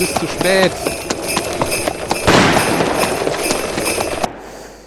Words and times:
bist 0.00 0.18
zu 0.18 0.26
spät. 0.26 0.72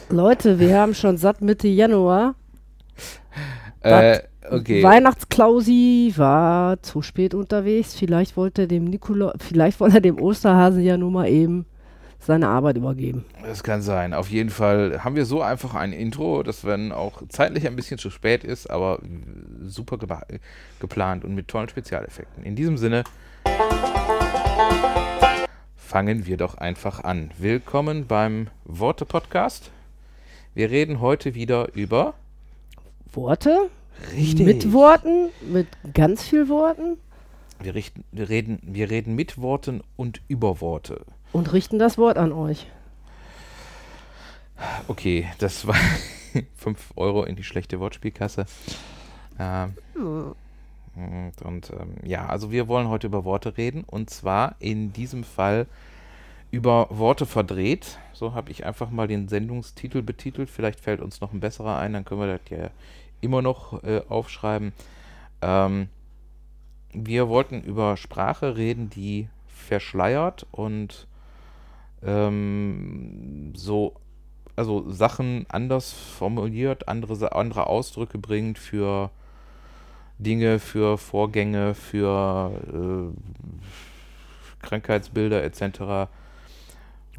Leute, 0.09 0.57
wir 0.57 0.79
haben 0.79 0.95
schon 0.95 1.17
satt 1.17 1.39
Mitte 1.41 1.67
Januar. 1.67 2.33
Äh, 3.81 4.21
okay. 4.49 4.81
Weihnachtsklausi 4.81 6.13
war 6.15 6.81
zu 6.81 7.03
spät 7.03 7.35
unterwegs. 7.35 7.93
Vielleicht 7.93 8.37
wollte 8.37 8.63
er 8.63 8.67
dem 8.67 8.85
Nikola, 8.85 9.35
vielleicht 9.37 9.79
wollte 9.79 9.97
er 9.97 10.01
dem 10.01 10.19
Osterhasen 10.19 10.81
ja 10.81 10.97
nur 10.97 11.11
mal 11.11 11.27
eben 11.27 11.67
seine 12.17 12.47
Arbeit 12.47 12.77
übergeben. 12.77 13.23
Das 13.45 13.61
kann 13.61 13.83
sein. 13.83 14.15
Auf 14.15 14.29
jeden 14.29 14.49
Fall 14.49 15.03
haben 15.03 15.15
wir 15.15 15.25
so 15.25 15.43
einfach 15.43 15.75
ein 15.75 15.93
Intro, 15.93 16.41
das 16.41 16.65
wenn 16.65 16.91
auch 16.91 17.21
zeitlich 17.29 17.67
ein 17.67 17.75
bisschen 17.75 17.99
zu 17.99 18.09
spät 18.09 18.43
ist, 18.43 18.67
aber 18.67 18.99
super 19.61 19.99
ge 19.99 20.07
geplant 20.79 21.23
und 21.23 21.35
mit 21.35 21.49
tollen 21.49 21.69
Spezialeffekten. 21.69 22.43
In 22.43 22.55
diesem 22.55 22.77
Sinne 22.77 23.03
fangen 25.93 26.25
wir 26.25 26.37
doch 26.37 26.55
einfach 26.55 27.03
an. 27.03 27.29
Willkommen 27.37 28.07
beim 28.07 28.47
Worte-Podcast. 28.65 29.69
Wir 30.55 30.71
reden 30.71 31.01
heute 31.01 31.35
wieder 31.35 31.71
über 31.75 32.15
Worte? 33.11 33.69
Richtig. 34.11 34.43
Mit 34.43 34.73
Worten? 34.73 35.29
Mit 35.41 35.67
ganz 35.93 36.23
viel 36.23 36.49
Worten? 36.49 36.97
Wir, 37.59 37.75
richten, 37.75 38.05
wir, 38.11 38.27
reden, 38.27 38.57
wir 38.63 38.89
reden 38.89 39.13
mit 39.13 39.39
Worten 39.39 39.83
und 39.95 40.21
über 40.27 40.61
Worte. 40.61 41.05
Und 41.31 41.53
richten 41.53 41.77
das 41.77 41.99
Wort 41.99 42.17
an 42.17 42.31
euch. 42.31 42.65
Okay, 44.87 45.27
das 45.37 45.67
war 45.67 45.75
5 46.55 46.93
Euro 46.95 47.23
in 47.23 47.35
die 47.35 47.43
schlechte 47.43 47.79
Wortspielkasse. 47.79 48.47
Ähm, 49.37 49.75
und, 50.95 51.41
und 51.43 51.69
ähm, 51.69 51.95
ja, 52.03 52.25
also 52.25 52.51
wir 52.51 52.67
wollen 52.67 52.87
heute 52.87 53.05
über 53.05 53.25
Worte 53.25 53.57
reden 53.57 53.83
und 53.85 54.09
zwar 54.09 54.55
in 54.57 54.91
diesem 54.91 55.23
Fall 55.23 55.67
über 56.53 56.85
Worte 56.91 57.25
verdreht. 57.25 57.97
So 58.13 58.35
habe 58.35 58.51
ich 58.51 58.63
einfach 58.63 58.91
mal 58.91 59.07
den 59.07 59.27
Sendungstitel 59.27 60.03
betitelt. 60.03 60.51
Vielleicht 60.51 60.79
fällt 60.79 61.01
uns 61.01 61.19
noch 61.19 61.33
ein 61.33 61.39
besserer 61.39 61.79
ein, 61.79 61.93
dann 61.93 62.05
können 62.05 62.21
wir 62.21 62.37
das 62.37 62.47
ja 62.51 62.69
immer 63.21 63.41
noch 63.41 63.83
äh, 63.83 64.03
aufschreiben. 64.07 64.71
Ähm, 65.41 65.89
wir 66.93 67.27
wollten 67.27 67.63
über 67.63 67.97
Sprache 67.97 68.55
reden, 68.55 68.91
die 68.91 69.29
verschleiert 69.47 70.45
und 70.51 71.07
ähm, 72.03 73.53
so, 73.55 73.95
also 74.55 74.91
Sachen 74.91 75.47
anders 75.49 75.91
formuliert, 75.91 76.87
andere, 76.87 77.31
andere 77.35 77.65
Ausdrücke 77.65 78.19
bringt 78.19 78.59
für 78.59 79.09
Dinge, 80.19 80.59
für 80.59 80.99
Vorgänge, 80.99 81.73
für 81.73 82.51
äh, 82.71 84.63
Krankheitsbilder 84.63 85.43
etc. 85.43 86.11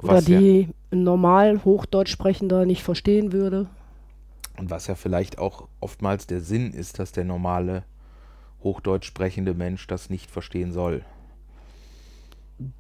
Oder 0.03 0.15
Was 0.15 0.29
ja- 0.29 0.39
die 0.39 0.69
ein 0.91 1.03
normal 1.05 1.65
Hochdeutsch 1.65 2.11
sprechender 2.11 2.67
nicht 2.67 2.83
verstehen 2.83 3.33
würde. 3.33 3.67
Und 4.57 4.71
was 4.71 4.87
ja 4.87 4.95
vielleicht 4.95 5.39
auch 5.39 5.67
oftmals 5.81 6.27
der 6.27 6.41
Sinn 6.41 6.73
ist, 6.73 6.99
dass 6.99 7.13
der 7.13 7.25
normale 7.25 7.83
Hochdeutsch 8.63 9.07
sprechende 9.07 9.55
Mensch 9.55 9.87
das 9.87 10.11
nicht 10.11 10.31
verstehen 10.31 10.73
soll. 10.73 11.05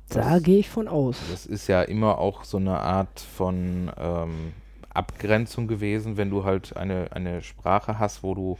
Da 0.08 0.38
gehe 0.38 0.58
ich 0.58 0.70
von 0.70 0.86
aus. 0.86 1.18
Das 1.30 1.46
ist 1.46 1.66
ja 1.66 1.82
immer 1.82 2.18
auch 2.18 2.44
so 2.44 2.58
eine 2.58 2.78
Art 2.78 3.18
von 3.18 3.90
ähm, 3.98 4.52
Abgrenzung 4.90 5.66
gewesen, 5.66 6.16
wenn 6.16 6.30
du 6.30 6.44
halt 6.44 6.76
eine, 6.76 7.08
eine 7.10 7.42
Sprache 7.42 7.98
hast, 7.98 8.22
wo 8.22 8.34
du 8.34 8.58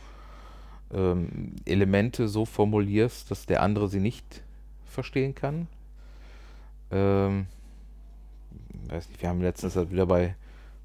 ähm, 0.92 1.54
Elemente 1.64 2.26
so 2.28 2.44
formulierst, 2.44 3.30
dass 3.30 3.46
der 3.46 3.62
andere 3.62 3.88
sie 3.88 4.00
nicht 4.00 4.42
verstehen 4.86 5.34
kann. 5.36 5.68
Ähm, 6.90 7.46
weiß 8.90 9.08
nicht, 9.08 9.20
wir 9.22 9.28
haben 9.28 9.40
letztens 9.40 9.76
halt 9.76 9.90
wieder 9.90 10.06
bei, 10.06 10.34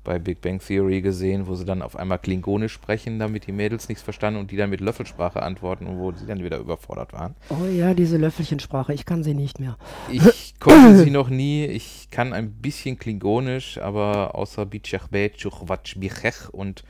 bei 0.03 0.19
Big 0.19 0.41
Bang 0.41 0.59
Theory 0.59 1.01
gesehen, 1.01 1.47
wo 1.47 1.55
sie 1.55 1.65
dann 1.65 1.81
auf 1.81 1.95
einmal 1.95 2.19
Klingonisch 2.19 2.73
sprechen, 2.73 3.19
damit 3.19 3.47
die 3.47 3.51
Mädels 3.51 3.89
nichts 3.89 4.03
verstanden 4.03 4.39
und 4.39 4.51
die 4.51 4.57
dann 4.57 4.69
mit 4.69 4.81
Löffelsprache 4.81 5.41
antworten 5.41 5.87
und 5.87 5.99
wo 5.99 6.11
sie 6.11 6.25
dann 6.25 6.43
wieder 6.43 6.57
überfordert 6.57 7.13
waren. 7.13 7.35
Oh 7.49 7.65
ja, 7.65 7.93
diese 7.93 8.17
Löffelchensprache, 8.17 8.93
ich 8.93 9.05
kann 9.05 9.23
sie 9.23 9.33
nicht 9.33 9.59
mehr. 9.59 9.77
Ich 10.11 10.53
konnte 10.59 10.97
sie 10.97 11.11
noch 11.11 11.29
nie. 11.29 11.65
Ich 11.65 12.09
kann 12.11 12.33
ein 12.33 12.51
bisschen 12.51 12.97
Klingonisch, 12.97 13.77
aber 13.77 14.35
außer 14.35 14.65
Bichachbe, 14.65 15.31
Chuchwatschbichech 15.31 16.53
und 16.53 16.83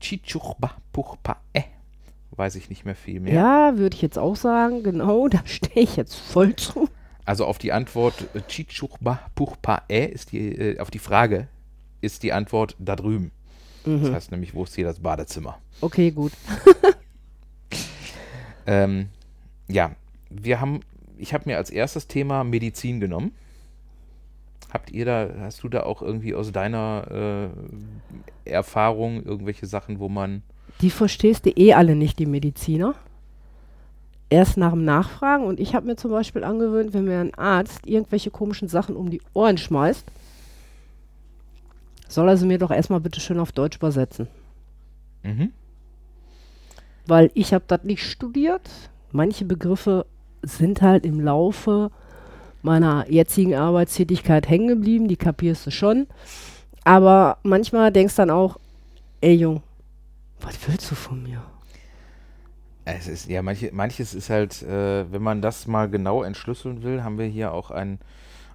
Chichuchba 0.00 0.72
Puchpa 0.92 1.38
eh 1.54 1.64
weiß 2.38 2.54
ich 2.54 2.70
nicht 2.70 2.84
mehr 2.84 2.94
viel 2.94 3.20
mehr. 3.20 3.34
Ja, 3.34 3.78
würde 3.78 3.96
ich 3.96 4.02
jetzt 4.02 4.18
auch 4.18 4.36
sagen. 4.36 4.82
Genau, 4.82 5.28
da 5.28 5.40
stehe 5.44 5.84
ich 5.84 5.96
jetzt 5.96 6.14
voll 6.14 6.56
zu. 6.56 6.88
Also 7.28 7.44
auf 7.44 7.58
die 7.58 7.72
Antwort 7.72 8.14
äh, 8.34 8.40
Chichuchba 8.48 9.20
Puchpa 9.34 9.82
eh 9.90 10.06
ist 10.06 10.32
die, 10.32 10.48
äh, 10.48 10.80
auf 10.80 10.90
die 10.90 10.98
Frage 10.98 11.46
ist 12.00 12.22
die 12.22 12.32
Antwort 12.32 12.74
da 12.78 12.96
drüben. 12.96 13.32
Das 13.84 14.00
Mhm. 14.00 14.14
heißt 14.14 14.30
nämlich, 14.30 14.54
wo 14.54 14.64
ist 14.64 14.74
hier 14.74 14.86
das 14.86 14.98
Badezimmer? 15.00 15.58
Okay, 15.82 16.10
gut. 16.10 16.32
Ähm, 18.66 19.08
ja, 19.68 19.92
wir 20.28 20.60
haben, 20.60 20.80
ich 21.16 21.32
habe 21.32 21.44
mir 21.46 21.56
als 21.56 21.70
erstes 21.70 22.06
Thema 22.06 22.44
Medizin 22.44 23.00
genommen. 23.00 23.32
Habt 24.70 24.90
ihr 24.90 25.06
da, 25.06 25.28
hast 25.40 25.62
du 25.62 25.70
da 25.70 25.84
auch 25.84 26.02
irgendwie 26.02 26.34
aus 26.34 26.52
deiner 26.52 27.50
äh, 28.44 28.50
Erfahrung 28.50 29.22
irgendwelche 29.24 29.64
Sachen, 29.66 29.98
wo 30.00 30.10
man 30.10 30.42
Die 30.82 30.90
verstehst 30.90 31.46
du 31.46 31.50
eh 31.50 31.72
alle 31.72 31.94
nicht, 31.96 32.18
die 32.18 32.26
Mediziner. 32.26 32.94
Erst 34.30 34.56
nach 34.56 34.72
dem 34.72 34.84
Nachfragen. 34.84 35.44
Und 35.44 35.58
ich 35.60 35.74
habe 35.74 35.86
mir 35.86 35.96
zum 35.96 36.10
Beispiel 36.10 36.44
angewöhnt, 36.44 36.92
wenn 36.92 37.04
mir 37.04 37.20
ein 37.20 37.34
Arzt 37.34 37.86
irgendwelche 37.86 38.30
komischen 38.30 38.68
Sachen 38.68 38.96
um 38.96 39.10
die 39.10 39.22
Ohren 39.32 39.58
schmeißt, 39.58 40.04
soll 42.08 42.28
er 42.28 42.36
sie 42.36 42.46
mir 42.46 42.58
doch 42.58 42.70
erstmal 42.70 43.00
bitte 43.00 43.20
schön 43.20 43.38
auf 43.38 43.52
Deutsch 43.52 43.76
übersetzen. 43.76 44.28
Mhm. 45.22 45.52
Weil 47.06 47.30
ich 47.34 47.54
habe 47.54 47.64
das 47.66 47.84
nicht 47.84 48.04
studiert. 48.04 48.68
Manche 49.12 49.44
Begriffe 49.44 50.06
sind 50.42 50.82
halt 50.82 51.04
im 51.06 51.20
Laufe 51.20 51.90
meiner 52.62 53.10
jetzigen 53.10 53.54
Arbeitstätigkeit 53.54 54.48
hängen 54.48 54.68
geblieben, 54.68 55.08
die 55.08 55.16
kapierst 55.16 55.66
du 55.66 55.70
schon. 55.70 56.06
Aber 56.84 57.38
manchmal 57.42 57.92
denkst 57.92 58.16
dann 58.16 58.30
auch, 58.30 58.58
ey 59.20 59.34
Jung, 59.34 59.62
was 60.40 60.56
willst 60.66 60.90
du 60.90 60.94
von 60.94 61.22
mir? 61.22 61.42
Es 62.96 63.06
ist, 63.06 63.28
ja, 63.28 63.42
manche, 63.42 63.70
manches 63.72 64.14
ist 64.14 64.30
halt, 64.30 64.62
äh, 64.62 65.12
wenn 65.12 65.22
man 65.22 65.42
das 65.42 65.66
mal 65.66 65.90
genau 65.90 66.22
entschlüsseln 66.22 66.82
will, 66.82 67.04
haben 67.04 67.18
wir 67.18 67.26
hier 67.26 67.52
auch 67.52 67.70
ein, 67.70 67.98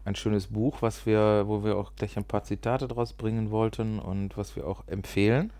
ein 0.05 0.15
schönes 0.15 0.47
Buch, 0.47 0.77
was 0.81 1.05
wir, 1.05 1.43
wo 1.45 1.63
wir 1.63 1.77
auch 1.77 1.91
gleich 1.95 2.17
ein 2.17 2.23
paar 2.23 2.43
Zitate 2.43 2.87
draus 2.87 3.13
bringen 3.13 3.51
wollten 3.51 3.99
und 3.99 4.35
was 4.35 4.55
wir 4.55 4.65
auch 4.65 4.83
empfehlen 4.87 5.51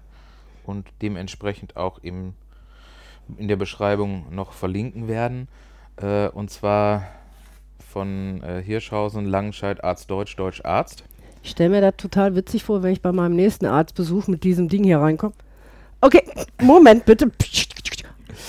und 0.66 0.88
dementsprechend 1.04 1.78
auch 1.78 2.00
im, 2.00 2.34
in 3.38 3.48
der 3.48 3.58
Beschreibung 3.58 4.26
noch 4.32 4.54
verlinken 4.54 5.08
werden. 5.08 5.48
Äh, 5.98 6.30
und 6.30 6.50
zwar 6.50 7.04
von 7.92 8.42
äh, 8.42 8.64
Hirschhausen, 8.64 9.26
Langenscheid, 9.26 9.84
Arzt 9.84 10.10
Deutsch, 10.10 10.36
Deutsch 10.36 10.62
Arzt. 10.66 11.04
Ich 11.44 11.52
stelle 11.52 11.70
mir 11.70 11.82
das 11.82 11.98
total 11.98 12.36
witzig 12.36 12.64
vor, 12.64 12.82
wenn 12.82 12.94
ich 12.94 13.04
bei 13.04 13.12
meinem 13.12 13.36
nächsten 13.36 13.68
Arztbesuch 13.68 14.28
mit 14.28 14.44
diesem 14.44 14.68
Ding 14.68 14.84
hier 14.84 14.98
reinkomme. 14.98 15.34
Okay, 16.02 16.24
Moment 16.62 17.06
bitte. 17.06 17.32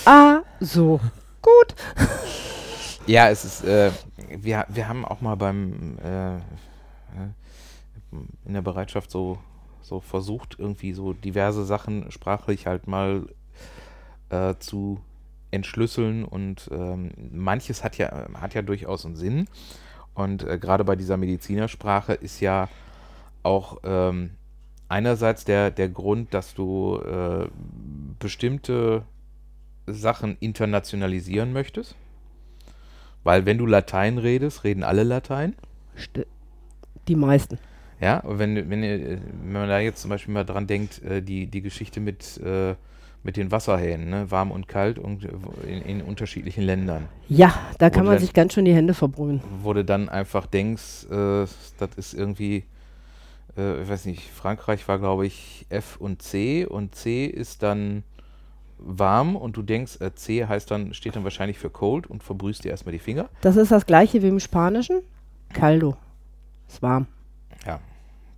Ah, 0.05 0.43
so. 0.61 1.01
Gut. 1.41 1.75
Ja, 3.07 3.29
es 3.29 3.45
ist, 3.45 3.65
äh, 3.65 3.91
wir, 4.31 4.67
wir 4.69 4.89
haben 4.89 5.05
auch 5.05 5.21
mal 5.21 5.35
beim, 5.35 5.99
äh, 6.03 6.37
äh, 6.37 6.41
in 8.45 8.55
der 8.55 8.63
Bereitschaft 8.63 9.11
so, 9.11 9.39
so 9.83 10.01
versucht, 10.01 10.57
irgendwie 10.59 10.95
so 10.95 11.13
diverse 11.13 11.65
Sachen 11.65 12.11
sprachlich 12.11 12.67
halt 12.67 12.87
mal 12.87 13.27
äh, 14.31 14.55
zu 14.59 15.01
entschlüsseln 15.51 16.25
und 16.25 16.69
ähm, 16.73 17.11
manches 17.31 17.85
hat 17.85 17.99
ja, 17.99 18.27
hat 18.41 18.55
ja 18.55 18.63
durchaus 18.63 19.05
einen 19.05 19.17
Sinn. 19.17 19.49
Und 20.15 20.43
äh, 20.43 20.59
gerade 20.59 20.85
bei 20.85 20.97
dieser 20.97 21.17
Medizinersprache 21.17 22.15
ist 22.15 22.41
ja 22.41 22.69
auch 23.43 23.79
ähm, 23.85 24.31
einerseits 24.89 25.45
der, 25.45 25.71
der 25.71 25.89
Grund, 25.89 26.33
dass 26.35 26.55
du 26.55 26.99
äh, 26.99 27.49
bestimmte 28.19 29.03
Sachen 29.87 30.37
internationalisieren 30.41 31.53
möchtest. 31.53 31.95
Weil 33.23 33.47
wenn 33.47 33.59
du 33.59 33.67
Latein 33.67 34.19
redest, 34.19 34.65
reden 34.65 34.83
alle 34.83 35.03
Latein. 35.03 35.55
Die 37.09 37.17
meisten. 37.17 37.59
Ja, 38.01 38.23
wenn, 38.27 38.69
wenn, 38.69 38.83
wenn 38.83 39.53
man 39.53 39.69
da 39.69 39.79
jetzt 39.79 40.03
zum 40.03 40.11
Beispiel 40.11 40.35
mal 40.35 40.45
dran 40.45 40.67
denkt, 40.67 41.03
äh, 41.03 41.23
die, 41.23 41.47
die 41.47 41.63
Geschichte 41.63 42.01
mit, 42.01 42.39
äh, 42.39 42.75
mit 43.23 43.37
den 43.37 43.51
Wasserhähnen, 43.51 44.11
ne? 44.11 44.31
warm 44.31 44.51
und 44.51 44.69
kalt 44.69 44.99
und 44.99 45.25
äh, 45.25 45.29
in, 45.67 45.83
in 45.83 46.03
unterschiedlichen 46.03 46.65
Ländern, 46.65 47.09
Ja, 47.29 47.55
da 47.79 47.89
kann 47.89 48.05
man 48.05 48.19
sich 48.19 48.35
ganz 48.35 48.53
schön 48.53 48.67
die 48.67 48.75
Hände 48.75 48.93
verbrühen. 48.93 49.41
wo 49.63 49.73
du 49.73 49.85
dann 49.85 50.09
einfach 50.09 50.47
denkst, 50.47 51.07
das 51.09 51.95
ist 51.97 52.13
irgendwie, 52.15 52.65
ich 53.57 53.89
weiß 53.89 54.05
nicht, 54.07 54.29
Frankreich 54.29 54.87
war 54.89 54.99
glaube 54.99 55.27
ich 55.27 55.65
F 55.71 55.97
und 55.97 56.21
C 56.21 56.67
und 56.67 56.95
C 56.95 57.25
ist 57.27 57.63
dann 57.63 58.03
warm 58.79 59.37
und 59.37 59.57
du 59.57 59.63
denkst, 59.63 60.01
äh, 60.01 60.15
C 60.15 60.47
heißt 60.47 60.71
dann, 60.71 60.95
steht 60.95 61.17
dann 61.17 61.25
wahrscheinlich 61.25 61.59
für 61.59 61.71
cold 61.71 62.07
und 62.07 62.23
verbrühst 62.23 62.65
dir 62.65 62.71
erstmal 62.71 62.93
die 62.93 62.99
Finger. 62.99 63.29
Das 63.41 63.57
ist 63.57 63.71
das 63.73 63.87
gleiche 63.87 64.23
wie 64.23 64.29
im 64.29 64.41
Spanischen. 64.41 65.01
Caldo. 65.53 65.97
Ist 66.69 66.83
warm. 66.83 67.07
Ja. 67.67 67.81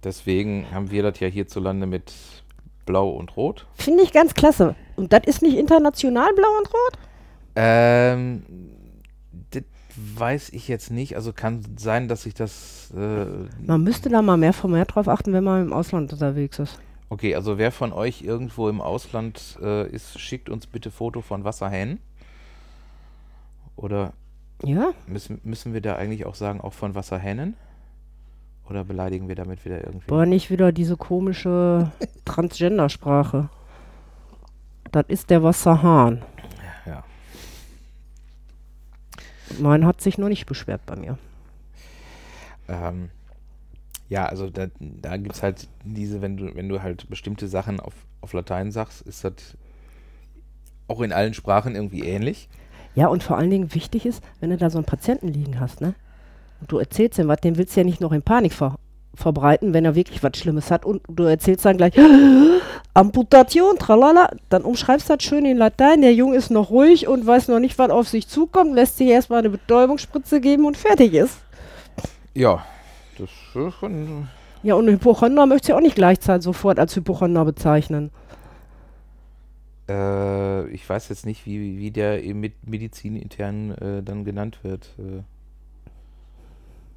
Deswegen 0.04 0.66
haben 0.70 0.90
wir 0.90 1.02
das 1.02 1.18
ja 1.20 1.28
hierzulande 1.28 1.86
mit 1.86 2.12
Blau 2.84 3.10
und 3.10 3.36
Rot. 3.36 3.66
Finde 3.74 4.02
ich 4.04 4.12
ganz 4.12 4.34
klasse. 4.34 4.76
Und 4.94 5.12
das 5.12 5.22
ist 5.26 5.42
nicht 5.42 5.56
international 5.56 6.32
blau 6.34 6.48
und 6.58 6.68
rot? 6.68 6.98
Ähm, 7.56 8.42
das 9.50 9.62
weiß 9.96 10.50
ich 10.50 10.68
jetzt 10.68 10.90
nicht. 10.90 11.16
Also 11.16 11.32
kann 11.32 11.62
sein, 11.76 12.06
dass 12.06 12.26
ich 12.26 12.34
das. 12.34 12.92
Äh, 12.96 13.26
Man 13.66 13.82
müsste 13.82 14.08
da 14.08 14.22
mal 14.22 14.36
mehr 14.36 14.52
vermehrt 14.52 14.94
drauf 14.94 15.08
achten, 15.08 15.32
wenn 15.32 15.44
man 15.44 15.66
im 15.66 15.72
Ausland 15.72 16.12
unterwegs 16.12 16.58
ist. 16.58 16.78
Okay, 17.08 17.34
also 17.34 17.58
wer 17.58 17.72
von 17.72 17.92
euch 17.92 18.22
irgendwo 18.22 18.68
im 18.68 18.80
Ausland 18.80 19.58
äh, 19.62 19.88
ist, 19.88 20.18
schickt 20.20 20.48
uns 20.48 20.66
bitte 20.66 20.90
Foto 20.90 21.20
von 21.20 21.44
Wasserhähnen. 21.44 22.00
Oder 23.76 24.12
Ja? 24.62 24.92
müssen, 25.06 25.40
müssen 25.44 25.74
wir 25.74 25.80
da 25.80 25.96
eigentlich 25.96 26.26
auch 26.26 26.34
sagen, 26.34 26.60
auch 26.60 26.72
von 26.72 26.94
Wasserhähnen? 26.94 27.54
Oder 28.68 28.84
beleidigen 28.84 29.28
wir 29.28 29.36
damit 29.36 29.64
wieder 29.64 29.84
irgendwie? 29.84 30.06
Boah, 30.08 30.26
nicht 30.26 30.50
wieder 30.50 30.72
diese 30.72 30.96
komische 30.96 31.92
Transgender-Sprache. 32.24 33.48
Das 34.90 35.04
ist 35.08 35.30
der 35.30 35.42
Wasserhahn. 35.42 36.22
Ja. 36.84 37.04
Mein 39.60 39.86
hat 39.86 40.00
sich 40.00 40.18
noch 40.18 40.28
nicht 40.28 40.46
beschwert 40.46 40.80
bei 40.86 40.96
mir. 40.96 41.18
Ähm, 42.68 43.10
ja, 44.08 44.26
also 44.26 44.50
da, 44.50 44.68
da 44.78 45.16
gibt 45.16 45.34
es 45.34 45.42
halt 45.42 45.68
diese, 45.84 46.22
wenn 46.22 46.36
du, 46.36 46.54
wenn 46.54 46.68
du 46.68 46.82
halt 46.82 47.08
bestimmte 47.10 47.48
Sachen 47.48 47.80
auf, 47.80 47.94
auf 48.20 48.32
Latein 48.32 48.70
sagst, 48.70 49.02
ist 49.02 49.24
das 49.24 49.34
auch 50.88 51.00
in 51.00 51.12
allen 51.12 51.34
Sprachen 51.34 51.74
irgendwie 51.74 52.04
ähnlich. 52.04 52.48
Ja, 52.94 53.08
und 53.08 53.22
vor 53.22 53.36
allen 53.36 53.50
Dingen 53.50 53.74
wichtig 53.74 54.06
ist, 54.06 54.22
wenn 54.40 54.50
du 54.50 54.56
da 54.56 54.70
so 54.70 54.78
einen 54.78 54.86
Patienten 54.86 55.28
liegen 55.28 55.60
hast, 55.60 55.80
ne? 55.80 55.94
Und 56.60 56.72
du 56.72 56.78
erzählst 56.78 57.18
ihm 57.18 57.28
was, 57.28 57.40
den 57.40 57.58
willst 57.58 57.76
du 57.76 57.80
ja 57.80 57.84
nicht 57.84 58.00
noch 58.00 58.12
in 58.12 58.22
Panik 58.22 58.52
ver 58.52 58.76
verbreiten, 59.14 59.72
wenn 59.72 59.86
er 59.86 59.94
wirklich 59.94 60.22
was 60.22 60.36
Schlimmes 60.36 60.70
hat 60.70 60.84
und 60.84 61.00
du 61.08 61.22
erzählst 61.22 61.64
dann 61.64 61.78
gleich 61.78 61.94
Amputation, 62.94 63.78
tralala, 63.78 64.28
dann 64.50 64.60
umschreibst 64.60 65.08
du 65.08 65.16
das 65.16 65.24
schön 65.24 65.46
in 65.46 65.56
Latein, 65.56 66.02
der 66.02 66.12
Junge 66.12 66.36
ist 66.36 66.50
noch 66.50 66.68
ruhig 66.68 67.08
und 67.08 67.26
weiß 67.26 67.48
noch 67.48 67.58
nicht, 67.58 67.78
was 67.78 67.88
auf 67.88 68.08
sich 68.08 68.28
zukommt, 68.28 68.74
lässt 68.74 68.98
sich 68.98 69.08
erstmal 69.08 69.38
eine 69.38 69.48
Betäubungsspritze 69.48 70.42
geben 70.42 70.66
und 70.66 70.76
fertig 70.76 71.14
ist. 71.14 71.38
Ja, 72.34 72.62
das 73.18 73.30
ist 73.30 73.74
schon. 73.80 74.28
Ja, 74.62 74.74
und 74.74 74.88
Hypochonder 74.88 75.46
möchte 75.46 75.70
ich 75.70 75.74
auch 75.74 75.80
nicht 75.80 75.96
gleichzeitig 75.96 76.44
sofort 76.44 76.78
als 76.78 76.96
Hypochonder 76.96 77.44
bezeichnen. 77.44 78.10
Äh, 79.88 80.68
ich 80.68 80.88
weiß 80.88 81.08
jetzt 81.08 81.26
nicht, 81.26 81.46
wie, 81.46 81.78
wie 81.78 81.90
der 81.90 82.24
eben 82.24 82.40
mit 82.40 82.68
Medizin 82.68 83.16
intern 83.16 83.70
äh, 83.72 84.02
dann 84.02 84.24
genannt 84.24 84.58
wird. 84.62 84.94
Äh, 84.98 85.22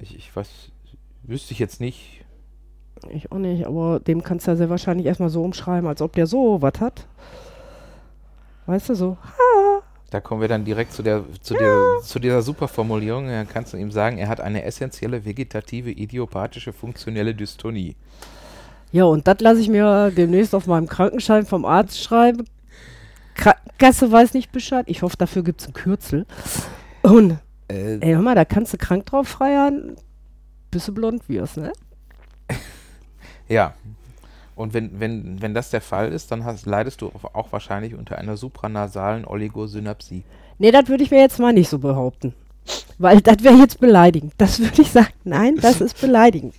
ich, 0.00 0.16
ich 0.16 0.34
weiß, 0.34 0.70
wüsste 1.22 1.52
ich 1.52 1.58
jetzt 1.58 1.80
nicht. 1.80 2.24
Ich 3.08 3.32
auch 3.32 3.38
nicht, 3.38 3.66
aber 3.66 4.00
dem 4.00 4.22
kannst 4.22 4.46
du 4.46 4.50
ja 4.50 4.56
sehr 4.56 4.70
wahrscheinlich 4.70 5.06
erstmal 5.06 5.30
so 5.30 5.42
umschreiben, 5.42 5.88
als 5.88 6.02
ob 6.02 6.12
der 6.12 6.26
so 6.26 6.60
was 6.60 6.80
hat. 6.80 7.06
Weißt 8.66 8.88
du, 8.88 8.94
so. 8.94 9.16
Da 10.10 10.20
kommen 10.20 10.40
wir 10.40 10.48
dann 10.48 10.64
direkt 10.64 10.92
zu, 10.92 11.02
der, 11.02 11.24
zu, 11.40 11.54
der, 11.54 12.00
zu 12.02 12.18
dieser 12.18 12.42
Superformulierung. 12.42 13.28
Dann 13.28 13.48
kannst 13.48 13.72
du 13.72 13.76
ihm 13.76 13.92
sagen, 13.92 14.18
er 14.18 14.28
hat 14.28 14.40
eine 14.40 14.64
essentielle 14.64 15.24
vegetative, 15.24 15.90
idiopathische, 15.90 16.72
funktionelle 16.72 17.34
Dystonie. 17.34 17.94
Ja, 18.92 19.04
und 19.04 19.28
das 19.28 19.40
lasse 19.40 19.60
ich 19.60 19.68
mir 19.68 20.10
demnächst 20.10 20.52
auf 20.54 20.66
meinem 20.66 20.88
Krankenschein 20.88 21.46
vom 21.46 21.64
Arzt 21.64 22.02
schreiben. 22.02 22.44
Krankenkasse 23.34 24.10
weiß 24.10 24.34
nicht 24.34 24.50
Bescheid. 24.50 24.84
Ich 24.88 25.02
hoffe, 25.02 25.16
dafür 25.16 25.44
gibt 25.44 25.60
es 25.60 25.68
ein 25.68 25.74
Kürzel. 25.74 26.26
Und, 27.02 27.38
Äh, 27.68 27.98
ey, 28.00 28.14
hör 28.14 28.22
mal, 28.22 28.34
da 28.34 28.44
kannst 28.44 28.72
du 28.72 28.78
krank 28.78 29.06
drauf 29.06 29.28
feiern, 29.28 29.94
bis 30.72 30.86
du 30.86 30.92
blond 30.92 31.28
wirst, 31.28 31.56
ne? 31.56 31.72
Ja. 33.48 33.74
Und 34.60 34.74
wenn, 34.74 35.00
wenn, 35.00 35.40
wenn 35.40 35.54
das 35.54 35.70
der 35.70 35.80
Fall 35.80 36.12
ist, 36.12 36.30
dann 36.30 36.44
hast, 36.44 36.66
leidest 36.66 37.00
du 37.00 37.10
auch- 37.32 37.50
wahrscheinlich 37.52 37.94
unter 37.94 38.18
einer 38.18 38.36
supranasalen 38.36 39.24
Oligosynapsie. 39.24 40.22
Nee, 40.58 40.70
das 40.70 40.88
würde 40.88 41.02
ich 41.02 41.10
mir 41.10 41.20
jetzt 41.20 41.38
mal 41.38 41.52
nicht 41.52 41.68
so 41.70 41.78
behaupten. 41.78 42.34
Weil 42.98 43.22
das 43.22 43.42
wäre 43.42 43.54
jetzt 43.54 43.80
beleidigend. 43.80 44.34
Das 44.36 44.60
würde 44.60 44.82
ich 44.82 44.90
sagen, 44.90 45.08
nein, 45.24 45.56
das 45.60 45.80
ist 45.80 45.98
beleidigend. 46.00 46.54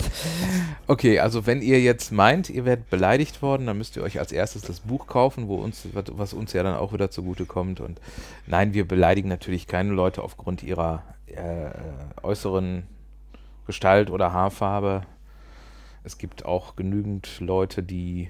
Okay, 0.88 1.19
also 1.19 1.45
wenn 1.45 1.62
ihr 1.62 1.80
jetzt 1.80 2.12
meint, 2.12 2.50
ihr 2.50 2.65
werdet 2.65 2.89
beleidigt 2.89 3.44
worden, 3.44 3.68
dann 3.68 3.77
müsst 3.77 3.95
ihr 3.95 4.01
euch 4.03 4.18
als 4.19 4.31
erstes 4.31 4.63
das 4.63 4.80
Buch 4.80 5.06
kaufen, 5.06 5.48
wo 5.48 5.56
uns, 5.57 5.88
was- 5.94 6.06
was 6.18 6.33
uns 6.33 6.53
ja 6.53 6.63
dann 6.63 6.75
auch 6.75 6.94
wieder 6.94 7.12
zugute 7.12 7.45
kommt. 7.45 7.80
Und 7.80 8.01
nein, 8.48 8.74
wir 8.74 8.88
beleidigen 8.88 9.30
natürlich 9.30 9.68
keine 9.68 9.92
Leute 9.94 10.24
aufgrund 10.24 10.63
ihrer 10.63 11.03
äh, 11.27 11.69
äußeren 12.24 12.83
Gestalt 13.68 14.09
oder 14.09 14.33
Haarfarbe. 14.33 15.03
Es 16.03 16.18
gibt 16.18 16.45
auch 16.45 16.75
genügend 16.75 17.39
Leute, 17.39 17.83
die 17.83 18.30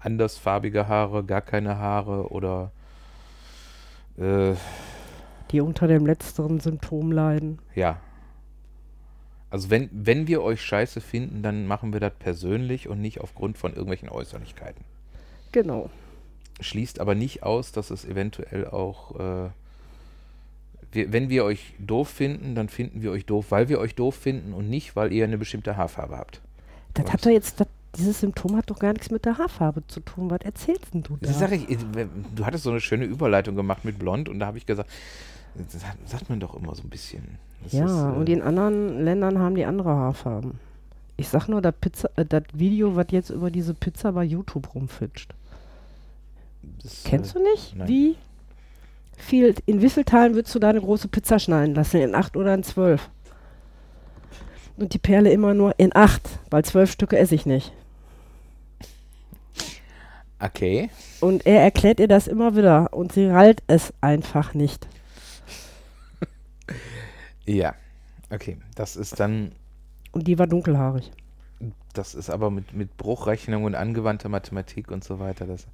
andersfarbige 0.00 0.88
Haare, 0.88 1.24
gar 1.24 1.40
keine 1.40 1.78
Haare 1.78 2.30
oder 2.30 2.72
äh, 4.18 4.54
Die 5.50 5.60
unter 5.60 5.86
dem 5.86 6.06
letzteren 6.06 6.60
Symptom 6.60 7.12
leiden. 7.12 7.60
Ja. 7.74 8.00
Also 9.50 9.70
wenn, 9.70 9.88
wenn 9.92 10.26
wir 10.26 10.42
euch 10.42 10.62
scheiße 10.62 11.00
finden, 11.00 11.42
dann 11.42 11.66
machen 11.66 11.92
wir 11.92 12.00
das 12.00 12.12
persönlich 12.18 12.88
und 12.88 13.00
nicht 13.00 13.20
aufgrund 13.20 13.56
von 13.56 13.72
irgendwelchen 13.72 14.08
Äußerlichkeiten. 14.08 14.84
Genau. 15.52 15.90
Schließt 16.60 17.00
aber 17.00 17.14
nicht 17.14 17.44
aus, 17.44 17.70
dass 17.70 17.90
es 17.90 18.04
eventuell 18.04 18.66
auch, 18.66 19.18
äh, 19.18 19.50
wir, 20.94 21.12
wenn 21.12 21.28
wir 21.28 21.44
euch 21.44 21.74
doof 21.78 22.08
finden, 22.08 22.54
dann 22.54 22.68
finden 22.68 23.02
wir 23.02 23.10
euch 23.10 23.26
doof, 23.26 23.46
weil 23.50 23.68
wir 23.68 23.78
euch 23.78 23.94
doof 23.94 24.14
finden 24.14 24.52
und 24.52 24.68
nicht, 24.70 24.96
weil 24.96 25.12
ihr 25.12 25.24
eine 25.24 25.38
bestimmte 25.38 25.76
Haarfarbe 25.76 26.16
habt. 26.16 26.40
Das 26.94 27.12
hat 27.12 27.24
doch 27.26 27.30
jetzt, 27.30 27.60
das, 27.60 27.66
dieses 27.96 28.20
Symptom 28.20 28.56
hat 28.56 28.70
doch 28.70 28.78
gar 28.78 28.92
nichts 28.92 29.10
mit 29.10 29.24
der 29.24 29.38
Haarfarbe 29.38 29.86
zu 29.86 30.00
tun. 30.00 30.30
Was 30.30 30.40
erzählst 30.42 30.94
denn 30.94 31.02
du 31.02 31.16
da? 31.20 31.26
Das 31.28 31.38
sag 31.38 31.52
ich, 31.52 31.66
du 32.34 32.44
hattest 32.46 32.64
so 32.64 32.70
eine 32.70 32.80
schöne 32.80 33.04
Überleitung 33.04 33.54
gemacht 33.56 33.84
mit 33.84 33.98
Blond 33.98 34.28
und 34.28 34.38
da 34.40 34.46
habe 34.46 34.58
ich 34.58 34.66
gesagt, 34.66 34.90
das 35.56 35.82
sagt- 36.10 36.28
man 36.28 36.40
doch 36.40 36.54
immer 36.54 36.74
so 36.74 36.82
ein 36.82 36.88
bisschen. 36.88 37.38
Das 37.62 37.72
ja, 37.72 37.84
ist, 37.84 37.92
äh, 37.92 38.18
und 38.18 38.28
in 38.28 38.42
anderen 38.42 39.04
Ländern 39.04 39.38
haben 39.38 39.54
die 39.54 39.64
andere 39.64 39.90
Haarfarben. 39.90 40.58
Ich 41.16 41.28
sag 41.28 41.46
nur, 41.48 41.62
das 41.62 41.74
Pizza, 41.80 42.10
äh, 42.16 42.24
das 42.24 42.42
Video, 42.52 42.96
was 42.96 43.06
jetzt 43.10 43.30
über 43.30 43.50
diese 43.50 43.72
Pizza 43.74 44.12
bei 44.12 44.24
YouTube 44.24 44.74
rumfitscht. 44.74 45.32
das, 46.82 47.04
Kennst 47.04 47.36
äh, 47.36 47.38
du 47.38 47.44
nicht? 47.44 47.76
nein. 47.76 47.88
Wie 47.88 48.16
viel, 49.16 49.54
in 49.66 49.82
wie 49.82 49.90
vielen 49.90 50.06
Teilen 50.06 50.34
würdest 50.34 50.54
du 50.54 50.58
deine 50.58 50.80
große 50.80 51.08
Pizza 51.08 51.38
schneiden 51.38 51.74
lassen? 51.74 52.00
In 52.00 52.14
acht 52.14 52.36
oder 52.36 52.54
in 52.54 52.62
zwölf? 52.62 53.10
Und 54.76 54.92
die 54.92 54.98
Perle 54.98 55.30
immer 55.30 55.54
nur 55.54 55.78
in 55.78 55.94
acht, 55.94 56.28
weil 56.50 56.64
zwölf 56.64 56.90
Stücke 56.90 57.16
esse 57.16 57.34
ich 57.34 57.46
nicht. 57.46 57.72
Okay. 60.40 60.90
Und 61.20 61.46
er 61.46 61.62
erklärt 61.62 62.00
ihr 62.00 62.08
das 62.08 62.26
immer 62.26 62.56
wieder 62.56 62.92
und 62.92 63.12
sie 63.12 63.26
rallt 63.26 63.62
es 63.66 63.92
einfach 64.00 64.54
nicht. 64.54 64.86
Ja. 67.46 67.74
Okay. 68.30 68.56
Das 68.74 68.96
ist 68.96 69.20
dann 69.20 69.52
Und 70.12 70.26
die 70.26 70.38
war 70.38 70.46
dunkelhaarig. 70.46 71.10
Das 71.92 72.14
ist 72.14 72.30
aber 72.30 72.50
mit, 72.50 72.72
mit 72.72 72.96
Bruchrechnung 72.96 73.64
und 73.64 73.74
angewandter 73.74 74.30
Mathematik 74.30 74.90
und 74.90 75.04
so 75.04 75.18
weiter. 75.18 75.46
Das, 75.46 75.66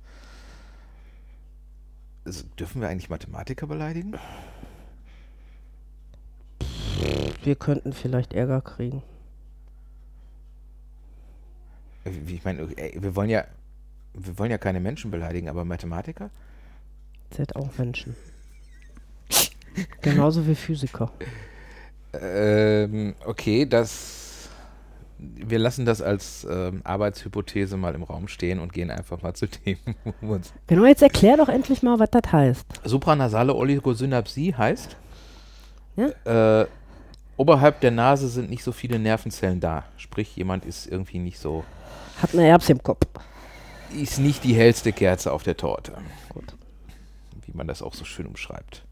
also, 2.24 2.44
dürfen 2.58 2.80
wir 2.80 2.88
eigentlich 2.88 3.10
Mathematiker 3.10 3.66
beleidigen? 3.66 4.14
Wir 7.42 7.56
könnten 7.56 7.92
vielleicht 7.92 8.34
Ärger 8.34 8.60
kriegen. 8.60 9.02
Äh, 12.04 12.10
ich 12.26 12.44
meine, 12.44 12.68
ey, 12.76 12.96
wir 13.00 13.16
wollen 13.16 13.30
ja, 13.30 13.44
wir 14.14 14.38
wollen 14.38 14.50
ja 14.50 14.58
keine 14.58 14.80
Menschen 14.80 15.10
beleidigen, 15.10 15.48
aber 15.48 15.64
Mathematiker? 15.64 16.30
Seid 17.34 17.56
auch 17.56 17.76
Menschen. 17.78 18.16
Genauso 20.02 20.46
wie 20.46 20.54
Physiker. 20.54 21.12
Ähm, 22.12 23.14
okay, 23.24 23.66
das. 23.66 24.19
Wir 25.22 25.58
lassen 25.58 25.84
das 25.84 26.00
als 26.00 26.46
ähm, 26.50 26.80
Arbeitshypothese 26.84 27.76
mal 27.76 27.94
im 27.94 28.02
Raum 28.02 28.26
stehen 28.28 28.58
und 28.58 28.72
gehen 28.72 28.90
einfach 28.90 29.20
mal 29.22 29.34
zu 29.34 29.46
Themen. 29.48 29.94
wo 30.20 30.28
wir 30.28 30.34
uns- 30.36 30.52
Genau, 30.66 30.86
jetzt 30.86 31.02
erklär 31.02 31.36
doch 31.36 31.48
endlich 31.48 31.82
mal, 31.82 31.98
was 31.98 32.10
das 32.10 32.32
heißt. 32.32 32.64
Supranasale 32.84 33.54
Oligosynapsie 33.54 34.54
heißt, 34.54 34.96
Ja? 35.96 36.60
äh, 36.62 36.66
oberhalb 37.36 37.80
der 37.80 37.90
Nase 37.90 38.28
sind 38.28 38.48
nicht 38.50 38.62
so 38.64 38.72
viele 38.72 38.98
Nervenzellen 38.98 39.60
da. 39.60 39.84
Sprich, 39.96 40.34
jemand 40.36 40.64
ist 40.64 40.86
irgendwie 40.86 41.18
nicht 41.18 41.38
so 41.38 41.64
Hat 42.22 42.32
eine 42.32 42.46
Erbse 42.46 42.72
im 42.72 42.82
Kopf. 42.82 43.06
ist 43.94 44.18
nicht 44.18 44.44
die 44.44 44.54
hellste 44.54 44.92
Kerze 44.92 45.32
auf 45.32 45.42
der 45.42 45.56
Torte. 45.56 45.92
Gut. 46.30 46.54
Wie 47.46 47.52
man 47.56 47.66
das 47.66 47.82
auch 47.82 47.94
so 47.94 48.04
schön 48.04 48.26
umschreibt. 48.26 48.84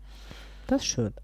Das 0.66 0.82
ist 0.82 0.88
schön. 0.88 1.14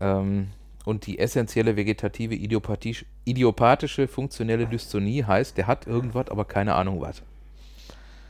Ähm, 0.00 0.48
und 0.84 1.06
die 1.06 1.18
essentielle 1.18 1.76
vegetative 1.76 2.34
idiopathisch- 2.34 3.04
idiopathische 3.24 4.06
funktionelle 4.08 4.66
Dystonie 4.66 5.24
heißt, 5.24 5.56
der 5.56 5.66
hat 5.66 5.86
irgendwas, 5.86 6.28
aber 6.28 6.44
keine 6.44 6.74
Ahnung 6.74 7.00
was. 7.00 7.22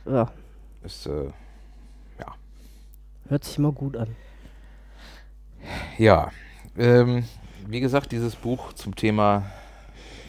Ja. 0.05 0.31
ist, 0.83 1.07
äh, 1.07 1.31
Hört 3.27 3.43
sich 3.43 3.57
mal 3.57 3.71
gut 3.71 3.97
an. 3.97 4.15
ja. 5.97 6.29
Ähm, 6.77 7.23
wie 7.67 7.79
gesagt, 7.79 8.11
dieses 8.11 8.35
Buch 8.35 8.73
zum 8.73 8.95
Thema 8.95 9.43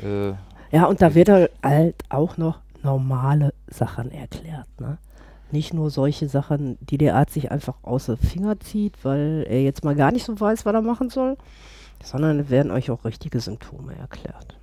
äh, 0.03 0.29
Ja, 0.71 0.87
und 0.87 1.03
da 1.03 1.15
wird 1.15 1.29
halt 1.63 1.97
auch 2.09 2.39
noch 2.39 2.61
normale 2.83 3.53
Sachen 3.67 4.11
erklärt, 4.13 4.69
ne? 4.81 4.97
Nicht 5.53 5.75
nur 5.75 5.91
solche 5.91 6.27
Sachen, 6.29 6.79
die 6.81 6.97
der 6.99 7.17
Arzt 7.17 7.35
sich 7.35 7.51
einfach 7.51 7.75
aus 7.83 8.07
den 8.07 8.17
Finger 8.17 8.59
zieht, 8.61 8.95
weil 9.05 9.45
er 9.49 9.63
jetzt 9.63 9.85
mal 9.85 9.95
gar 9.95 10.11
nicht 10.11 10.25
so 10.25 10.41
weiß, 10.41 10.65
was 10.65 10.73
er 10.75 10.81
machen 10.83 11.11
soll, 11.11 11.37
sondern 12.07 12.49
werden 12.51 12.71
euch 12.71 12.91
auch 12.91 13.05
richtige 13.05 13.41
Symptome 13.41 13.95
erklärt. 13.97 14.57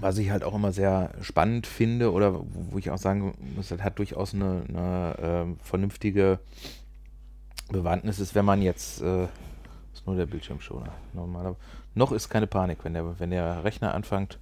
Was 0.00 0.18
ich 0.18 0.30
halt 0.30 0.44
auch 0.44 0.54
immer 0.54 0.72
sehr 0.72 1.10
spannend 1.22 1.66
finde 1.66 2.12
oder 2.12 2.34
wo 2.34 2.76
ich 2.78 2.90
auch 2.90 2.98
sagen 2.98 3.34
muss, 3.54 3.68
das 3.68 3.80
hat 3.82 3.98
durchaus 3.98 4.34
eine, 4.34 4.62
eine 4.68 5.16
ähm, 5.20 5.56
vernünftige 5.62 6.38
Bewandtnis, 7.70 8.18
ist, 8.20 8.34
wenn 8.34 8.44
man 8.44 8.60
jetzt, 8.62 9.00
äh, 9.00 9.24
ist 9.94 10.06
nur 10.06 10.16
der 10.16 10.26
Bildschirmschoner, 10.26 10.92
normaler, 11.14 11.56
noch 11.94 12.12
ist 12.12 12.28
keine 12.28 12.46
Panik, 12.46 12.78
wenn 12.84 12.92
der, 12.94 13.18
wenn 13.18 13.30
der 13.30 13.64
Rechner 13.64 13.94
anfängt, 13.94 14.38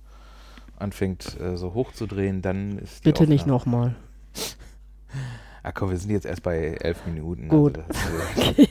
anfängt 0.77 1.39
äh, 1.41 1.57
so 1.57 1.73
hochzudrehen, 1.75 2.43
dann 2.43 2.79
ist 2.79 3.05
die 3.05 3.11
Bitte 3.11 3.27
nicht 3.29 3.49
Aufnahme- 3.51 3.93
nochmal. 3.93 3.95
Ah 5.67 5.73
komm, 5.73 5.89
wir 5.89 5.97
sind 5.97 6.11
jetzt 6.11 6.27
erst 6.27 6.43
bei 6.43 6.75
elf 6.79 7.07
Minuten. 7.07 7.49
Gut. 7.49 7.79
Also 7.79 8.53
äh, 8.63 8.67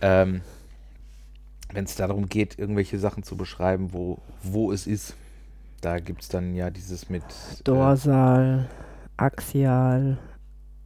ähm, 0.00 0.40
Wenn 1.76 1.84
es 1.84 1.94
darum 1.94 2.30
geht, 2.30 2.58
irgendwelche 2.58 2.98
Sachen 2.98 3.22
zu 3.22 3.36
beschreiben, 3.36 3.92
wo, 3.92 4.16
wo 4.42 4.72
es 4.72 4.86
ist, 4.86 5.14
da 5.82 5.98
gibt 5.98 6.22
es 6.22 6.30
dann 6.30 6.54
ja 6.54 6.70
dieses 6.70 7.10
mit. 7.10 7.22
Dorsal, 7.64 8.66
Axial, 9.18 10.16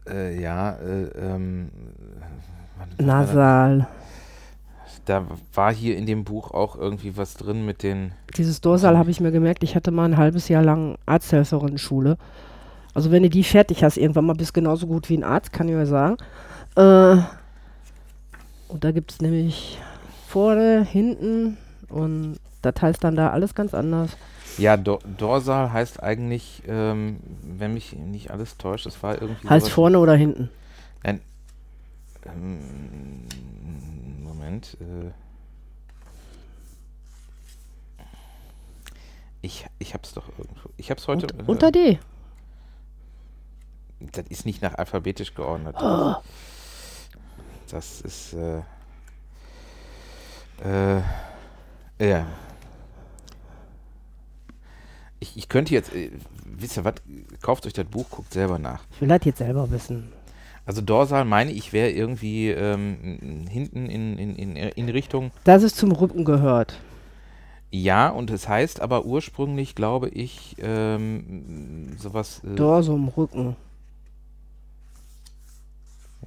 Äh, 0.09 0.35
äh, 0.35 0.42
ja, 0.42 0.73
äh, 0.73 1.04
ähm? 1.16 1.70
Nasal. 2.99 3.87
Da 5.04 5.28
war 5.54 5.73
hier 5.73 5.97
in 5.97 6.06
dem 6.06 6.25
Buch 6.25 6.50
auch 6.50 6.75
irgendwie 6.75 7.16
was 7.16 7.35
drin 7.35 7.64
mit 7.64 7.85
den. 7.85 8.11
Dieses 8.37 8.61
Dorsal 8.61 8.99
habe 8.99 9.12
ich 9.12 9.20
mir 9.20 9.30
gemerkt, 9.30 9.62
ich 9.62 9.76
hatte 9.76 9.92
mal 9.92 10.06
ein 10.06 10.16
halbes 10.16 10.49
Jahr 10.49 10.64
lang 10.64 10.99
Arzthelferin-Schule. 11.06 12.18
Also 12.94 13.12
wenn 13.12 13.23
du 13.23 13.30
die 13.30 13.44
fertig 13.44 13.85
hast, 13.85 13.97
irgendwann 13.97 14.26
mal 14.26 14.35
bist 14.35 14.50
du 14.50 14.61
genauso 14.61 14.88
gut 14.88 15.09
wie 15.09 15.18
ein 15.18 15.23
Arzt, 15.23 15.52
kann 15.52 15.68
ich 15.68 15.76
euch 15.76 15.88
sagen. 15.88 16.16
Äh, 16.75 17.23
und 18.66 18.82
da 18.82 18.90
gibt 18.90 19.12
es 19.12 19.20
nämlich 19.20 19.78
vorne, 20.30 20.84
hinten 20.84 21.56
und 21.88 22.38
das 22.62 22.75
heißt 22.80 23.02
dann 23.02 23.16
da 23.16 23.30
alles 23.30 23.54
ganz 23.54 23.75
anders. 23.75 24.16
Ja, 24.58 24.76
Do 24.76 24.99
Dorsal 25.18 25.72
heißt 25.72 26.02
eigentlich, 26.02 26.62
ähm, 26.66 27.20
wenn 27.42 27.75
mich 27.75 27.94
nicht 27.94 28.30
alles 28.30 28.56
täuscht, 28.56 28.87
das 28.87 29.02
war 29.02 29.20
irgendwie. 29.20 29.49
Heißt 29.49 29.70
vorne 29.70 29.99
oder 29.99 30.14
hinten? 30.14 30.50
Ähm, 32.26 33.26
Moment. 34.22 34.76
Äh, 34.80 35.10
ich 39.40 39.66
ich 39.78 39.94
hab's 39.94 40.12
doch 40.12 40.28
irgendwo. 40.37 40.68
Ich 40.76 40.90
hab's 40.90 41.08
heute. 41.08 41.26
Und, 41.34 41.49
unter 41.49 41.72
D. 41.72 41.99
Das 44.00 44.26
ist 44.28 44.46
nicht 44.46 44.62
nach 44.62 44.75
alphabetisch 44.75 45.34
geordnet. 45.34 45.76
Das 47.70 48.00
ist. 48.00 48.34
Äh, 48.34 48.62
äh, 50.64 51.00
ja. 52.10 52.26
Ich, 55.18 55.36
ich 55.36 55.48
könnte 55.48 55.74
jetzt. 55.74 55.94
Äh, 55.94 56.10
wisst 56.44 56.76
ihr 56.76 56.84
was? 56.84 56.94
Kauft 57.42 57.66
euch 57.66 57.72
das 57.72 57.86
Buch, 57.86 58.08
guckt 58.10 58.32
selber 58.32 58.58
nach. 58.58 58.80
Ich 58.92 59.00
will 59.00 59.08
das 59.08 59.24
jetzt 59.24 59.38
selber 59.38 59.70
wissen. 59.70 60.12
Also 60.66 60.82
Dorsal 60.82 61.24
meine 61.24 61.50
ich 61.50 61.72
wäre 61.72 61.90
irgendwie 61.90 62.50
ähm, 62.50 63.46
hinten 63.50 63.86
in, 63.86 64.18
in, 64.18 64.36
in, 64.36 64.56
in 64.56 64.88
Richtung. 64.88 65.30
Dass 65.44 65.62
es 65.62 65.74
zum 65.74 65.90
Rücken 65.92 66.24
gehört. 66.24 66.78
Ja, 67.72 68.08
und 68.08 68.30
es 68.30 68.48
heißt 68.48 68.80
aber 68.80 69.04
ursprünglich, 69.04 69.74
glaube 69.74 70.08
ich, 70.08 70.56
ähm, 70.60 71.96
sowas. 71.98 72.42
Äh, 72.44 72.56
Dorsum, 72.56 73.08
Rücken. 73.08 73.56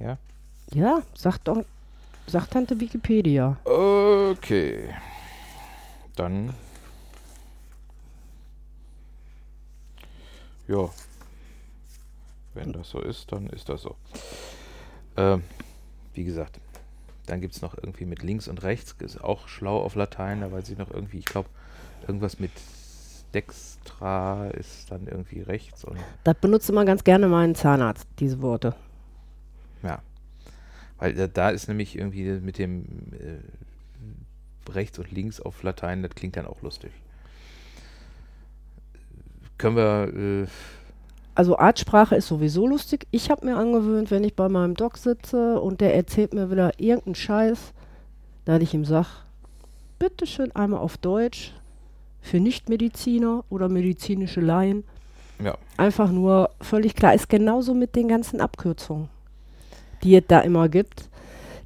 ja. 0.00 0.18
Ja, 0.72 1.02
sagt 1.14 1.46
doch, 1.46 1.62
sagt 2.26 2.52
Tante 2.52 2.78
Wikipedia. 2.78 3.56
Okay. 3.64 4.94
Dann. 6.16 6.54
Ja. 10.68 10.88
Wenn 12.54 12.72
das 12.72 12.90
so 12.90 13.00
ist, 13.00 13.32
dann 13.32 13.48
ist 13.48 13.68
das 13.68 13.82
so. 13.82 13.96
Ähm, 15.16 15.42
wie 16.14 16.24
gesagt, 16.24 16.60
dann 17.26 17.40
gibt 17.40 17.54
es 17.54 17.62
noch 17.62 17.76
irgendwie 17.76 18.04
mit 18.04 18.22
links 18.22 18.48
und 18.48 18.62
rechts, 18.62 18.94
ist 19.00 19.22
auch 19.22 19.48
schlau 19.48 19.82
auf 19.82 19.94
Latein, 19.94 20.40
da 20.40 20.52
weiß 20.52 20.68
ich 20.68 20.78
noch 20.78 20.90
irgendwie, 20.90 21.18
ich 21.18 21.24
glaube, 21.24 21.48
irgendwas 22.06 22.38
mit 22.38 22.52
dextra 23.32 24.48
ist 24.48 24.90
dann 24.90 25.06
irgendwie 25.06 25.40
rechts 25.40 25.84
und 25.84 25.98
Das 26.22 26.36
benutzt 26.36 26.70
immer 26.70 26.84
ganz 26.84 27.02
gerne 27.02 27.26
mein 27.26 27.54
Zahnarzt, 27.54 28.06
diese 28.20 28.40
Worte. 28.42 28.76
Ja. 29.82 30.00
Weil 31.04 31.28
da, 31.28 31.50
ist 31.50 31.68
nämlich 31.68 31.98
irgendwie 31.98 32.24
mit 32.40 32.56
dem 32.56 32.86
äh, 33.12 34.70
rechts 34.72 34.98
und 34.98 35.12
links 35.12 35.38
auf 35.38 35.62
Latein, 35.62 36.02
das 36.02 36.14
klingt 36.14 36.34
dann 36.38 36.46
auch 36.46 36.62
lustig. 36.62 36.92
Können 39.58 39.76
wir, 39.76 40.44
äh, 40.44 40.46
Also 41.34 41.58
Artsprache 41.58 42.16
ist 42.16 42.26
sowieso 42.26 42.66
lustig. 42.66 43.06
Ich 43.10 43.30
habe 43.30 43.44
mir 43.44 43.56
angewöhnt, 43.56 44.10
wenn 44.10 44.24
ich 44.24 44.34
bei 44.34 44.48
meinem 44.48 44.76
Doc 44.76 44.96
sitze 44.96 45.60
und 45.60 45.82
der 45.82 45.94
erzählt 45.94 46.32
mir 46.32 46.50
wieder 46.50 46.80
irgendeinen 46.80 47.16
Scheiß, 47.16 47.74
dass 48.46 48.62
ich 48.62 48.72
ihm 48.72 48.86
sage, 48.86 49.08
bitte 49.98 50.26
schön 50.26 50.56
einmal 50.56 50.80
auf 50.80 50.96
Deutsch 50.96 51.52
für 52.22 52.40
Nichtmediziner 52.40 53.44
oder 53.50 53.68
medizinische 53.68 54.40
Laien. 54.40 54.84
ja, 55.38 55.58
Einfach 55.76 56.10
nur 56.10 56.48
völlig 56.62 56.94
klar. 56.94 57.12
Ist 57.12 57.28
genauso 57.28 57.74
mit 57.74 57.94
den 57.94 58.08
ganzen 58.08 58.40
Abkürzungen, 58.40 59.10
die 60.04 60.16
es 60.16 60.24
da 60.28 60.40
immer 60.40 60.68
gibt. 60.68 61.08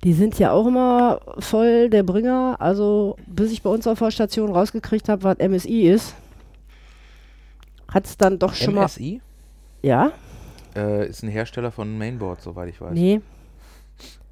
Die 0.04 0.12
sind 0.12 0.38
ja 0.38 0.52
auch 0.52 0.66
immer 0.66 1.20
voll 1.40 1.90
der 1.90 2.04
Bringer. 2.04 2.56
Also 2.60 3.16
bis 3.26 3.50
ich 3.52 3.62
bei 3.62 3.70
uns 3.70 3.86
auf 3.86 3.98
der 3.98 4.10
Station 4.10 4.52
rausgekriegt 4.52 5.08
habe, 5.08 5.24
was 5.24 5.38
MSI 5.38 5.88
ist, 5.88 6.14
hat 7.92 8.06
es 8.06 8.16
dann 8.16 8.38
doch 8.38 8.54
schon 8.54 8.74
mal... 8.74 8.84
MSI 8.84 9.20
Ja? 9.82 10.12
äh, 10.76 11.08
ist 11.08 11.22
ein 11.22 11.28
Hersteller 11.28 11.72
von 11.72 11.98
Mainboard, 11.98 12.40
soweit 12.40 12.68
ich 12.68 12.80
weiß. 12.80 12.92
Nee. 12.92 13.20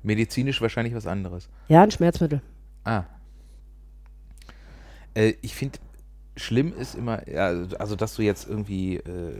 Medizinisch 0.02 0.60
wahrscheinlich 0.62 0.94
was 0.94 1.06
anderes. 1.06 1.48
Ja, 1.68 1.82
ein 1.82 1.90
Schmerzmittel. 1.90 2.40
Ah. 2.84 3.02
Äh, 5.14 5.34
ich 5.42 5.54
finde, 5.56 5.78
schlimm 6.36 6.72
ist 6.78 6.94
immer, 6.94 7.28
ja, 7.28 7.46
also 7.78 7.96
dass 7.96 8.14
du 8.14 8.22
jetzt 8.22 8.48
irgendwie 8.48 8.96
äh, 8.98 9.32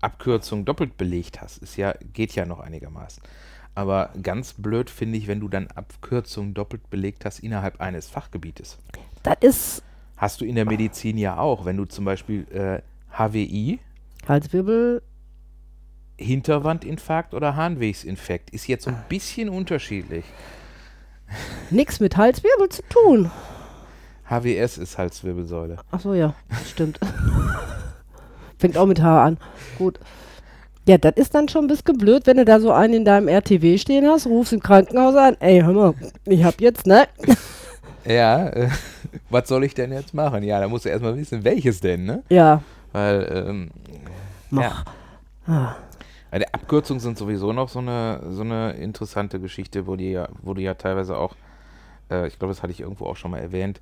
Abkürzung 0.00 0.64
doppelt 0.64 0.96
belegt 0.96 1.40
hast, 1.40 1.58
ist 1.58 1.76
ja, 1.76 1.94
geht 2.12 2.34
ja 2.34 2.46
noch 2.46 2.60
einigermaßen. 2.60 3.22
Aber 3.74 4.10
ganz 4.22 4.54
blöd 4.54 4.90
finde 4.90 5.18
ich, 5.18 5.28
wenn 5.28 5.40
du 5.40 5.48
dann 5.48 5.68
Abkürzung 5.68 6.54
doppelt 6.54 6.90
belegt 6.90 7.24
hast 7.24 7.40
innerhalb 7.40 7.80
eines 7.80 8.08
Fachgebietes. 8.08 8.78
Das 9.22 9.36
ist 9.40 9.82
Hast 10.20 10.42
du 10.42 10.44
in 10.44 10.54
der 10.54 10.66
Medizin 10.66 11.16
ja 11.16 11.38
auch, 11.38 11.64
wenn 11.64 11.78
du 11.78 11.86
zum 11.86 12.04
Beispiel 12.04 12.46
äh, 12.52 12.82
HWI, 13.16 13.80
Halswirbel. 14.28 15.00
Hinterwandinfarkt 16.18 17.32
oder 17.32 17.56
Harnwegsinfekt, 17.56 18.50
ist 18.50 18.66
jetzt 18.66 18.84
so 18.84 18.90
ein 18.90 19.02
bisschen 19.08 19.48
unterschiedlich. 19.48 20.26
Nix 21.70 22.00
mit 22.00 22.18
Halswirbel 22.18 22.68
zu 22.68 22.82
tun. 22.90 23.30
HWS 24.28 24.76
ist 24.76 24.98
Halswirbelsäule. 24.98 25.78
Ach 25.90 26.00
so, 26.00 26.12
ja, 26.12 26.34
stimmt. 26.66 27.00
Fängt 28.60 28.76
auch 28.76 28.86
mit 28.86 29.02
H 29.02 29.24
an. 29.24 29.38
Gut. 29.78 29.98
Ja, 30.86 30.98
das 30.98 31.14
ist 31.16 31.34
dann 31.34 31.48
schon 31.48 31.64
ein 31.64 31.68
bisschen 31.68 31.96
blöd, 31.98 32.26
wenn 32.26 32.36
du 32.36 32.44
da 32.44 32.60
so 32.60 32.72
einen 32.72 32.94
in 32.94 33.04
deinem 33.04 33.26
RTW 33.28 33.78
stehen 33.78 34.06
hast, 34.06 34.26
rufst 34.26 34.52
im 34.52 34.60
Krankenhaus 34.60 35.14
an, 35.16 35.36
ey, 35.40 35.60
hör 35.60 35.72
mal, 35.72 35.94
ich 36.26 36.44
hab 36.44 36.60
jetzt, 36.60 36.86
ne? 36.86 37.06
Ja, 38.06 38.48
äh, 38.48 38.68
was 39.30 39.46
soll 39.46 39.62
ich 39.64 39.74
denn 39.74 39.92
jetzt 39.92 40.14
machen? 40.14 40.42
Ja, 40.42 40.58
da 40.58 40.68
musst 40.68 40.86
du 40.86 40.88
erstmal 40.88 41.16
wissen, 41.16 41.44
welches 41.44 41.80
denn, 41.80 42.04
ne? 42.04 42.22
Ja, 42.30 42.62
Weil, 42.92 43.44
ähm, 43.48 43.70
mach. 44.48 44.84
Ah, 45.46 45.74
Weil 46.30 46.40
die 46.40 46.54
Abkürzungen 46.54 47.00
sind 47.00 47.18
sowieso 47.18 47.52
noch 47.52 47.68
so 47.68 47.80
eine, 47.80 48.20
so 48.30 48.40
eine 48.40 48.72
interessante 48.72 49.38
Geschichte, 49.38 49.86
wo, 49.86 49.96
die 49.96 50.12
ja, 50.12 50.28
wo 50.42 50.54
du 50.54 50.62
ja 50.62 50.74
teilweise 50.74 51.16
auch, 51.16 51.34
äh, 52.10 52.26
ich 52.26 52.38
glaube, 52.38 52.54
das 52.54 52.62
hatte 52.62 52.72
ich 52.72 52.80
irgendwo 52.80 53.04
auch 53.04 53.16
schon 53.16 53.30
mal 53.32 53.38
erwähnt, 53.40 53.80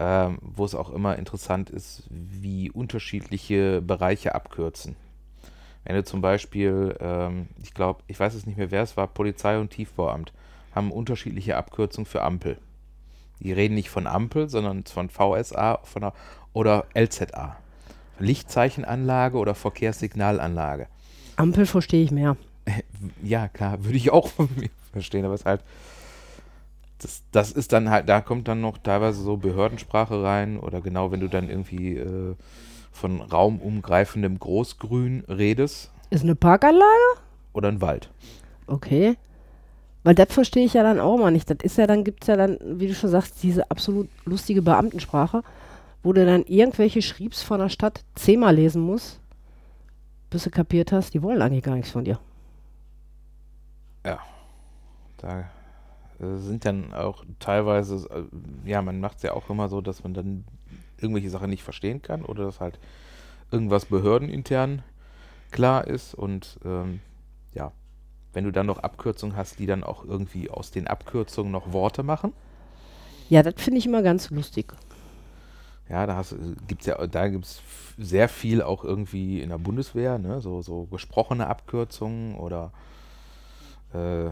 ähm, 0.00 0.38
wo 0.40 0.64
es 0.64 0.74
auch 0.74 0.90
immer 0.90 1.16
interessant 1.16 1.68
ist, 1.68 2.04
wie 2.08 2.70
unterschiedliche 2.70 3.82
Bereiche 3.82 4.34
abkürzen. 4.34 4.96
Wenn 5.84 5.94
du 5.94 6.04
zum 6.04 6.22
Beispiel, 6.22 6.96
ähm, 7.00 7.48
ich 7.62 7.74
glaube, 7.74 8.02
ich 8.06 8.18
weiß 8.18 8.32
es 8.32 8.46
nicht 8.46 8.56
mehr, 8.56 8.70
wer 8.70 8.82
es 8.82 8.96
war, 8.96 9.06
Polizei 9.06 9.58
und 9.58 9.70
Tiefbauamt, 9.70 10.32
haben 10.74 10.90
unterschiedliche 10.90 11.56
Abkürzungen 11.58 12.06
für 12.06 12.22
Ampel. 12.22 12.56
Die 13.40 13.52
reden 13.52 13.74
nicht 13.74 13.90
von 13.90 14.06
Ampel, 14.06 14.48
sondern 14.48 14.84
von 14.84 15.10
VSA 15.10 15.80
von 15.84 16.02
der, 16.02 16.14
oder 16.54 16.86
LZA. 16.94 17.56
Lichtzeichenanlage 18.18 19.36
oder 19.36 19.54
Verkehrssignalanlage. 19.54 20.86
Ampel 21.36 21.66
verstehe 21.66 22.02
ich 22.02 22.10
mehr. 22.10 22.36
Ja, 23.22 23.48
klar, 23.48 23.84
würde 23.84 23.96
ich 23.96 24.10
auch 24.10 24.28
von 24.28 24.48
mir 24.56 24.70
verstehen, 24.92 25.24
aber 25.24 25.34
es 25.34 25.42
ist 25.42 25.46
halt. 25.46 25.62
Das, 27.00 27.22
das 27.32 27.52
ist 27.52 27.72
dann 27.72 27.90
halt, 27.90 28.08
da 28.08 28.20
kommt 28.20 28.48
dann 28.48 28.60
noch 28.60 28.78
teilweise 28.78 29.22
so 29.22 29.36
Behördensprache 29.36 30.22
rein 30.22 30.58
oder 30.58 30.80
genau, 30.80 31.10
wenn 31.10 31.20
du 31.20 31.28
dann 31.28 31.48
irgendwie 31.48 31.96
äh, 31.96 32.34
von 32.92 33.20
raumumgreifendem 33.20 34.38
Großgrün 34.38 35.24
redest 35.28 35.90
Ist 36.10 36.22
eine 36.24 36.34
Parkanlage? 36.34 36.84
oder 37.52 37.68
ein 37.68 37.80
Wald. 37.80 38.10
Okay. 38.66 39.16
Weil 40.04 40.14
das 40.14 40.32
verstehe 40.32 40.64
ich 40.64 40.74
ja 40.74 40.82
dann 40.82 41.00
auch 41.00 41.18
mal 41.18 41.30
nicht. 41.30 41.50
Das 41.50 41.58
ist 41.62 41.78
ja 41.78 41.86
dann, 41.86 42.04
gibt 42.04 42.22
es 42.22 42.28
ja 42.28 42.36
dann, 42.36 42.58
wie 42.62 42.86
du 42.86 42.94
schon 42.94 43.10
sagst, 43.10 43.42
diese 43.42 43.70
absolut 43.70 44.08
lustige 44.24 44.62
Beamtensprache, 44.62 45.42
wo 46.02 46.12
du 46.12 46.24
dann 46.24 46.44
irgendwelche 46.44 47.02
Schriebs 47.02 47.42
von 47.42 47.60
der 47.60 47.68
Stadt 47.68 48.04
zehnmal 48.14 48.54
lesen 48.54 48.82
musst, 48.82 49.20
bis 50.30 50.44
du 50.44 50.50
kapiert 50.50 50.92
hast, 50.92 51.12
die 51.12 51.22
wollen 51.22 51.42
eigentlich 51.42 51.64
gar 51.64 51.74
nichts 51.74 51.90
von 51.90 52.04
dir. 52.04 52.18
Da 55.20 55.40
äh, 55.40 55.44
sind 56.38 56.64
dann 56.64 56.92
auch 56.94 57.24
teilweise, 57.38 58.08
äh, 58.10 58.68
ja, 58.68 58.82
man 58.82 59.00
macht 59.00 59.18
es 59.18 59.22
ja 59.24 59.32
auch 59.34 59.50
immer 59.50 59.68
so, 59.68 59.80
dass 59.80 60.02
man 60.04 60.14
dann 60.14 60.44
irgendwelche 60.98 61.30
Sachen 61.30 61.50
nicht 61.50 61.62
verstehen 61.64 62.02
kann 62.02 62.24
oder 62.24 62.44
dass 62.44 62.60
halt 62.60 62.78
irgendwas 63.50 63.86
behördenintern 63.86 64.82
klar 65.50 65.86
ist 65.86 66.14
und 66.14 66.58
ähm, 66.64 67.00
ja, 67.54 67.72
wenn 68.32 68.44
du 68.44 68.52
dann 68.52 68.66
noch 68.66 68.78
Abkürzungen 68.80 69.36
hast, 69.36 69.58
die 69.58 69.66
dann 69.66 69.84
auch 69.84 70.04
irgendwie 70.04 70.50
aus 70.50 70.70
den 70.70 70.86
Abkürzungen 70.88 71.52
noch 71.52 71.72
Worte 71.72 72.02
machen, 72.02 72.34
Ja, 73.28 73.42
das 73.42 73.54
finde 73.56 73.78
ich 73.78 73.86
immer 73.86 74.02
ganz 74.02 74.30
lustig. 74.30 74.74
ja, 75.88 76.06
da 76.06 76.16
hast, 76.16 76.36
gibt's 76.68 76.86
ja, 76.86 77.04
da 77.06 77.28
gibt 77.28 77.44
es 77.46 77.62
sehr 77.98 78.28
viel 78.28 78.62
auch 78.62 78.84
irgendwie 78.84 79.40
in 79.40 79.48
der 79.50 79.58
Bundeswehr, 79.58 80.18
ne, 80.18 80.40
so, 80.40 80.62
so 80.62 80.86
gesprochene 80.86 81.46
Abkürzungen 81.48 82.36
oder 82.36 82.72
äh, 83.92 84.30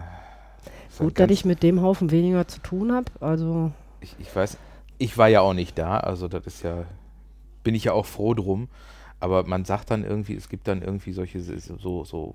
Gut, 0.99 1.19
dass 1.19 1.31
ich 1.31 1.45
mit 1.45 1.63
dem 1.63 1.83
Haufen 1.83 2.11
weniger 2.11 2.47
zu 2.49 2.61
tun 2.61 2.93
habe. 2.93 3.11
Also, 3.21 3.73
ich, 4.01 4.15
ich 4.19 4.35
weiß, 4.35 4.57
ich 4.99 5.17
war 5.19 5.29
ja 5.29 5.41
auch 5.41 5.55
nicht 5.55 5.79
da, 5.79 5.99
also 5.99 6.29
das 6.29 6.47
ist 6.47 6.63
ja, 6.63 6.85
bin 7.63 7.75
ich 7.75 7.85
ja 7.85 7.93
auch 7.93 8.07
froh 8.07 8.35
drum. 8.35 8.69
Aber 9.21 9.45
man 9.45 9.65
sagt 9.65 9.91
dann 9.91 10.05
irgendwie, 10.05 10.37
es 10.37 10.49
gibt 10.49 10.69
dann 10.69 10.81
irgendwie 10.81 11.13
solche 11.13 11.41
so, 11.41 12.05
so 12.05 12.35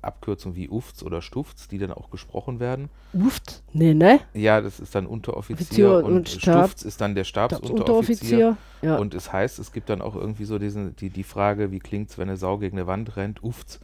Abkürzungen 0.00 0.56
wie 0.56 0.68
UFTS 0.68 1.02
oder 1.02 1.20
STUFTS, 1.20 1.68
die 1.68 1.78
dann 1.78 1.92
auch 1.92 2.10
gesprochen 2.10 2.60
werden. 2.60 2.88
uft, 3.12 3.62
nee, 3.72 3.94
ne? 3.94 4.20
Ja, 4.32 4.60
das 4.60 4.78
ist 4.80 4.94
dann 4.94 5.06
Unteroffizier 5.06 5.90
Offizier 5.90 6.04
und, 6.04 6.16
und 6.18 6.28
Stab- 6.28 6.66
STUFTS 6.68 6.82
ist 6.84 7.00
dann 7.00 7.14
der 7.14 7.24
Stabsunteroffizier. 7.24 7.80
Unteroffizier. 7.80 8.56
Ja. 8.82 8.96
Und 8.96 9.14
es 9.14 9.32
heißt, 9.32 9.58
es 9.58 9.72
gibt 9.72 9.90
dann 9.90 10.00
auch 10.00 10.14
irgendwie 10.14 10.44
so 10.44 10.58
diesen, 10.58 10.94
die, 10.96 11.10
die 11.10 11.24
Frage, 11.24 11.70
wie 11.72 11.80
klingt's, 11.80 12.16
wenn 12.16 12.28
eine 12.28 12.36
Sau 12.36 12.58
gegen 12.58 12.78
eine 12.78 12.86
Wand 12.86 13.16
rennt? 13.16 13.42
Uft's. 13.42 13.80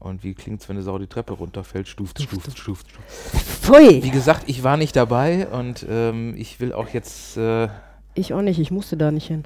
Und 0.00 0.22
wie 0.22 0.34
klingt's, 0.34 0.68
wenn 0.68 0.76
eine 0.76 0.84
Sau 0.84 0.98
die 0.98 1.06
Treppe 1.08 1.32
runterfällt? 1.32 1.88
Stuft, 1.88 2.22
stuft, 2.22 2.56
stuft, 2.56 2.88
stuft. 2.90 3.34
Pfui! 3.62 4.02
Wie 4.02 4.10
gesagt, 4.10 4.44
ich 4.46 4.62
war 4.62 4.76
nicht 4.76 4.94
dabei 4.94 5.48
und 5.48 5.84
ähm, 5.88 6.34
ich 6.36 6.60
will 6.60 6.72
auch 6.72 6.88
jetzt, 6.88 7.36
äh, 7.36 7.68
Ich 8.14 8.32
auch 8.32 8.42
nicht, 8.42 8.58
ich 8.60 8.70
musste 8.70 8.96
da 8.96 9.10
nicht 9.10 9.26
hin. 9.26 9.44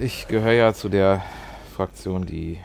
ich 0.00 0.28
gehöre 0.28 0.52
ja 0.52 0.72
zu 0.72 0.88
der 0.88 1.22
Fraktion, 1.76 2.24
die 2.24 2.58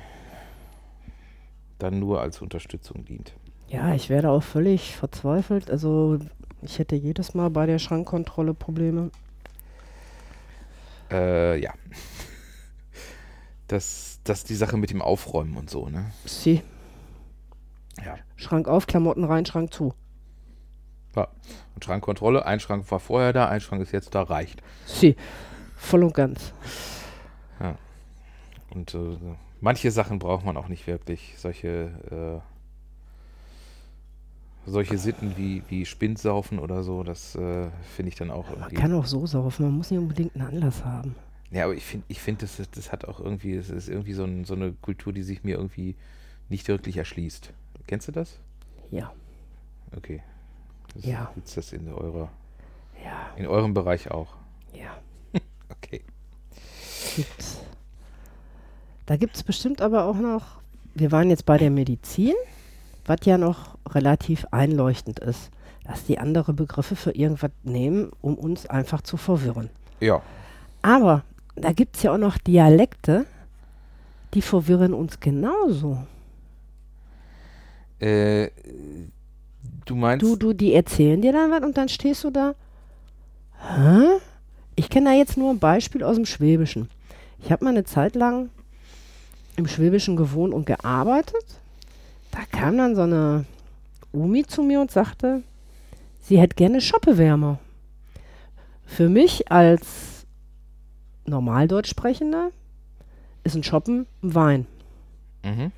dann 1.79 1.99
nur 1.99 2.21
als 2.21 2.41
Unterstützung 2.41 3.05
dient. 3.05 3.33
Ja, 3.67 3.93
ich 3.93 4.09
werde 4.09 4.29
auch 4.29 4.43
völlig 4.43 4.95
verzweifelt. 4.95 5.69
Also, 5.69 6.19
ich 6.61 6.79
hätte 6.79 6.95
jedes 6.95 7.33
Mal 7.33 7.49
bei 7.49 7.65
der 7.65 7.79
Schrankkontrolle 7.79 8.53
Probleme. 8.53 9.11
Äh, 11.11 11.59
ja. 11.59 11.73
Das, 13.67 14.19
das 14.23 14.39
ist 14.39 14.49
die 14.49 14.55
Sache 14.55 14.77
mit 14.77 14.91
dem 14.91 15.01
Aufräumen 15.01 15.57
und 15.57 15.69
so, 15.69 15.89
ne? 15.89 16.11
Sie. 16.25 16.61
Ja. 18.05 18.15
Schrank 18.35 18.67
auf, 18.67 18.87
Klamotten 18.87 19.23
rein, 19.23 19.45
Schrank 19.45 19.73
zu. 19.73 19.93
Und 21.15 21.83
Schrankkontrolle, 21.83 22.45
ein 22.45 22.59
Schrank 22.59 22.89
war 22.91 22.99
vorher 22.99 23.33
da, 23.33 23.47
ein 23.47 23.59
Schrank 23.59 23.81
ist 23.81 23.91
jetzt 23.91 24.13
da, 24.13 24.21
reicht. 24.21 24.61
Sie. 24.85 25.15
Voll 25.75 26.03
und 26.03 26.13
ganz. 26.13 26.53
Und 28.69 28.93
äh, 28.93 29.17
manche 29.61 29.91
Sachen 29.91 30.19
braucht 30.19 30.45
man 30.45 30.57
auch 30.57 30.67
nicht 30.67 30.87
wirklich. 30.87 31.35
Solche, 31.37 32.41
äh, 34.67 34.69
solche 34.69 34.97
Sitten 34.97 35.37
wie, 35.37 35.63
wie 35.69 35.85
Spindsaufen 35.85 36.59
oder 36.59 36.83
so, 36.83 37.03
das 37.03 37.35
äh, 37.35 37.69
finde 37.95 38.09
ich 38.09 38.15
dann 38.15 38.31
auch 38.31 38.45
Man 38.57 38.73
kann 38.73 38.93
auch 38.93 39.05
so 39.05 39.25
saufen, 39.25 39.65
man 39.65 39.77
muss 39.77 39.91
nicht 39.91 39.99
unbedingt 39.99 40.35
einen 40.35 40.47
Anlass 40.47 40.83
haben. 40.83 41.15
Ja, 41.51 41.65
aber 41.65 41.73
ich 41.75 41.85
finde, 41.85 42.05
ich 42.09 42.19
find, 42.19 42.41
das, 42.41 42.59
ist- 42.59 42.75
das 42.77 42.91
hat 42.91 43.05
auch 43.05 43.19
irgendwie, 43.19 43.55
es 43.55 43.69
ist 43.69 43.87
irgendwie 43.87 44.13
so, 44.13 44.23
ein, 44.25 44.43
so 44.45 44.53
eine 44.53 44.73
Kultur, 44.73 45.13
die 45.13 45.23
sich 45.23 45.43
mir 45.43 45.55
irgendwie 45.57 45.95
nicht 46.49 46.67
wirklich 46.67 46.97
erschließt. 46.97 47.51
Kennst 47.87 48.07
du 48.07 48.11
das? 48.11 48.39
Ja. 48.91 49.11
Okay. 49.95 50.21
Das 50.93 51.05
Ja. 51.05 51.31
Ist 51.43 51.55
das 51.57 51.71
in 51.73 51.87
eurer, 51.91 52.29
Ja, 53.03 53.29
in 53.37 53.47
eurem 53.47 53.73
Bereich 53.73 54.11
auch? 54.11 54.35
ja. 54.73 54.97
Okay. 55.69 56.01
Gibt's. 57.15 57.61
Da 59.05 59.15
gibt 59.17 59.35
es 59.35 59.43
bestimmt 59.43 59.81
aber 59.81 60.05
auch 60.05 60.15
noch, 60.15 60.59
wir 60.95 61.11
waren 61.11 61.29
jetzt 61.29 61.45
bei 61.45 61.57
der 61.57 61.69
Medizin, 61.69 62.33
was 63.05 63.19
ja 63.25 63.37
noch 63.37 63.77
relativ 63.87 64.45
einleuchtend 64.51 65.19
ist, 65.19 65.49
dass 65.85 66.03
die 66.03 66.19
andere 66.19 66.53
Begriffe 66.53 66.95
für 66.95 67.11
irgendwas 67.11 67.51
nehmen, 67.63 68.11
um 68.21 68.35
uns 68.37 68.65
einfach 68.65 69.01
zu 69.01 69.15
verwirren. 69.17 69.69
Ja. 70.01 70.21
Aber 70.81 71.23
da 71.57 71.73
gibt 71.73 71.97
es 71.97 72.03
ja 72.03 72.13
auch 72.13 72.17
noch 72.17 72.37
Dialekte, 72.37 73.25
die 74.33 74.41
verwirren 74.41 74.93
uns 74.93 75.19
genauso. 75.19 75.97
Äh, 77.99 78.49
du 79.85 79.95
meinst. 79.95 80.23
Du, 80.23 80.35
du, 80.35 80.53
die 80.53 80.73
erzählen 80.73 81.21
dir 81.21 81.33
dann 81.33 81.51
was 81.51 81.63
und 81.63 81.77
dann 81.77 81.89
stehst 81.89 82.23
du 82.23 82.29
da. 82.29 82.55
Hä? 83.59 84.19
Ich 84.75 84.89
kenne 84.89 85.09
da 85.09 85.15
jetzt 85.15 85.37
nur 85.37 85.49
ein 85.49 85.59
Beispiel 85.59 86.03
aus 86.03 86.15
dem 86.15 86.25
Schwäbischen. 86.25 86.89
Ich 87.43 87.51
habe 87.51 87.65
mal 87.65 87.71
eine 87.71 87.83
Zeit 87.83 88.15
lang 88.15 88.49
im 89.55 89.67
Schwäbischen 89.67 90.15
gewohnt 90.15 90.53
und 90.53 90.65
gearbeitet. 90.65 91.45
Da 92.31 92.39
kam 92.51 92.77
dann 92.77 92.95
so 92.95 93.01
eine 93.01 93.45
Omi 94.13 94.45
zu 94.45 94.61
mir 94.61 94.79
und 94.79 94.91
sagte, 94.91 95.41
sie 96.21 96.37
hätte 96.37 96.55
gerne 96.55 96.81
Schoppewärmer. 96.81 97.57
Für 98.85 99.09
mich 99.09 99.51
als 99.51 100.16
Normaldeutsch 101.27 101.89
sprechender 101.89 102.51
ist 103.43 103.55
ein 103.55 103.63
Schoppen 103.63 104.07
ein 104.23 104.35
Wein. 104.35 104.67
Mhm. 105.43 105.71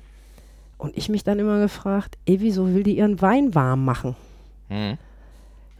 Und 0.78 0.96
ich 0.96 1.08
mich 1.08 1.24
dann 1.24 1.38
immer 1.38 1.60
gefragt, 1.60 2.16
ey, 2.24 2.40
wieso 2.40 2.72
will 2.72 2.82
die 2.82 2.96
ihren 2.96 3.20
Wein 3.20 3.54
warm 3.54 3.84
machen? 3.84 4.16
Mhm. 4.68 4.96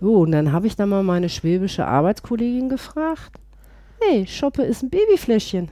So, 0.01 0.19
und 0.21 0.33
dann 0.33 0.53
habe 0.53 0.67
ich 0.67 0.77
dann 0.77 0.89
mal 0.89 1.03
meine 1.03 1.29
schwäbische 1.29 1.87
Arbeitskollegin 1.87 2.69
gefragt. 2.69 3.33
Nee, 4.01 4.27
Schoppe 4.27 4.63
ist 4.63 4.83
ein 4.83 4.91
Babyfläschchen. 4.91 5.71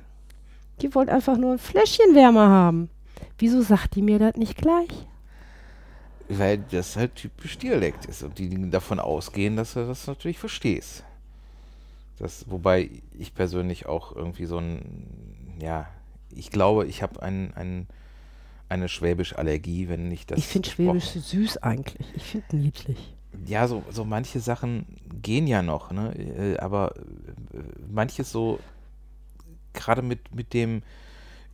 Die 0.80 0.94
wollte 0.94 1.12
einfach 1.12 1.36
nur 1.36 1.52
ein 1.52 1.58
Fläschchen 1.58 2.14
wärmer 2.14 2.48
haben. 2.48 2.90
Wieso 3.38 3.62
sagt 3.62 3.96
die 3.96 4.02
mir 4.02 4.18
das 4.18 4.36
nicht 4.36 4.56
gleich? 4.56 5.06
Weil 6.28 6.58
das 6.70 6.96
halt 6.96 7.16
typisch 7.16 7.58
Dialekt 7.58 8.04
ist 8.04 8.22
und 8.22 8.38
die 8.38 8.70
davon 8.70 9.00
ausgehen, 9.00 9.56
dass 9.56 9.74
du 9.74 9.86
das 9.86 10.06
natürlich 10.06 10.38
verstehst. 10.38 11.04
Das, 12.18 12.50
wobei 12.50 12.90
ich 13.16 13.34
persönlich 13.34 13.86
auch 13.86 14.14
irgendwie 14.14 14.46
so 14.46 14.58
ein, 14.58 15.56
ja, 15.60 15.88
ich 16.34 16.50
glaube, 16.50 16.86
ich 16.86 17.02
habe 17.02 17.22
ein, 17.22 17.54
ein, 17.54 17.86
eine 18.68 18.88
Schwäbisch-Allergie, 18.88 19.88
wenn 19.88 20.10
ich 20.10 20.26
das. 20.26 20.38
ich 20.38 20.46
finde 20.46 20.68
Schwäbisch 20.68 21.10
süß 21.10 21.58
eigentlich. 21.58 22.06
Ich 22.14 22.24
finde 22.24 22.56
niedlich. 22.56 23.14
Ja, 23.46 23.68
so, 23.68 23.82
so 23.90 24.04
manche 24.04 24.40
Sachen 24.40 24.86
gehen 25.22 25.46
ja 25.46 25.62
noch, 25.62 25.92
ne? 25.92 26.14
Äh, 26.14 26.58
Aber 26.58 26.96
äh, 26.96 27.58
manches 27.90 28.32
so, 28.32 28.58
gerade 29.74 30.02
mit, 30.02 30.34
mit 30.34 30.54
dem 30.54 30.82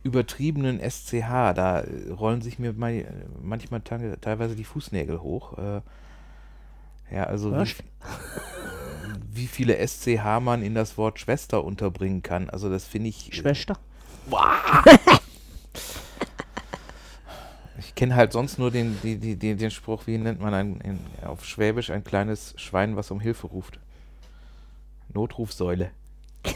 übertriebenen 0.03 0.79
SCH, 0.79 1.53
da 1.55 1.83
rollen 2.17 2.41
sich 2.41 2.59
mir 2.59 2.73
manchmal 3.41 3.81
teilweise 3.81 4.55
die 4.55 4.63
Fußnägel 4.63 5.21
hoch. 5.21 5.57
Äh, 5.57 5.81
Ja, 7.11 7.23
also 7.25 7.51
wie, 9.35 9.47
viele 9.47 9.75
SCH 9.85 10.39
man 10.41 10.63
in 10.63 10.75
das 10.75 10.97
Wort 10.97 11.19
Schwester 11.19 11.63
unterbringen 11.63 12.23
kann. 12.23 12.49
Also 12.49 12.69
das 12.69 12.85
finde 12.85 13.09
ich. 13.09 13.29
Schwester. 13.33 13.77
Ich 17.77 17.93
kenne 17.95 18.15
halt 18.15 18.31
sonst 18.31 18.57
nur 18.57 18.71
den, 18.71 18.97
die, 19.03 19.17
die, 19.17 19.35
den, 19.35 19.57
den 19.57 19.71
Spruch, 19.71 20.07
wie 20.07 20.17
nennt 20.17 20.41
man 20.41 20.53
ein, 20.53 20.81
in, 20.81 20.99
auf 21.25 21.45
Schwäbisch 21.45 21.91
ein 21.91 22.03
kleines 22.03 22.53
Schwein, 22.57 22.95
was 22.95 23.11
um 23.11 23.19
Hilfe 23.19 23.47
ruft. 23.47 23.79
Notrufsäule. 25.13 25.91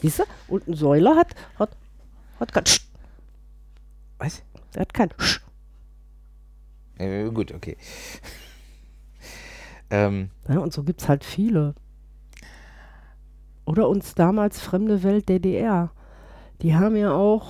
Siehst 0.00 0.20
du? 0.20 0.24
Und 0.46 0.68
ein 0.68 0.74
Säuler 0.74 1.16
hat, 1.16 1.34
hat, 1.58 1.76
hat 2.38 2.52
kein 2.52 2.66
Sch. 2.66 2.80
Was? 4.18 4.42
Der 4.74 4.82
hat 4.82 4.94
kein 4.94 5.10
Sch. 5.18 5.40
Äh, 6.98 7.30
gut, 7.30 7.52
okay. 7.52 7.76
Ähm, 9.90 10.30
Ja, 10.48 10.58
und 10.58 10.72
so 10.72 10.82
gibt 10.82 11.00
es 11.02 11.08
halt 11.08 11.24
viele. 11.24 11.74
Oder 13.64 13.88
uns 13.88 14.14
damals 14.14 14.60
fremde 14.60 15.02
Welt 15.02 15.28
DDR. 15.28 15.90
Die 16.62 16.74
haben 16.74 16.96
ja 16.96 17.12
auch, 17.12 17.46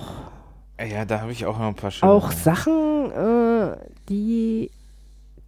Ja, 0.79 1.05
da 1.05 1.21
habe 1.21 1.31
ich 1.31 1.45
auch 1.45 1.57
noch 1.57 1.67
ein 1.67 1.75
paar 1.75 1.91
schöne. 1.91 2.11
auch 2.11 2.31
Sachen, 2.31 3.11
äh, 3.11 3.77
die 4.09 4.69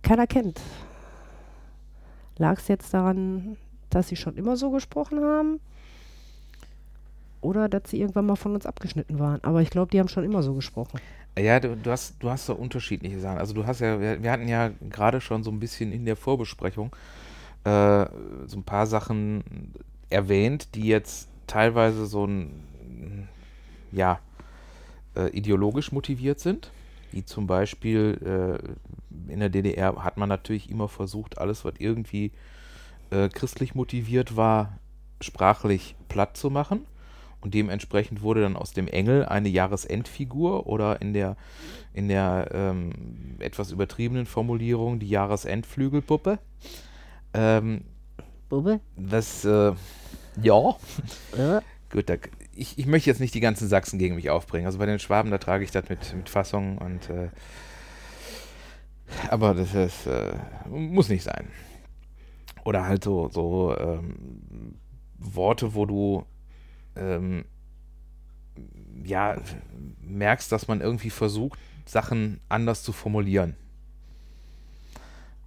keiner 0.02 0.28
kennt. 0.28 0.60
Lag 2.38 2.58
es 2.58 2.68
jetzt 2.70 2.94
daran, 2.94 3.58
dass 3.90 4.08
sie 4.08 4.16
schon 4.16 4.36
immer 4.38 4.56
so 4.58 4.72
gesprochen 4.72 5.20
haben? 5.24 5.60
Oder 7.42 7.70
dass 7.70 7.84
sie 7.90 8.00
irgendwann 8.00 8.26
mal 8.28 8.36
von 8.36 8.54
uns 8.54 8.66
abgeschnitten 8.66 9.20
waren? 9.20 9.44
Aber 9.44 9.62
ich 9.62 9.70
glaube, 9.70 9.92
die 9.92 10.00
haben 10.00 10.08
schon 10.08 10.24
immer 10.24 10.42
so 10.44 10.54
gesprochen. 10.54 11.00
Ja, 11.38 11.60
du, 11.60 11.76
du 11.78 11.92
hast, 11.92 12.16
du 12.20 12.30
hast 12.30 12.46
so 12.46 12.54
unterschiedliche 12.54 13.20
Sachen. 13.20 13.38
Also 13.38 13.54
du 13.54 13.66
hast 13.66 13.80
ja, 13.80 14.00
wir, 14.00 14.22
wir 14.22 14.32
hatten 14.32 14.48
ja 14.48 14.72
gerade 14.90 15.22
schon 15.22 15.44
so 15.44 15.52
ein 15.52 15.60
bisschen 15.60 15.92
in 15.92 16.06
der 16.06 16.16
Vorbesprechung 16.16 16.96
äh, 17.64 18.06
so 18.48 18.58
ein 18.58 18.64
paar 18.64 18.86
Sachen 18.86 19.74
erwähnt, 20.10 20.76
die 20.76 20.88
jetzt 20.88 21.30
teilweise 21.48 22.06
so 22.06 22.26
ein, 22.26 23.28
ja, 23.92 24.20
äh, 25.16 25.30
ideologisch 25.30 25.92
motiviert 25.92 26.40
sind. 26.40 26.72
Wie 27.12 27.26
zum 27.26 27.48
Beispiel 27.48 28.60
äh, 29.30 29.32
in 29.32 29.40
der 29.40 29.50
DDR 29.50 30.04
hat 30.04 30.18
man 30.18 30.30
natürlich 30.30 30.70
immer 30.70 30.88
versucht, 30.88 31.38
alles, 31.38 31.66
was 31.66 31.74
irgendwie 31.80 32.32
äh, 33.10 33.30
christlich 33.30 33.76
motiviert 33.76 34.36
war, 34.36 34.78
sprachlich 35.22 35.96
platt 36.08 36.38
zu 36.38 36.50
machen. 36.50 36.86
Und 37.42 37.54
dementsprechend 37.54 38.22
wurde 38.22 38.42
dann 38.42 38.56
aus 38.56 38.74
dem 38.74 38.88
Engel 38.88 39.26
eine 39.26 39.50
Jahresendfigur 39.50 40.68
oder 40.68 41.02
in 41.02 41.14
der, 41.14 41.36
in 41.94 42.08
der 42.08 42.50
ähm, 42.54 42.92
etwas 43.40 43.72
übertriebenen 43.72 44.26
Formulierung 44.28 45.00
die 45.00 45.10
Jahresendflügelpuppe. 45.10 46.40
Ähm, 47.34 47.84
Bube? 48.50 48.80
das, 48.96 49.44
äh, 49.46 49.74
ja, 50.42 50.76
Ja. 51.38 51.62
gut, 51.92 52.10
da, 52.10 52.16
ich, 52.54 52.78
ich 52.78 52.86
möchte 52.86 53.10
jetzt 53.10 53.20
nicht 53.20 53.34
die 53.34 53.40
ganzen 53.40 53.68
Sachsen 53.68 53.98
gegen 53.98 54.16
mich 54.16 54.30
aufbringen. 54.30 54.66
Also 54.66 54.78
bei 54.78 54.86
den 54.86 55.00
Schwaben, 55.00 55.32
da 55.32 55.38
trage 55.38 55.64
ich 55.64 55.72
das 55.72 55.90
mit, 55.90 56.14
mit 56.14 56.30
Fassung 56.30 56.78
und, 56.78 57.10
äh, 57.10 57.30
aber 59.30 59.54
das 59.54 59.74
ist, 59.74 60.06
äh, 60.08 60.34
muss 60.70 61.10
nicht 61.10 61.24
sein. 61.24 61.48
Oder 62.64 62.86
halt 62.86 63.04
so, 63.04 63.30
so 63.30 63.76
ähm, 63.78 64.76
Worte, 65.18 65.74
wo 65.74 65.86
du 65.86 66.26
ähm, 66.96 67.46
ja, 69.04 69.38
merkst, 70.02 70.52
dass 70.52 70.68
man 70.68 70.82
irgendwie 70.82 71.10
versucht, 71.10 71.60
Sachen 71.86 72.40
anders 72.50 72.84
zu 72.84 72.92
formulieren. 72.92 73.56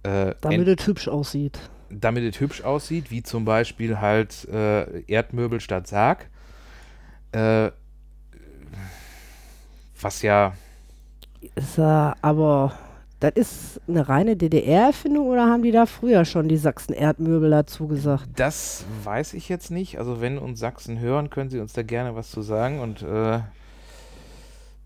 Äh, 0.03 0.35
Damit 0.41 0.67
es 0.79 0.85
hübsch 0.87 1.07
aussieht. 1.07 1.59
damit 1.89 2.23
es 2.23 2.39
hübsch 2.39 2.61
aussieht, 2.63 3.09
wie 3.11 3.23
zum 3.23 3.45
Beispiel 3.45 3.99
halt 3.99 4.45
äh, 4.49 5.01
Erdmöbel 5.03 5.59
statt 5.61 5.87
Sarg. 5.87 6.29
Äh, 7.31 7.71
was 10.01 10.21
ja, 10.21 10.53
Ist, 11.55 11.77
äh, 11.77 11.81
aber 11.81 12.77
das 13.19 13.31
ist 13.35 13.81
eine 13.87 14.07
reine 14.07 14.35
DDR-Erfindung 14.35 15.27
oder 15.27 15.45
haben 15.45 15.63
die 15.63 15.71
da 15.71 15.85
früher 15.85 16.25
schon 16.25 16.47
die 16.47 16.57
Sachsen-Erdmöbel 16.57 17.49
dazu 17.49 17.87
gesagt? 17.87 18.27
das 18.35 18.85
weiß 19.03 19.33
ich 19.33 19.49
jetzt 19.49 19.71
nicht. 19.71 19.97
Also 19.99 20.21
wenn 20.21 20.37
uns 20.37 20.59
Sachsen 20.59 20.99
hören, 20.99 21.29
können 21.29 21.49
sie 21.49 21.59
uns 21.59 21.73
da 21.73 21.81
gerne 21.83 22.15
was 22.15 22.29
zu 22.29 22.41
sagen 22.41 22.79
und 22.79 23.01
äh, 23.01 23.39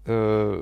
äh, 0.07 0.57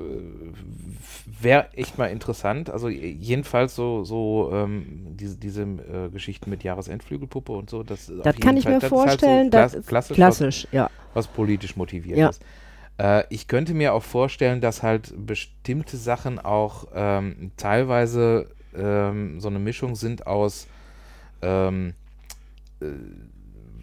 wäre 1.40 1.68
echt 1.74 1.98
mal 1.98 2.06
interessant. 2.06 2.70
Also 2.70 2.88
jedenfalls 2.88 3.74
so, 3.74 4.04
so 4.04 4.50
ähm, 4.52 5.06
diese, 5.18 5.36
diese 5.36 5.62
äh, 5.62 6.08
Geschichten 6.12 6.50
mit 6.50 6.64
Jahresendflügelpuppe 6.64 7.52
und 7.52 7.70
so. 7.70 7.82
Das, 7.82 8.10
auf 8.10 8.16
Das 8.24 8.34
jeden 8.34 8.40
kann 8.46 8.56
ich 8.56 8.64
Fall- 8.64 8.74
mir 8.74 8.80
das 8.80 8.90
ist 8.90 8.96
halt 8.98 9.08
vorstellen. 9.10 9.44
so 9.46 9.50
das 9.50 9.74
ist 9.74 9.86
klassisch, 9.88 10.16
klassisch, 10.16 10.68
ja. 10.72 10.90
was, 11.14 11.26
was 11.26 11.34
politisch 11.34 11.76
motiviert 11.76 12.18
Ja. 12.18 12.28
ist. 12.30 12.42
Äh, 12.98 13.24
ich 13.30 13.48
könnte 13.48 13.74
mir 13.74 13.94
auch 13.94 14.02
vorstellen, 14.02 14.60
dass 14.60 14.82
halt 14.82 15.14
bestimmte 15.26 15.96
Sachen 15.96 16.38
auch 16.38 16.86
ähm, 16.94 17.52
teilweise 17.56 18.48
ähm, 18.76 19.40
so 19.40 19.48
eine 19.48 19.58
Mischung 19.58 19.94
sind 19.96 20.26
aus 20.26 20.66
ähm, 21.42 21.94
äh, 22.80 22.86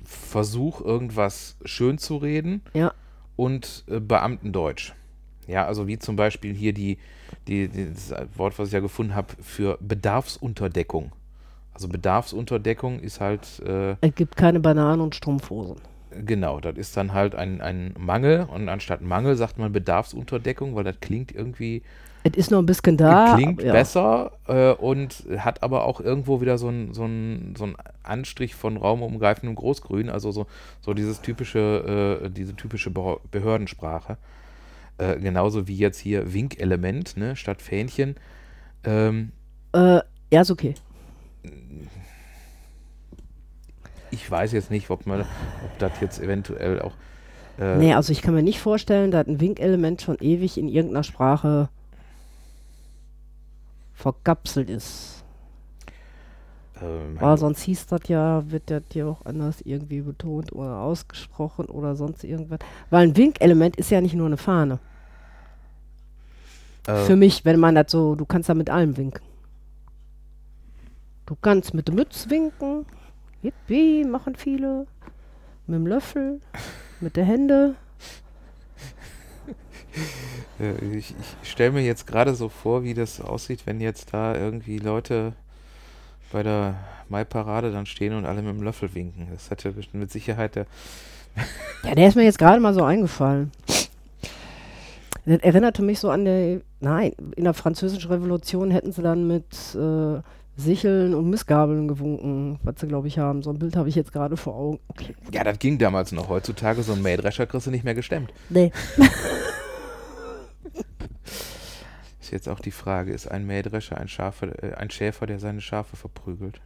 Versuch, 0.04 0.82
irgendwas 0.82 1.58
schön 1.66 1.98
zu 1.98 2.18
reden 2.18 2.62
Ja. 2.74 2.94
und 3.36 3.84
äh, 3.88 4.00
Beamtendeutsch. 4.00 4.94
Ja, 5.48 5.66
also 5.66 5.88
wie 5.88 5.98
zum 6.00 6.16
Beispiel 6.16 6.54
hier 6.54 6.74
die, 6.74 6.98
die, 7.48 7.68
die 7.68 7.92
das 7.94 8.14
Wort, 8.36 8.58
was 8.60 8.68
ich 8.70 8.74
ja 8.74 8.80
gefunden 8.80 9.16
habe, 9.16 9.34
für 9.42 9.78
Bedarfsunterdeckung. 9.80 11.12
Also 11.74 11.88
Bedarfsunterdeckung 11.88 13.00
ist 13.00 13.20
halt 13.20 13.60
äh, 13.66 13.96
Es 14.02 14.16
gibt 14.16 14.36
keine 14.38 14.60
Bananen 14.60 15.02
und 15.02 15.14
Strumpfhosen. 15.16 15.78
Genau, 16.24 16.60
das 16.62 16.78
ist 16.78 16.96
dann 16.96 17.14
halt 17.14 17.36
ein, 17.36 17.60
ein 17.62 17.94
Mangel 18.00 18.44
und 18.44 18.70
anstatt 18.70 19.02
Mangel 19.02 19.36
sagt 19.36 19.58
man 19.58 19.72
Bedarfsunterdeckung, 19.74 20.74
weil 20.76 20.84
das 20.86 21.00
klingt 21.02 21.34
irgendwie, 21.34 21.82
Es 22.24 22.34
ist 22.38 22.52
noch 22.52 22.60
ein 22.60 22.66
bisschen 22.66 22.96
da. 22.96 23.34
klingt 23.36 23.62
ja. 23.62 23.74
besser 23.74 24.32
äh, 24.48 24.72
und 24.72 25.26
hat 25.38 25.62
aber 25.62 25.84
auch 25.86 26.00
irgendwo 26.00 26.40
wieder 26.42 26.58
so 26.58 26.70
einen 26.70 26.94
so 26.94 27.04
ein- 27.06 27.54
so 27.58 27.66
ein 27.66 27.76
Anstrich 28.04 28.56
von 28.56 28.78
raumumgreifendem 28.78 29.56
Großgrün, 29.56 30.10
also 30.10 30.32
so, 30.32 30.48
so 30.80 30.94
dieses 30.94 31.22
typische, 31.22 32.22
äh, 32.24 32.30
diese 32.30 32.56
typische 32.56 32.92
Behör- 32.92 33.20
Behördensprache. 33.32 34.18
Äh, 34.98 35.20
genauso 35.20 35.68
wie 35.68 35.76
jetzt 35.76 36.00
hier 36.00 36.34
Winkelement, 36.34 37.18
ne, 37.18 37.36
statt 37.36 37.62
Fähnchen. 37.62 38.16
Ähm, 38.86 39.32
Äh, 39.74 40.00
ja, 40.32 40.42
ist 40.42 40.52
okay. 40.52 40.76
Ich 44.16 44.30
weiß 44.32 44.52
jetzt 44.54 44.72
nicht, 44.72 44.90
ob 44.90 45.06
man, 45.06 45.22
ob 45.22 45.78
das 45.80 45.92
jetzt 46.02 46.20
eventuell 46.20 46.82
auch 46.82 46.94
äh, 47.60 47.78
Nee, 47.78 47.94
also 47.94 48.12
ich 48.12 48.22
kann 48.22 48.34
mir 48.34 48.44
nicht 48.44 48.60
vorstellen, 48.60 49.12
dass 49.12 49.28
ein 49.28 49.40
Winkelement 49.40 50.02
schon 50.02 50.18
ewig 50.20 50.58
in 50.58 50.68
irgendeiner 50.68 51.04
Sprache 51.04 51.70
verkapselt 53.94 54.70
ist. 54.70 55.24
äh, 56.82 56.86
Weil 57.20 57.38
sonst 57.38 57.62
hieß 57.62 57.88
das 57.88 58.02
ja, 58.08 58.50
wird 58.52 58.70
das 58.70 58.84
ja 58.94 59.06
auch 59.08 59.26
anders 59.26 59.62
irgendwie 59.62 60.02
betont 60.02 60.52
oder 60.54 60.80
ausgesprochen 60.80 61.66
oder 61.68 61.96
sonst 61.96 62.24
irgendwas. 62.24 62.60
Weil 62.90 63.08
ein 63.08 63.18
Winkelement 63.18 63.76
ist 63.78 63.92
ja 63.92 64.02
nicht 64.02 64.16
nur 64.16 64.28
eine 64.28 64.38
Fahne. 64.38 64.80
äh, 66.88 67.06
Für 67.06 67.16
mich, 67.16 67.46
wenn 67.46 67.60
man 67.60 67.76
das 67.76 67.92
so, 67.92 68.16
du 68.16 68.26
kannst 68.26 68.50
da 68.50 68.54
mit 68.54 68.70
allem 68.70 68.98
winken. 68.98 69.24
Du 71.26 71.36
kannst 71.42 71.74
mit 71.74 71.88
der 71.88 71.96
Mütze 71.96 72.30
winken. 72.30 72.86
Yippie, 73.46 74.04
machen 74.06 74.36
viele. 74.36 74.88
Mit 75.68 75.76
dem 75.76 75.88
Löffel, 75.88 76.42
mit 77.00 77.16
der 77.16 77.26
Hände. 77.26 77.76
Ich, 80.92 81.14
ich 81.42 81.52
stelle 81.52 81.72
mir 81.72 81.82
jetzt 81.82 82.06
gerade 82.08 82.36
so 82.36 82.50
vor, 82.50 82.84
wie 82.84 82.94
das 82.94 83.22
aussieht, 83.22 83.66
wenn 83.66 83.80
jetzt 83.80 84.14
da 84.14 84.36
irgendwie 84.36 84.78
Leute 84.78 85.34
bei 86.34 86.44
der 86.44 86.76
Mai-Parade 87.08 87.72
dann 87.72 87.86
stehen 87.86 88.14
und 88.14 88.26
alle 88.26 88.42
mit 88.42 88.56
dem 88.56 88.64
Löffel 88.64 88.94
winken. 88.94 89.28
Das 89.32 89.50
hätte 89.50 89.72
bestimmt 89.72 90.02
mit 90.02 90.12
Sicherheit 90.12 90.56
der. 90.56 90.66
Ja, 91.84 91.96
der 91.96 92.08
ist 92.08 92.16
mir 92.16 92.24
jetzt 92.24 92.40
gerade 92.40 92.60
mal 92.60 92.74
so 92.74 92.84
eingefallen. 92.84 93.52
Das 95.26 95.40
erinnerte 95.40 95.82
mich 95.82 96.00
so 96.00 96.10
an 96.10 96.26
der, 96.26 96.62
nein, 96.80 97.14
in 97.36 97.46
der 97.46 97.54
französischen 97.54 98.12
Revolution 98.12 98.72
hätten 98.72 98.92
sie 98.92 99.02
dann 99.02 99.28
mit 99.28 99.76
äh, 99.76 100.22
Sicheln 100.58 101.14
und 101.14 101.30
Missgabeln 101.30 101.88
gewunken, 101.88 102.60
was 102.64 102.80
sie, 102.80 102.88
glaube 102.88 103.08
ich, 103.08 103.20
haben. 103.20 103.44
So 103.44 103.50
ein 103.50 103.60
Bild 103.60 103.76
habe 103.76 103.90
ich 103.90 103.96
jetzt 103.96 104.14
gerade 104.14 104.38
vor 104.38 104.56
Augen. 104.56 104.80
Okay. 104.88 105.16
Ja, 105.32 105.44
das 105.44 105.60
ging 105.60 105.78
damals 105.78 106.12
noch. 106.12 106.30
Heutzutage 106.30 106.82
so 106.82 106.94
ein 106.94 107.02
Mähdrescher 107.02 107.46
kriegst 107.46 107.68
du 107.68 107.72
nicht 107.72 107.84
mehr 107.84 107.96
gestemmt. 107.96 108.34
Nee. 108.50 108.72
Ist 112.26 112.32
jetzt 112.32 112.50
auch 112.50 112.60
die 112.60 112.72
Frage, 112.72 113.14
ist 113.14 113.30
ein 113.30 113.46
Mähdrescher 113.46 114.00
ein, 114.00 114.08
Schafe, 114.08 114.48
äh, 114.64 114.74
ein 114.74 114.90
Schäfer, 114.90 115.28
der 115.28 115.38
seine 115.38 115.62
Schafe 115.62 115.96
verprügelt? 115.96 116.60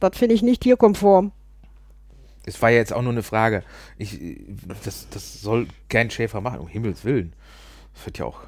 Das 0.00 0.18
finde 0.18 0.34
ich 0.34 0.42
nicht 0.42 0.62
tierkonform. 0.62 1.30
Es 2.44 2.60
war 2.60 2.70
ja 2.70 2.78
jetzt 2.78 2.92
auch 2.92 3.02
nur 3.02 3.12
eine 3.12 3.22
Frage. 3.22 3.62
Ich, 3.98 4.18
das, 4.82 5.08
das 5.10 5.40
soll 5.40 5.68
kein 5.88 6.10
Schäfer 6.10 6.40
machen, 6.40 6.58
um 6.58 6.66
Himmels 6.66 7.04
Willen. 7.04 7.34
Das 7.94 8.04
wird 8.04 8.18
ja 8.18 8.24
auch 8.24 8.40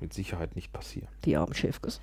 mit 0.00 0.12
Sicherheit 0.12 0.56
nicht 0.56 0.72
passieren. 0.72 1.06
Die 1.24 1.36
armen 1.36 1.54
Schäfkes. 1.54 2.00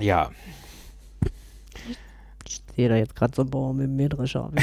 Ja, 0.00 0.30
Ich 2.46 2.62
sehe 2.76 2.88
da 2.88 2.96
jetzt 2.96 3.16
gerade 3.16 3.34
so 3.34 3.42
einen 3.42 3.50
Bauern 3.50 3.76
mit 3.76 3.86
dem 3.86 3.96
Mähdrescher. 3.96 4.50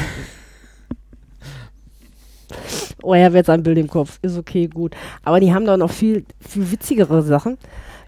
oh, 3.02 3.14
er 3.14 3.26
hat 3.26 3.34
jetzt 3.34 3.50
ein 3.50 3.64
Bild 3.64 3.78
im 3.78 3.88
Kopf. 3.88 4.20
Ist 4.22 4.38
okay, 4.38 4.68
gut. 4.68 4.96
Aber 5.24 5.40
die 5.40 5.54
haben 5.54 5.66
doch 5.66 5.78
noch 5.78 5.92
viel, 5.92 6.26
viel 6.40 6.70
witzigere 6.72 7.24
Sachen. 7.24 7.58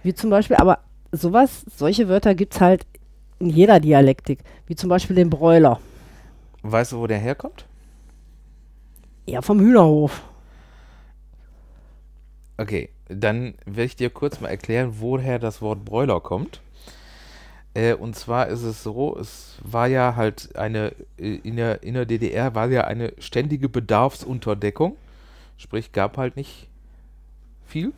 Wie 0.03 0.13
zum 0.13 0.29
Beispiel, 0.29 0.57
aber 0.57 0.79
sowas, 1.11 1.65
solche 1.75 2.07
Wörter 2.07 2.35
gibt 2.35 2.53
es 2.53 2.61
halt 2.61 2.85
in 3.39 3.49
jeder 3.49 3.79
Dialektik. 3.79 4.39
Wie 4.67 4.75
zum 4.75 4.89
Beispiel 4.89 5.15
den 5.15 5.29
Bräuler. 5.31 5.79
weißt 6.61 6.91
du, 6.91 6.99
wo 6.99 7.07
der 7.07 7.17
herkommt? 7.17 7.65
Ja, 9.25 9.41
vom 9.41 9.59
Hühnerhof. 9.59 10.21
Okay, 12.57 12.89
dann 13.09 13.55
werde 13.65 13.85
ich 13.85 13.95
dir 13.95 14.11
kurz 14.11 14.39
mal 14.39 14.49
erklären, 14.49 14.93
woher 14.99 15.39
das 15.39 15.61
Wort 15.61 15.83
Bräuler 15.83 16.21
kommt. 16.21 16.61
Äh, 17.75 17.93
und 17.93 18.15
zwar 18.15 18.47
ist 18.47 18.63
es 18.63 18.81
so, 18.81 19.17
es 19.19 19.57
war 19.61 19.87
ja 19.87 20.15
halt 20.15 20.55
eine, 20.55 20.93
äh, 21.17 21.35
in 21.43 21.57
der, 21.57 21.83
in 21.83 21.93
der 21.93 22.05
DDR 22.05 22.55
war 22.55 22.67
ja 22.69 22.85
eine 22.85 23.13
ständige 23.19 23.69
Bedarfsunterdeckung. 23.69 24.95
Sprich, 25.57 25.91
gab 25.91 26.17
halt 26.17 26.37
nicht 26.37 26.67
viel. 27.65 27.93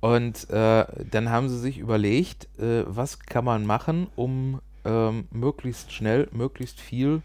Und 0.00 0.48
äh, 0.50 0.86
dann 1.10 1.30
haben 1.30 1.48
sie 1.48 1.58
sich 1.58 1.78
überlegt, 1.78 2.46
äh, 2.58 2.84
was 2.86 3.18
kann 3.18 3.44
man 3.44 3.66
machen, 3.66 4.06
um 4.16 4.60
ähm, 4.84 5.26
möglichst 5.30 5.92
schnell, 5.92 6.28
möglichst 6.30 6.80
viel 6.80 7.22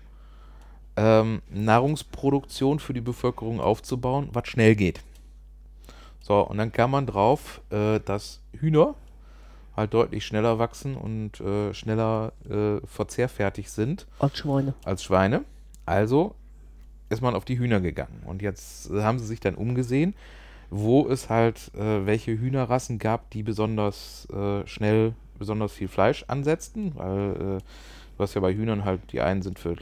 ähm, 0.96 1.42
Nahrungsproduktion 1.50 2.80
für 2.80 2.94
die 2.94 3.02
Bevölkerung 3.02 3.60
aufzubauen, 3.60 4.30
was 4.32 4.48
schnell 4.48 4.76
geht. 4.76 5.02
So, 6.22 6.40
und 6.42 6.58
dann 6.58 6.72
kam 6.72 6.92
man 6.92 7.06
drauf, 7.06 7.62
äh, 7.70 8.00
dass 8.00 8.42
Hühner 8.54 8.96
halt 9.80 9.94
deutlich 9.94 10.26
schneller 10.26 10.60
wachsen 10.60 10.96
und 10.96 11.40
äh, 11.42 11.74
schneller 11.74 12.34
äh, 12.50 12.86
verzehrfertig 12.86 13.72
sind. 13.72 14.06
Als 14.20 14.38
Schweine. 14.38 14.74
Als 14.86 15.04
Schweine. 15.04 15.44
Also 15.86 16.36
ist 17.10 17.22
man 17.22 17.34
auf 17.36 17.46
die 17.46 17.58
Hühner 17.58 17.82
gegangen. 17.82 18.22
Und 18.26 18.42
jetzt 18.42 18.92
haben 18.92 19.18
sie 19.20 19.26
sich 19.26 19.40
dann 19.40 19.56
umgesehen, 19.56 20.14
wo 20.70 21.08
es 21.08 21.30
halt 21.30 21.72
äh, 21.76 22.06
welche 22.06 22.32
Hühnerrassen 22.38 23.00
gab, 23.00 23.32
die 23.32 23.42
besonders 23.42 24.28
äh, 24.32 24.68
schnell 24.68 25.14
besonders 25.40 25.72
viel 25.72 25.88
Fleisch 25.88 26.26
ansetzten, 26.28 26.92
weil 26.96 27.32
äh, 27.32 27.38
du 28.18 28.24
hast 28.24 28.34
ja 28.36 28.42
bei 28.42 28.54
Hühnern 28.54 28.86
halt, 28.86 29.00
die 29.12 29.22
einen 29.22 29.42
sind 29.42 29.58
für 29.58 29.72
äh, 29.72 29.76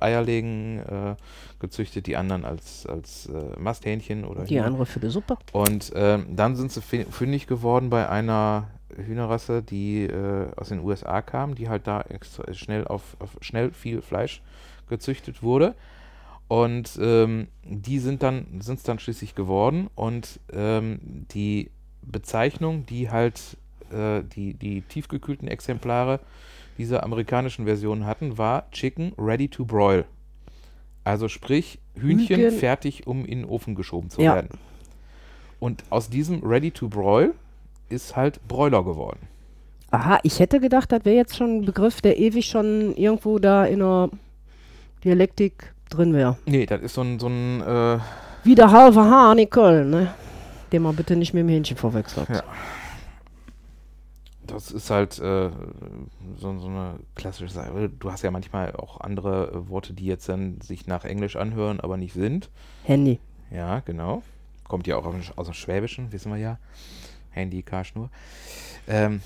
Eierlegen 0.00 0.78
äh, 0.80 1.14
gezüchtet, 1.60 2.06
die 2.08 2.16
anderen 2.16 2.44
als, 2.44 2.86
als 2.86 3.26
äh, 3.26 3.60
Masthähnchen 3.60 4.24
oder 4.24 4.44
Die 4.44 4.56
Hühner. 4.56 4.66
andere 4.66 4.86
für 4.86 4.98
die 4.98 5.10
Suppe. 5.10 5.36
Und 5.52 5.92
ähm, 5.94 6.26
dann 6.34 6.56
sind 6.56 6.72
sie 6.72 6.80
fündig 6.80 7.46
geworden 7.46 7.90
bei 7.90 8.08
einer 8.08 8.68
Hühnerrasse, 8.96 9.62
die 9.62 10.04
äh, 10.04 10.48
aus 10.56 10.68
den 10.68 10.80
USA 10.80 11.22
kam, 11.22 11.54
die 11.54 11.68
halt 11.68 11.86
da 11.86 12.04
schnell 12.52 12.86
auf, 12.86 13.16
auf 13.18 13.30
schnell 13.40 13.70
viel 13.70 14.02
Fleisch 14.02 14.42
gezüchtet 14.88 15.42
wurde. 15.42 15.74
Und 16.48 16.98
ähm, 17.00 17.48
die 17.64 17.98
sind 17.98 18.22
dann 18.22 18.60
sind 18.60 18.76
es 18.78 18.82
dann 18.82 18.98
schließlich 18.98 19.34
geworden. 19.34 19.88
Und 19.94 20.38
ähm, 20.52 21.26
die 21.32 21.70
Bezeichnung, 22.02 22.84
die 22.86 23.10
halt 23.10 23.56
äh, 23.90 24.22
die, 24.22 24.54
die 24.54 24.82
tiefgekühlten 24.82 25.48
Exemplare 25.48 26.20
dieser 26.78 27.02
amerikanischen 27.04 27.64
Version 27.64 28.04
hatten, 28.06 28.36
war 28.38 28.70
Chicken 28.70 29.12
Ready 29.18 29.48
to 29.48 29.64
Broil. 29.64 30.04
Also 31.04 31.28
sprich, 31.28 31.78
Hühnchen 31.94 32.40
Hühnchen. 32.40 32.58
fertig, 32.58 33.06
um 33.06 33.24
in 33.24 33.40
den 33.40 33.44
Ofen 33.48 33.74
geschoben 33.74 34.10
zu 34.10 34.20
Ja. 34.22 34.34
werden. 34.34 34.50
Und 35.58 35.84
aus 35.90 36.10
diesem 36.10 36.42
Ready 36.42 36.70
to 36.70 36.88
Broil 36.88 37.34
ist 37.92 38.16
halt 38.16 38.40
Broiler 38.48 38.82
geworden. 38.84 39.20
Aha, 39.90 40.18
ich 40.22 40.40
hätte 40.40 40.58
gedacht, 40.58 40.90
das 40.90 41.04
wäre 41.04 41.16
jetzt 41.16 41.36
schon 41.36 41.58
ein 41.58 41.64
Begriff, 41.64 42.00
der 42.00 42.18
ewig 42.18 42.46
schon 42.46 42.94
irgendwo 42.96 43.38
da 43.38 43.64
in 43.66 43.80
der 43.80 44.08
Dialektik 45.04 45.72
drin 45.90 46.14
wäre. 46.14 46.36
Nee, 46.46 46.64
das 46.66 46.80
ist 46.80 46.94
so 46.94 47.02
ein, 47.02 47.18
so 47.18 47.26
ein 47.28 47.60
äh, 47.60 47.98
Wie 48.44 48.54
der 48.54 48.70
halbe 48.70 49.04
Hahn 49.04 49.38
in 49.38 49.50
Köln, 49.50 49.90
ne? 49.90 50.14
Den 50.72 50.82
man 50.82 50.96
bitte 50.96 51.14
nicht 51.16 51.34
mit 51.34 51.42
dem 51.42 51.48
Hähnchen 51.50 51.76
verwechselt. 51.76 52.28
Ja. 52.30 52.42
das 54.46 54.70
ist 54.70 54.90
halt 54.90 55.18
äh, 55.18 55.50
so, 56.38 56.58
so 56.58 56.66
eine 56.66 56.94
klassische 57.14 57.52
Sache. 57.52 57.88
Du 57.90 58.10
hast 58.10 58.22
ja 58.22 58.30
manchmal 58.30 58.74
auch 58.74 59.00
andere 59.00 59.50
äh, 59.52 59.68
Worte, 59.68 59.92
die 59.92 60.06
jetzt 60.06 60.28
dann 60.28 60.60
sich 60.62 60.86
nach 60.86 61.04
Englisch 61.04 61.36
anhören, 61.36 61.80
aber 61.80 61.96
nicht 61.96 62.14
sind. 62.14 62.48
Handy. 62.84 63.18
Ja, 63.50 63.80
genau. 63.80 64.22
Kommt 64.66 64.86
ja 64.86 64.96
auch 64.96 65.04
aus 65.04 65.12
dem- 65.14 65.22
aus 65.38 65.46
dem 65.46 65.54
Schwäbischen, 65.54 66.10
wissen 66.12 66.32
wir 66.32 66.38
ja. 66.38 66.58
Handy, 67.32 67.62
Karschnur. 67.62 68.10
Ähm, 68.86 69.22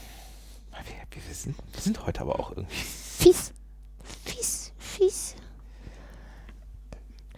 wir, 0.70 1.22
wir, 1.22 1.34
sind, 1.34 1.56
wir 1.72 1.80
sind 1.80 2.06
heute 2.06 2.22
aber 2.22 2.40
auch 2.40 2.50
irgendwie. 2.50 2.74
Fies. 2.74 3.52
Fies. 4.24 4.72
Fies. 4.78 5.34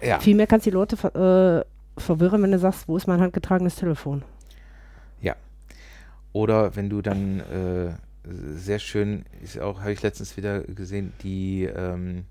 Ja, 0.00 0.20
Viel 0.20 0.36
mehr 0.36 0.46
kannst 0.46 0.66
du 0.66 0.70
die 0.70 0.74
Leute 0.74 0.96
ver 0.96 1.14
äh, 1.14 2.00
verwirren, 2.00 2.42
wenn 2.42 2.52
du 2.52 2.58
sagst, 2.58 2.86
wo 2.86 2.96
ist 2.96 3.08
mein 3.08 3.20
handgetragenes 3.20 3.74
Telefon? 3.74 4.22
Oder 6.32 6.76
wenn 6.76 6.90
du 6.90 7.02
dann 7.02 7.40
äh, 7.40 7.94
sehr 8.54 8.78
schön, 8.78 9.24
ist 9.42 9.58
auch, 9.58 9.80
habe 9.80 9.92
ich 9.92 10.02
letztens 10.02 10.36
wieder 10.36 10.60
gesehen, 10.60 11.12
die 11.22 11.64
ähm, 11.64 12.26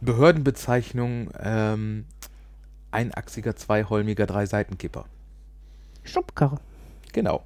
Behördenbezeichnung 0.00 1.30
ähm, 1.40 2.04
einachsiger, 2.90 3.56
zweiholmiger, 3.56 4.26
dreiseitenkipper. 4.26 5.06
Schubkarre. 6.06 6.58
Genau. 7.12 7.42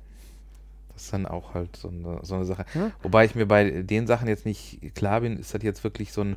Das 0.94 1.04
ist 1.04 1.12
dann 1.12 1.26
auch 1.26 1.54
halt 1.54 1.76
so 1.76 1.88
eine, 1.88 2.18
so 2.22 2.34
eine 2.34 2.44
Sache. 2.44 2.66
Ja. 2.74 2.90
Wobei 3.02 3.24
ich 3.24 3.34
mir 3.34 3.46
bei 3.46 3.82
den 3.82 4.06
Sachen 4.06 4.28
jetzt 4.28 4.44
nicht 4.46 4.94
klar 4.94 5.22
bin, 5.22 5.38
ist 5.38 5.54
das 5.54 5.62
jetzt 5.62 5.82
wirklich 5.84 6.12
so 6.12 6.22
ein, 6.22 6.36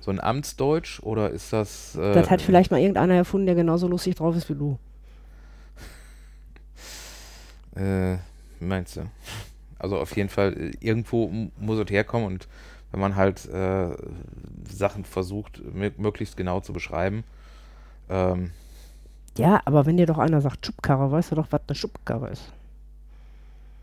so 0.00 0.10
ein 0.10 0.20
Amtsdeutsch 0.20 1.00
oder 1.00 1.30
ist 1.30 1.52
das. 1.52 1.94
Äh, 1.96 2.14
Das 2.14 2.30
hat 2.30 2.40
vielleicht 2.40 2.70
mal 2.70 2.80
irgendeiner 2.80 3.14
erfunden, 3.14 3.46
der 3.46 3.54
genauso 3.54 3.86
lustig 3.88 4.14
drauf 4.14 4.34
ist 4.36 4.48
wie 4.48 4.54
du. 4.54 4.78
Äh, 7.76 8.16
meinst 8.60 8.96
du? 8.96 9.02
Also 9.78 9.98
auf 9.98 10.16
jeden 10.16 10.28
Fall, 10.28 10.52
äh, 10.54 10.72
irgendwo 10.80 11.28
muss 11.58 11.78
es 11.78 11.90
herkommen 11.90 12.26
und 12.26 12.48
wenn 12.90 13.00
man 13.00 13.16
halt 13.16 13.44
äh, 13.46 13.90
Sachen 14.68 15.04
versucht, 15.04 15.60
mö- 15.60 15.92
möglichst 15.98 16.36
genau 16.36 16.60
zu 16.60 16.72
beschreiben, 16.72 17.22
ähm, 18.08 18.50
Ja, 19.36 19.60
aber 19.64 19.86
wenn 19.86 19.96
dir 19.96 20.06
doch 20.06 20.18
einer 20.18 20.40
sagt 20.40 20.66
Schubkarre, 20.66 21.10
weißt 21.10 21.32
du 21.32 21.34
doch, 21.36 21.46
was 21.50 21.60
eine 21.68 21.74
Schubkarre 21.76 22.30
ist. 22.30 22.52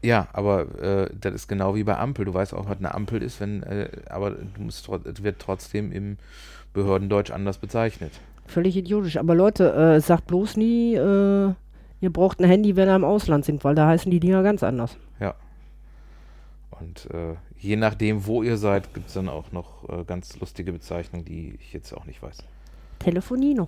ja, 0.01 0.27
aber 0.33 0.81
äh, 0.81 1.09
das 1.19 1.33
ist 1.33 1.47
genau 1.47 1.75
wie 1.75 1.83
bei 1.83 1.97
Ampel. 1.97 2.25
Du 2.25 2.33
weißt 2.33 2.53
auch, 2.53 2.67
was 2.67 2.77
eine 2.77 2.93
Ampel 2.93 3.21
ist, 3.21 3.39
wenn, 3.39 3.63
äh, 3.63 3.89
aber 4.09 4.31
du 4.31 4.61
musst, 4.61 4.89
wird 4.89 5.39
trotzdem 5.39 5.91
im 5.91 6.17
Behördendeutsch 6.73 7.31
anders 7.31 7.57
bezeichnet. 7.57 8.11
Völlig 8.47 8.75
idiotisch. 8.75 9.17
Aber 9.17 9.33
Leute, 9.33 9.73
äh, 9.73 10.01
sagt 10.01 10.27
bloß 10.27 10.57
nie, 10.57 10.95
äh, 10.95 11.53
ihr 12.01 12.13
braucht 12.13 12.39
ein 12.39 12.45
Handy, 12.45 12.75
wenn 12.75 12.89
ihr 12.89 12.95
im 12.95 13.05
Ausland 13.05 13.45
sind, 13.45 13.63
weil 13.63 13.75
da 13.75 13.87
heißen 13.87 14.11
die 14.11 14.19
Dinger 14.19 14.43
ganz 14.43 14.61
anders. 14.61 14.97
Und 16.79 17.09
äh, 17.11 17.35
je 17.57 17.75
nachdem, 17.75 18.25
wo 18.25 18.43
ihr 18.43 18.57
seid, 18.57 18.93
gibt 18.93 19.07
es 19.07 19.13
dann 19.13 19.29
auch 19.29 19.51
noch 19.51 19.87
äh, 19.89 20.03
ganz 20.03 20.39
lustige 20.39 20.71
Bezeichnungen, 20.71 21.25
die 21.25 21.57
ich 21.59 21.73
jetzt 21.73 21.93
auch 21.93 22.05
nicht 22.05 22.21
weiß. 22.21 22.39
Telefonino. 22.99 23.67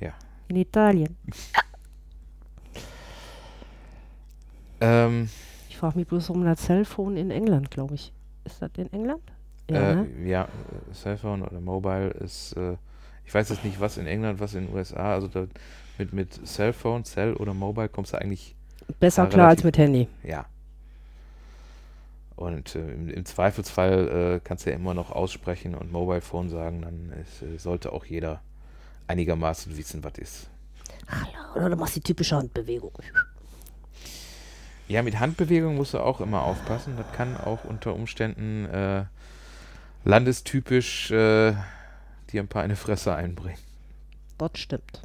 Ja. 0.00 0.12
In 0.48 0.56
Italien. 0.56 1.16
Ähm, 4.80 5.28
Ich 5.68 5.76
frage 5.78 5.98
mich 5.98 6.06
bloß 6.06 6.30
um 6.30 6.44
das 6.44 6.60
Cellphone 6.64 7.16
in 7.16 7.30
England, 7.30 7.70
glaube 7.70 7.94
ich. 7.94 8.12
Ist 8.44 8.62
das 8.62 8.70
in 8.76 8.92
England? 8.92 9.22
Ja, 9.70 9.92
äh, 9.92 9.94
ne? 9.96 10.28
ja, 10.28 10.48
Cellphone 10.92 11.42
oder 11.42 11.60
Mobile 11.60 12.10
ist, 12.10 12.52
äh, 12.56 12.76
ich 13.24 13.34
weiß 13.34 13.48
jetzt 13.48 13.64
nicht, 13.64 13.80
was 13.80 13.96
in 13.98 14.06
England, 14.06 14.38
was 14.38 14.54
in 14.54 14.66
den 14.66 14.74
USA, 14.74 15.14
also 15.14 15.26
da, 15.26 15.46
mit, 15.98 16.12
mit 16.12 16.46
Cellphone, 16.46 17.04
Cell 17.04 17.34
oder 17.34 17.52
Mobile 17.52 17.88
kommst 17.88 18.12
du 18.12 18.18
eigentlich, 18.20 18.54
Besser 19.00 19.26
klar 19.26 19.48
als 19.48 19.64
mit 19.64 19.76
Handy. 19.78 20.08
ja. 20.22 20.46
Und 22.36 22.74
äh, 22.76 22.92
im, 22.92 23.08
im 23.08 23.24
Zweifelsfall 23.24 24.34
äh, 24.36 24.40
kannst 24.44 24.66
du 24.66 24.70
ja 24.70 24.76
immer 24.76 24.92
noch 24.92 25.10
aussprechen 25.10 25.74
und 25.74 25.90
Mobile 25.90 26.20
Phone 26.20 26.50
sagen, 26.50 26.82
dann 26.82 27.12
ist, 27.22 27.62
sollte 27.62 27.92
auch 27.94 28.04
jeder 28.04 28.42
einigermaßen 29.08 29.76
wissen, 29.76 30.02
was 30.04 30.18
ist. 30.18 30.48
Oder 31.54 31.70
du 31.70 31.76
machst 31.76 31.96
die 31.96 32.00
typische 32.00 32.36
Handbewegung. 32.36 32.92
Ja, 34.88 35.02
mit 35.02 35.18
Handbewegung 35.18 35.76
musst 35.76 35.94
du 35.94 35.98
auch 35.98 36.20
immer 36.20 36.42
aufpassen. 36.42 36.96
Das 36.96 37.06
kann 37.12 37.36
auch 37.36 37.64
unter 37.64 37.94
Umständen 37.94 38.66
äh, 38.66 39.04
landestypisch 40.04 41.10
äh, 41.10 41.54
dir 42.30 42.42
ein 42.42 42.48
paar 42.48 42.64
in 42.64 42.70
die 42.70 42.76
Fresse 42.76 43.14
einbringen. 43.14 43.58
Das 44.38 44.50
stimmt. 44.54 45.02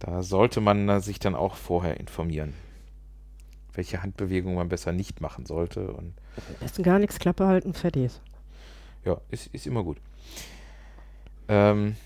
Da 0.00 0.22
sollte 0.22 0.60
man 0.60 0.88
äh, 0.88 1.00
sich 1.00 1.18
dann 1.18 1.34
auch 1.34 1.54
vorher 1.54 1.98
informieren, 2.00 2.54
welche 3.74 4.02
Handbewegung 4.02 4.54
man 4.54 4.68
besser 4.68 4.92
nicht 4.92 5.20
machen 5.20 5.46
sollte. 5.46 5.92
Und 5.92 6.14
Am 6.36 6.54
besten 6.60 6.82
gar 6.82 6.98
nichts, 6.98 7.18
Klappe 7.18 7.46
halten, 7.46 7.72
fertig 7.74 8.04
ist. 8.06 8.20
ja, 9.04 9.18
ist, 9.30 9.46
ist 9.48 9.66
immer 9.66 9.82
gut. 9.82 9.98
Ähm, 11.48 11.96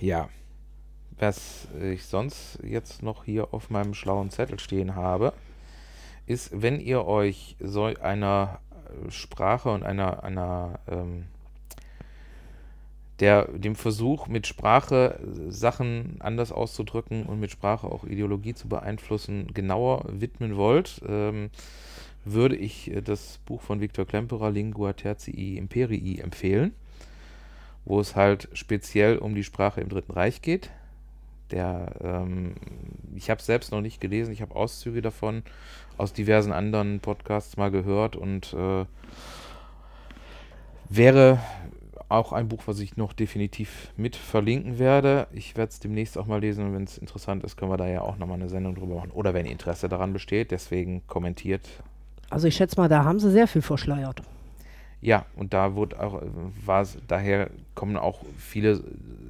ja, 0.00 0.28
was 1.18 1.68
ich 1.82 2.04
sonst 2.04 2.58
jetzt 2.62 3.02
noch 3.02 3.24
hier 3.24 3.52
auf 3.52 3.70
meinem 3.70 3.94
schlauen 3.94 4.30
Zettel 4.30 4.58
stehen 4.58 4.94
habe, 4.94 5.32
ist, 6.26 6.50
wenn 6.60 6.80
ihr 6.80 7.06
euch 7.06 7.56
so 7.60 7.84
einer 7.84 8.60
Sprache 9.08 9.70
und 9.70 9.82
einer, 9.82 10.22
einer 10.24 10.80
ähm, 10.88 11.24
der 13.20 13.46
dem 13.46 13.76
Versuch, 13.76 14.26
mit 14.26 14.46
Sprache 14.46 15.18
Sachen 15.48 16.16
anders 16.20 16.52
auszudrücken 16.52 17.24
und 17.24 17.40
mit 17.40 17.50
Sprache 17.50 17.86
auch 17.86 18.04
Ideologie 18.04 18.54
zu 18.54 18.68
beeinflussen, 18.68 19.48
genauer 19.54 20.04
widmen 20.08 20.56
wollt, 20.56 21.00
ähm, 21.08 21.50
würde 22.24 22.56
ich 22.56 22.90
äh, 22.90 23.00
das 23.00 23.38
Buch 23.46 23.62
von 23.62 23.80
Viktor 23.80 24.04
Klemperer, 24.04 24.50
Lingua 24.50 24.92
Tertii 24.92 25.56
Imperii, 25.56 26.18
empfehlen, 26.18 26.74
wo 27.86 28.00
es 28.00 28.14
halt 28.14 28.48
speziell 28.52 29.16
um 29.16 29.34
die 29.34 29.44
Sprache 29.44 29.80
im 29.80 29.88
Dritten 29.88 30.12
Reich 30.12 30.42
geht. 30.42 30.70
Der, 31.50 31.92
ähm, 32.02 32.54
ich 33.14 33.30
habe 33.30 33.38
es 33.38 33.46
selbst 33.46 33.70
noch 33.70 33.80
nicht 33.80 34.00
gelesen, 34.00 34.32
ich 34.32 34.42
habe 34.42 34.56
Auszüge 34.56 35.00
davon 35.00 35.42
aus 35.96 36.12
diversen 36.12 36.52
anderen 36.52 37.00
Podcasts 37.00 37.56
mal 37.56 37.70
gehört 37.70 38.16
und 38.16 38.52
äh, 38.52 38.84
wäre 40.88 41.38
auch 42.08 42.32
ein 42.32 42.48
Buch, 42.48 42.62
was 42.66 42.80
ich 42.80 42.96
noch 42.96 43.12
definitiv 43.12 43.92
mit 43.96 44.16
verlinken 44.16 44.78
werde. 44.78 45.28
Ich 45.32 45.56
werde 45.56 45.70
es 45.70 45.80
demnächst 45.80 46.18
auch 46.18 46.26
mal 46.26 46.40
lesen 46.40 46.66
und 46.66 46.74
wenn 46.74 46.84
es 46.84 46.98
interessant 46.98 47.44
ist, 47.44 47.56
können 47.56 47.70
wir 47.70 47.76
da 47.76 47.88
ja 47.88 48.02
auch 48.02 48.16
nochmal 48.18 48.38
eine 48.38 48.48
Sendung 48.48 48.74
drüber 48.74 48.96
machen. 48.96 49.10
Oder 49.10 49.34
wenn 49.34 49.46
Interesse 49.46 49.88
daran 49.88 50.12
besteht, 50.12 50.50
deswegen 50.50 51.06
kommentiert. 51.06 51.68
Also 52.30 52.48
ich 52.48 52.56
schätze 52.56 52.80
mal, 52.80 52.88
da 52.88 53.04
haben 53.04 53.18
sie 53.18 53.30
sehr 53.30 53.48
viel 53.48 53.62
verschleiert. 53.62 54.22
Ja, 55.00 55.26
und 55.36 55.54
da 55.54 55.74
wurde 55.74 56.00
auch, 56.00 56.22
war 56.64 56.86
daher 57.06 57.50
kommen 57.74 57.96
auch 57.96 58.20
viele 58.38 58.82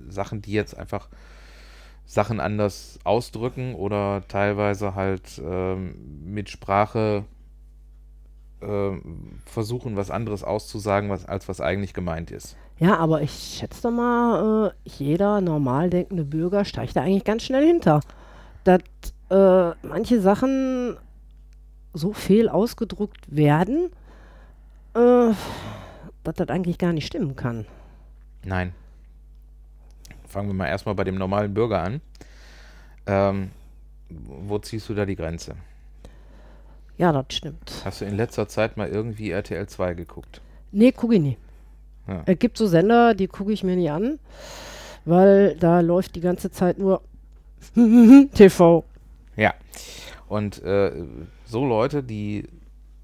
Sachen, 0.08 0.42
die 0.42 0.52
jetzt 0.52 0.76
einfach 0.76 1.08
Sachen 2.06 2.38
anders 2.38 2.98
ausdrücken 3.04 3.74
oder 3.74 4.22
teilweise 4.28 4.94
halt 4.94 5.40
ähm, 5.44 6.22
mit 6.24 6.48
Sprache 6.48 7.24
äh, 8.60 8.90
versuchen, 9.44 9.96
was 9.96 10.10
anderes 10.10 10.44
auszusagen, 10.44 11.10
was, 11.10 11.26
als 11.26 11.48
was 11.48 11.60
eigentlich 11.60 11.94
gemeint 11.94 12.30
ist. 12.30 12.56
Ja, 12.78 12.96
aber 12.98 13.22
ich 13.22 13.58
schätze 13.58 13.90
mal, 13.90 14.68
äh, 14.68 14.88
jeder 14.88 15.40
normal 15.40 15.90
denkende 15.90 16.24
Bürger 16.24 16.64
steigt 16.64 16.96
da 16.96 17.02
eigentlich 17.02 17.24
ganz 17.24 17.42
schnell 17.42 17.66
hinter. 17.66 18.00
Dass 18.64 18.80
äh, 19.30 19.70
manche 19.86 20.20
Sachen 20.20 20.96
so 21.92 22.12
fehl 22.12 22.48
ausgedruckt 22.48 23.34
werden, 23.34 23.90
äh, 24.96 25.34
dass 26.24 26.34
das 26.34 26.48
eigentlich 26.48 26.78
gar 26.78 26.92
nicht 26.92 27.06
stimmen 27.06 27.36
kann. 27.36 27.66
Nein. 28.44 28.72
Fangen 30.26 30.48
wir 30.48 30.54
mal 30.54 30.66
erstmal 30.66 30.94
bei 30.94 31.04
dem 31.04 31.16
normalen 31.16 31.54
Bürger 31.54 31.82
an. 31.82 32.00
Ähm, 33.06 33.50
wo 34.08 34.58
ziehst 34.58 34.88
du 34.88 34.94
da 34.94 35.06
die 35.06 35.16
Grenze? 35.16 35.54
Ja, 36.98 37.12
das 37.12 37.26
stimmt. 37.30 37.82
Hast 37.84 38.00
du 38.00 38.06
in 38.06 38.16
letzter 38.16 38.48
Zeit 38.48 38.76
mal 38.76 38.88
irgendwie 38.88 39.30
RTL 39.30 39.66
2 39.66 39.94
geguckt? 39.94 40.40
Nee, 40.72 40.92
gucke 40.92 41.14
ich 41.14 41.20
nie. 41.20 41.36
Ja. 42.08 42.22
Es 42.26 42.38
gibt 42.38 42.56
so 42.56 42.66
Sender, 42.66 43.14
die 43.14 43.26
gucke 43.26 43.52
ich 43.52 43.64
mir 43.64 43.76
nie 43.76 43.90
an, 43.90 44.18
weil 45.04 45.56
da 45.56 45.80
läuft 45.80 46.16
die 46.16 46.20
ganze 46.20 46.50
Zeit 46.50 46.78
nur 46.78 47.02
TV. 48.34 48.84
Ja. 49.36 49.54
Und 50.28 50.62
äh, 50.62 50.92
so 51.44 51.64
Leute, 51.64 52.02
die 52.02 52.48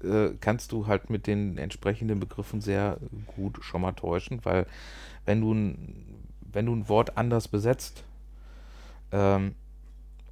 äh, 0.03 0.35
kannst 0.39 0.71
du 0.71 0.87
halt 0.87 1.09
mit 1.09 1.27
den 1.27 1.57
entsprechenden 1.57 2.19
Begriffen 2.19 2.61
sehr 2.61 2.97
gut 3.35 3.63
schon 3.63 3.81
mal 3.81 3.93
täuschen, 3.93 4.39
weil 4.43 4.65
wenn 5.25 5.41
du 5.41 5.53
ein, 5.53 6.05
wenn 6.51 6.65
du 6.65 6.75
ein 6.75 6.89
Wort 6.89 7.17
anders 7.17 7.47
besetzt 7.47 8.03
ähm, 9.11 9.55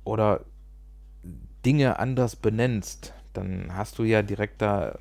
oder 0.03 0.41
Dinge 1.65 1.99
anders 1.99 2.35
benennst, 2.35 3.13
dann 3.33 3.75
hast 3.75 3.99
du 3.99 4.03
ja 4.03 4.21
direkt 4.21 4.61
da 4.61 4.97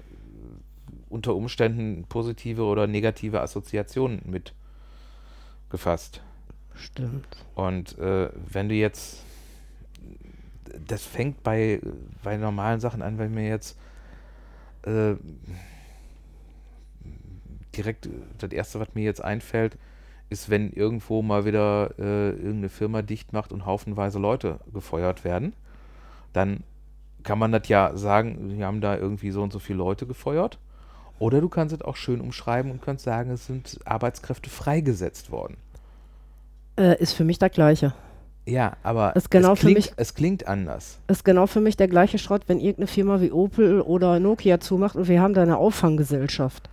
unter 1.08 1.34
Umständen 1.34 2.04
positive 2.08 2.62
oder 2.62 2.86
negative 2.86 3.40
Assoziationen 3.40 4.22
mit 4.24 4.54
gefasst. 5.68 6.22
Stimmt. 6.74 7.26
Und 7.54 7.98
äh, 7.98 8.30
wenn 8.48 8.68
du 8.68 8.74
jetzt, 8.74 9.22
das 10.86 11.04
fängt 11.04 11.42
bei, 11.42 11.80
bei 12.22 12.36
normalen 12.36 12.80
Sachen 12.80 13.02
an, 13.02 13.18
wenn 13.18 13.34
mir 13.34 13.48
jetzt 13.48 13.76
äh, 14.82 15.16
direkt 17.76 18.08
das 18.38 18.52
erste, 18.52 18.80
was 18.80 18.94
mir 18.94 19.04
jetzt 19.04 19.22
einfällt, 19.22 19.76
ist, 20.28 20.48
wenn 20.48 20.72
irgendwo 20.72 21.22
mal 21.22 21.44
wieder 21.44 21.94
äh, 21.98 22.30
irgendeine 22.30 22.68
Firma 22.68 23.02
dicht 23.02 23.32
macht 23.32 23.52
und 23.52 23.66
haufenweise 23.66 24.18
Leute 24.18 24.60
gefeuert 24.72 25.24
werden, 25.24 25.54
dann 26.32 26.62
kann 27.22 27.38
man 27.38 27.52
das 27.52 27.68
ja 27.68 27.96
sagen, 27.96 28.56
wir 28.56 28.66
haben 28.66 28.80
da 28.80 28.96
irgendwie 28.96 29.30
so 29.30 29.42
und 29.42 29.52
so 29.52 29.58
viele 29.58 29.78
Leute 29.78 30.06
gefeuert. 30.06 30.58
Oder 31.18 31.40
du 31.40 31.48
kannst 31.48 31.74
es 31.74 31.82
auch 31.82 31.96
schön 31.96 32.20
umschreiben 32.20 32.70
und 32.70 32.80
kannst 32.80 33.04
sagen, 33.04 33.30
es 33.30 33.46
sind 33.46 33.78
Arbeitskräfte 33.84 34.48
freigesetzt 34.48 35.30
worden. 35.30 35.56
Äh, 36.78 36.96
ist 36.98 37.12
für 37.12 37.24
mich 37.24 37.38
das 37.38 37.52
Gleiche. 37.52 37.92
Ja, 38.46 38.76
aber 38.82 39.14
genau 39.30 39.52
es, 39.52 39.60
klingt, 39.60 39.76
mich, 39.76 39.92
es 39.96 40.14
klingt 40.14 40.46
anders. 40.46 40.98
Ist 41.08 41.24
genau 41.24 41.46
für 41.46 41.60
mich 41.60 41.76
der 41.76 41.88
gleiche 41.88 42.18
Schrott, 42.18 42.42
wenn 42.46 42.58
irgendeine 42.58 42.86
Firma 42.86 43.20
wie 43.20 43.30
Opel 43.30 43.80
oder 43.80 44.18
Nokia 44.18 44.60
zumacht 44.60 44.96
und 44.96 45.08
wir 45.08 45.20
haben 45.20 45.34
da 45.34 45.42
eine 45.42 45.56
Auffanggesellschaft. 45.56 46.68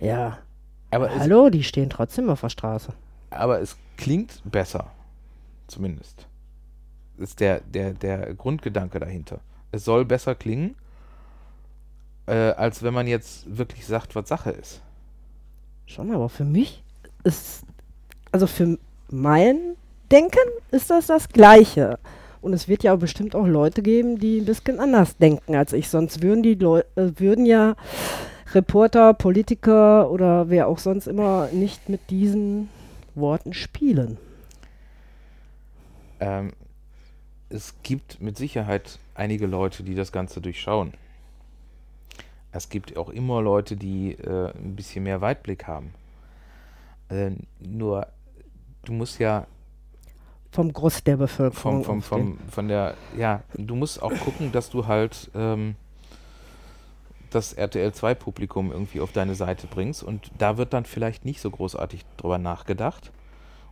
Ja. 0.00 0.38
Aber 0.90 1.10
Hallo, 1.14 1.50
die 1.50 1.64
stehen 1.64 1.90
trotzdem 1.90 2.30
auf 2.30 2.40
der 2.40 2.48
Straße. 2.48 2.92
Aber 3.30 3.60
es 3.60 3.76
klingt 3.96 4.42
besser. 4.44 4.90
Zumindest. 5.66 6.26
Das 7.18 7.30
ist 7.30 7.40
der, 7.40 7.60
der, 7.60 7.94
der 7.94 8.34
Grundgedanke 8.34 9.00
dahinter. 9.00 9.40
Es 9.70 9.84
soll 9.84 10.04
besser 10.04 10.34
klingen 10.34 10.76
äh, 12.26 12.32
als 12.32 12.82
wenn 12.82 12.94
man 12.94 13.06
jetzt 13.06 13.56
wirklich 13.56 13.86
sagt, 13.86 14.14
was 14.14 14.28
Sache 14.28 14.50
ist. 14.50 14.80
Schon, 15.86 16.12
aber 16.12 16.28
für 16.28 16.44
mich 16.44 16.82
ist, 17.24 17.64
also 18.30 18.46
für 18.46 18.78
mein 19.10 19.71
Denken 20.12 20.48
ist 20.70 20.90
das 20.90 21.06
das 21.06 21.28
Gleiche. 21.28 21.98
Und 22.40 22.52
es 22.52 22.68
wird 22.68 22.82
ja 22.82 22.94
bestimmt 22.96 23.34
auch 23.34 23.46
Leute 23.46 23.82
geben, 23.82 24.18
die 24.18 24.40
ein 24.40 24.44
bisschen 24.44 24.78
anders 24.78 25.16
denken 25.16 25.54
als 25.56 25.72
ich. 25.72 25.88
Sonst 25.88 26.22
würden 26.22 26.42
die 26.42 26.54
Leu 26.54 26.82
äh, 26.96 27.12
würden 27.16 27.46
ja 27.46 27.76
Reporter, 28.52 29.14
Politiker 29.14 30.10
oder 30.10 30.50
wer 30.50 30.68
auch 30.68 30.78
sonst 30.78 31.06
immer 31.06 31.48
nicht 31.52 31.88
mit 31.88 32.10
diesen 32.10 32.68
Worten 33.14 33.54
spielen. 33.54 34.18
Ähm, 36.20 36.52
es 37.48 37.74
gibt 37.82 38.20
mit 38.20 38.36
Sicherheit 38.36 38.98
einige 39.14 39.46
Leute, 39.46 39.82
die 39.82 39.94
das 39.94 40.12
Ganze 40.12 40.40
durchschauen 40.40 40.92
es 42.52 42.68
gibt 42.68 42.96
auch 42.96 43.08
immer 43.08 43.40
Leute, 43.40 43.76
die 43.76 44.12
äh, 44.12 44.52
ein 44.54 44.76
bisschen 44.76 45.04
mehr 45.04 45.20
Weitblick 45.20 45.66
haben. 45.66 45.94
Äh, 47.08 47.30
nur, 47.58 48.06
du 48.84 48.92
musst 48.92 49.18
ja. 49.18 49.46
Vom 50.52 50.72
Groß 50.72 51.02
der 51.02 51.16
Bevölkerung. 51.16 51.82
Vom, 51.82 52.02
vom, 52.02 52.36
vom, 52.36 52.38
von 52.50 52.68
der, 52.68 52.94
ja, 53.18 53.42
du 53.54 53.74
musst 53.74 54.02
auch 54.02 54.12
gucken, 54.12 54.52
dass 54.52 54.68
du 54.68 54.86
halt 54.86 55.30
ähm, 55.34 55.76
das 57.30 57.54
RTL 57.54 57.92
2 57.92 58.14
Publikum 58.14 58.70
irgendwie 58.70 59.00
auf 59.00 59.12
deine 59.12 59.34
Seite 59.34 59.66
bringst 59.66 60.02
und 60.02 60.30
da 60.38 60.58
wird 60.58 60.74
dann 60.74 60.84
vielleicht 60.84 61.24
nicht 61.24 61.40
so 61.40 61.50
großartig 61.50 62.04
drüber 62.18 62.38
nachgedacht. 62.38 63.10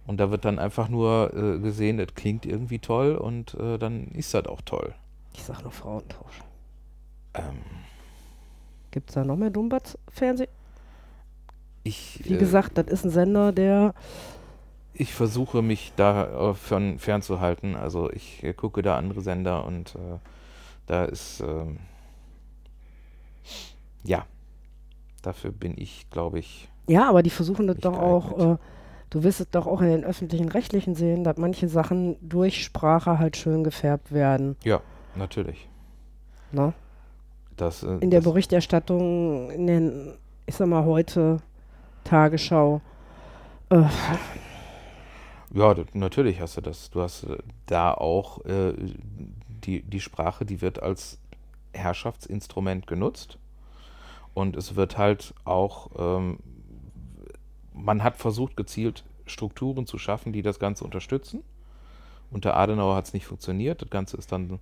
Und 0.06 0.18
da 0.18 0.30
wird 0.30 0.44
dann 0.44 0.58
einfach 0.58 0.88
nur 0.88 1.32
äh, 1.34 1.58
gesehen, 1.60 2.00
es 2.00 2.14
klingt 2.14 2.46
irgendwie 2.46 2.78
toll 2.78 3.14
und 3.14 3.54
äh, 3.54 3.78
dann 3.78 4.08
ist 4.08 4.34
das 4.34 4.46
auch 4.46 4.62
toll. 4.62 4.94
Ich 5.34 5.44
sag 5.44 5.62
nur 5.62 5.70
Frauentausch. 5.70 6.40
Ähm, 7.34 7.60
Gibt 8.90 9.10
es 9.10 9.14
da 9.14 9.24
noch 9.24 9.36
mehr 9.36 9.50
Dumbatz-Fernsehen? 9.50 10.48
Ich, 11.84 12.22
Wie 12.24 12.34
äh, 12.34 12.38
gesagt, 12.38 12.76
das 12.76 12.86
ist 12.86 13.04
ein 13.04 13.10
Sender, 13.10 13.52
der. 13.52 13.94
Ich 14.92 15.14
versuche 15.14 15.62
mich 15.62 15.92
da 15.96 16.54
von 16.54 16.98
fernzuhalten. 16.98 17.76
Also 17.76 18.10
ich 18.10 18.42
äh, 18.42 18.52
gucke 18.52 18.82
da 18.82 18.96
andere 18.96 19.20
Sender 19.20 19.64
und 19.64 19.94
äh, 19.94 20.18
da 20.86 21.04
ist 21.04 21.40
ähm, 21.40 21.78
ja 24.02 24.26
dafür 25.22 25.52
bin 25.52 25.74
ich, 25.76 26.08
glaube 26.10 26.38
ich. 26.38 26.68
Ja, 26.86 27.08
aber 27.08 27.22
die 27.22 27.30
versuchen 27.30 27.66
das 27.66 27.78
doch 27.78 27.98
auch. 27.98 28.54
Äh, 28.54 28.56
du 29.10 29.22
wirst 29.22 29.40
es 29.40 29.50
doch 29.50 29.66
auch 29.66 29.80
in 29.80 29.88
den 29.88 30.04
öffentlichen 30.04 30.48
Rechtlichen 30.48 30.94
sehen, 30.94 31.24
dass 31.24 31.36
manche 31.36 31.68
Sachen 31.68 32.16
durch 32.20 32.64
Sprache 32.64 33.18
halt 33.18 33.36
schön 33.36 33.64
gefärbt 33.64 34.12
werden. 34.12 34.56
Ja, 34.64 34.80
natürlich. 35.14 35.68
Na? 36.52 36.72
Das, 37.56 37.82
äh, 37.82 37.98
in 38.00 38.10
der 38.10 38.22
Berichterstattung, 38.22 39.50
in 39.50 39.66
den, 39.66 40.14
ich 40.46 40.54
sag 40.54 40.68
mal, 40.68 40.84
heute 40.84 41.38
Tagesschau. 42.04 42.80
Äh. 43.70 43.84
Ja, 45.52 45.74
natürlich 45.94 46.40
hast 46.40 46.56
du 46.56 46.60
das. 46.60 46.90
Du 46.90 47.02
hast 47.02 47.24
äh, 47.24 47.38
da 47.66 47.92
auch 47.92 48.44
äh, 48.44 48.72
die, 49.64 49.82
die 49.82 50.00
Sprache, 50.00 50.44
die 50.44 50.60
wird 50.60 50.82
als 50.82 51.18
Herrschaftsinstrument 51.72 52.86
genutzt. 52.86 53.38
Und 54.32 54.56
es 54.56 54.76
wird 54.76 54.96
halt 54.96 55.34
auch, 55.44 55.90
ähm, 55.98 56.38
man 57.72 58.02
hat 58.02 58.16
versucht, 58.16 58.56
gezielt 58.56 59.04
Strukturen 59.26 59.86
zu 59.86 59.98
schaffen, 59.98 60.32
die 60.32 60.42
das 60.42 60.58
Ganze 60.58 60.84
unterstützen. 60.84 61.42
Unter 62.30 62.56
Adenauer 62.56 62.94
hat 62.94 63.06
es 63.06 63.12
nicht 63.12 63.26
funktioniert. 63.26 63.82
Das 63.82 63.90
Ganze 63.90 64.16
ist 64.16 64.30
dann 64.30 64.60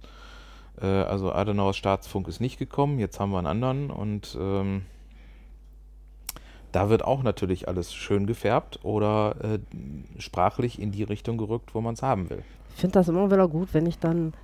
äh, 0.81 0.87
also 0.87 1.33
Adenauers 1.33 1.77
Staatsfunk 1.77 2.29
ist 2.29 2.41
nicht 2.41 2.59
gekommen, 2.59 2.99
jetzt 2.99 3.19
haben 3.21 3.31
wir 3.31 3.39
einen 3.39 3.47
anderen 3.47 3.91
und 3.91 4.37
ähm, 4.41 4.83
da 6.73 6.91
wird 6.91 7.05
auch 7.05 7.23
natürlich 7.23 7.69
alles 7.69 7.95
schön 7.95 8.27
gefärbt 8.27 8.81
oder 8.83 9.37
äh, 9.43 9.59
sprachlich 10.21 10.81
in 10.81 10.93
die 10.93 11.03
Richtung 11.03 11.39
gerückt, 11.39 11.75
wo 11.75 11.81
man 11.81 11.95
es 11.95 12.03
haben 12.03 12.31
will. 12.31 12.43
Ich 12.75 12.81
finde 12.81 12.95
das 12.95 13.09
immer 13.09 13.31
wieder 13.31 13.49
gut, 13.49 13.71
wenn 13.73 13.87
ich 13.87 13.99
dann, 13.99 14.35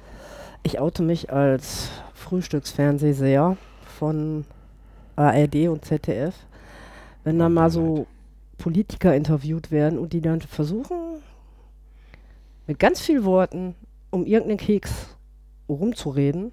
ich 0.62 0.80
oute 0.80 1.02
mich 1.02 1.32
als 1.32 1.90
Frühstücksfernsehseher 2.14 3.56
von 3.98 4.44
ARD 5.16 5.68
und 5.68 5.84
ZDF, 5.84 6.34
wenn 7.22 7.38
dann 7.38 7.54
mal 7.54 7.70
so 7.70 8.06
Politiker 8.58 9.14
interviewt 9.14 9.70
werden 9.70 9.98
und 9.98 10.12
die 10.12 10.20
dann 10.20 10.40
versuchen, 10.40 11.22
mit 12.66 12.78
ganz 12.78 13.00
vielen 13.00 13.24
Worten 13.24 13.74
um 14.10 14.24
irgendeinen 14.24 14.58
Keks 14.58 15.16
rumzureden 15.68 16.52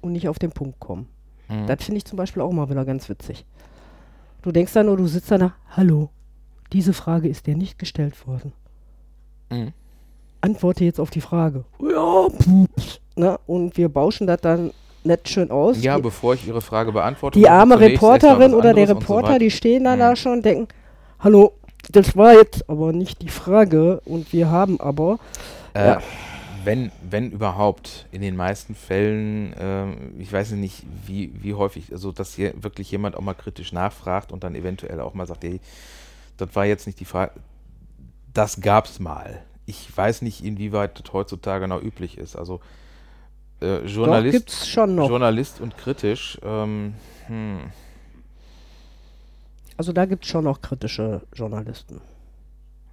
und 0.00 0.12
nicht 0.12 0.28
auf 0.28 0.38
den 0.38 0.50
Punkt 0.50 0.80
kommen. 0.80 1.08
Mhm. 1.48 1.66
Das 1.66 1.84
finde 1.84 1.98
ich 1.98 2.04
zum 2.04 2.16
Beispiel 2.16 2.42
auch 2.42 2.52
mal 2.52 2.68
wieder 2.68 2.84
ganz 2.84 3.08
witzig. 3.08 3.44
Du 4.42 4.52
denkst 4.52 4.72
dann 4.72 4.86
nur, 4.86 4.96
du 4.96 5.06
sitzt 5.06 5.30
da, 5.30 5.52
hallo, 5.76 6.10
diese 6.72 6.92
Frage 6.92 7.28
ist 7.28 7.46
dir 7.46 7.56
nicht 7.56 7.78
gestellt 7.78 8.26
worden. 8.26 8.52
Mhm. 9.50 9.72
Antworte 10.40 10.84
jetzt 10.84 10.98
auf 10.98 11.10
die 11.10 11.20
Frage. 11.20 11.64
Ja, 11.80 12.26
pups. 12.28 13.00
Ne? 13.14 13.38
Und 13.46 13.76
wir 13.76 13.88
bauschen 13.88 14.26
das 14.26 14.40
dann 14.40 14.72
nett 15.04 15.28
schön 15.28 15.50
aus. 15.50 15.80
Ja, 15.82 15.96
die, 15.96 16.02
bevor 16.02 16.34
ich 16.34 16.46
Ihre 16.46 16.60
Frage 16.60 16.90
beantworte. 16.92 17.38
die 17.38 17.48
arme 17.48 17.78
Reporterin 17.78 18.54
oder 18.54 18.74
der 18.74 18.88
so 18.88 18.94
Reporter, 18.94 19.28
weiter. 19.28 19.38
die 19.38 19.50
stehen 19.50 19.84
dann 19.84 19.96
Mhm. 19.98 20.00
da 20.00 20.16
schon 20.16 20.32
und 20.32 20.44
denken, 20.44 20.68
hallo, 21.20 21.52
das 21.90 22.16
war 22.16 22.32
jetzt 22.34 22.68
aber 22.68 22.92
nicht 22.92 23.22
die 23.22 23.28
Frage 23.28 24.00
und 24.04 24.32
wir 24.32 24.50
haben 24.50 24.80
aber, 24.80 25.18
Äh, 25.74 25.86
Ja. 25.86 25.98
Wenn, 26.64 26.90
wenn 27.08 27.30
überhaupt, 27.30 28.06
in 28.12 28.22
den 28.22 28.36
meisten 28.36 28.74
Fällen, 28.74 29.54
ähm, 29.58 30.14
ich 30.18 30.32
weiß 30.32 30.52
nicht, 30.52 30.84
wie, 31.06 31.32
wie 31.42 31.54
häufig, 31.54 31.92
also 31.92 32.12
dass 32.12 32.34
hier 32.34 32.54
wirklich 32.62 32.90
jemand 32.90 33.16
auch 33.16 33.20
mal 33.20 33.34
kritisch 33.34 33.72
nachfragt 33.72 34.32
und 34.32 34.44
dann 34.44 34.54
eventuell 34.54 35.00
auch 35.00 35.14
mal 35.14 35.26
sagt, 35.26 35.44
ey, 35.44 35.60
das 36.36 36.54
war 36.54 36.64
jetzt 36.64 36.86
nicht 36.86 37.00
die 37.00 37.04
Frage, 37.04 37.32
das 38.32 38.60
gab's 38.60 39.00
mal. 39.00 39.42
Ich 39.66 39.96
weiß 39.96 40.22
nicht, 40.22 40.44
inwieweit 40.44 40.98
das 40.98 41.12
heutzutage 41.12 41.68
noch 41.68 41.82
üblich 41.82 42.18
ist. 42.18 42.36
Also 42.36 42.60
äh, 43.60 43.78
doch, 43.78 43.86
Journalist, 43.86 44.76
noch. 44.76 45.08
Journalist 45.08 45.60
und 45.60 45.76
kritisch, 45.76 46.38
ähm, 46.42 46.94
hm, 47.26 47.60
Also 49.76 49.92
da 49.92 50.04
gibt 50.06 50.24
es 50.24 50.30
schon 50.30 50.44
noch 50.44 50.60
kritische 50.60 51.22
Journalisten. 51.34 52.00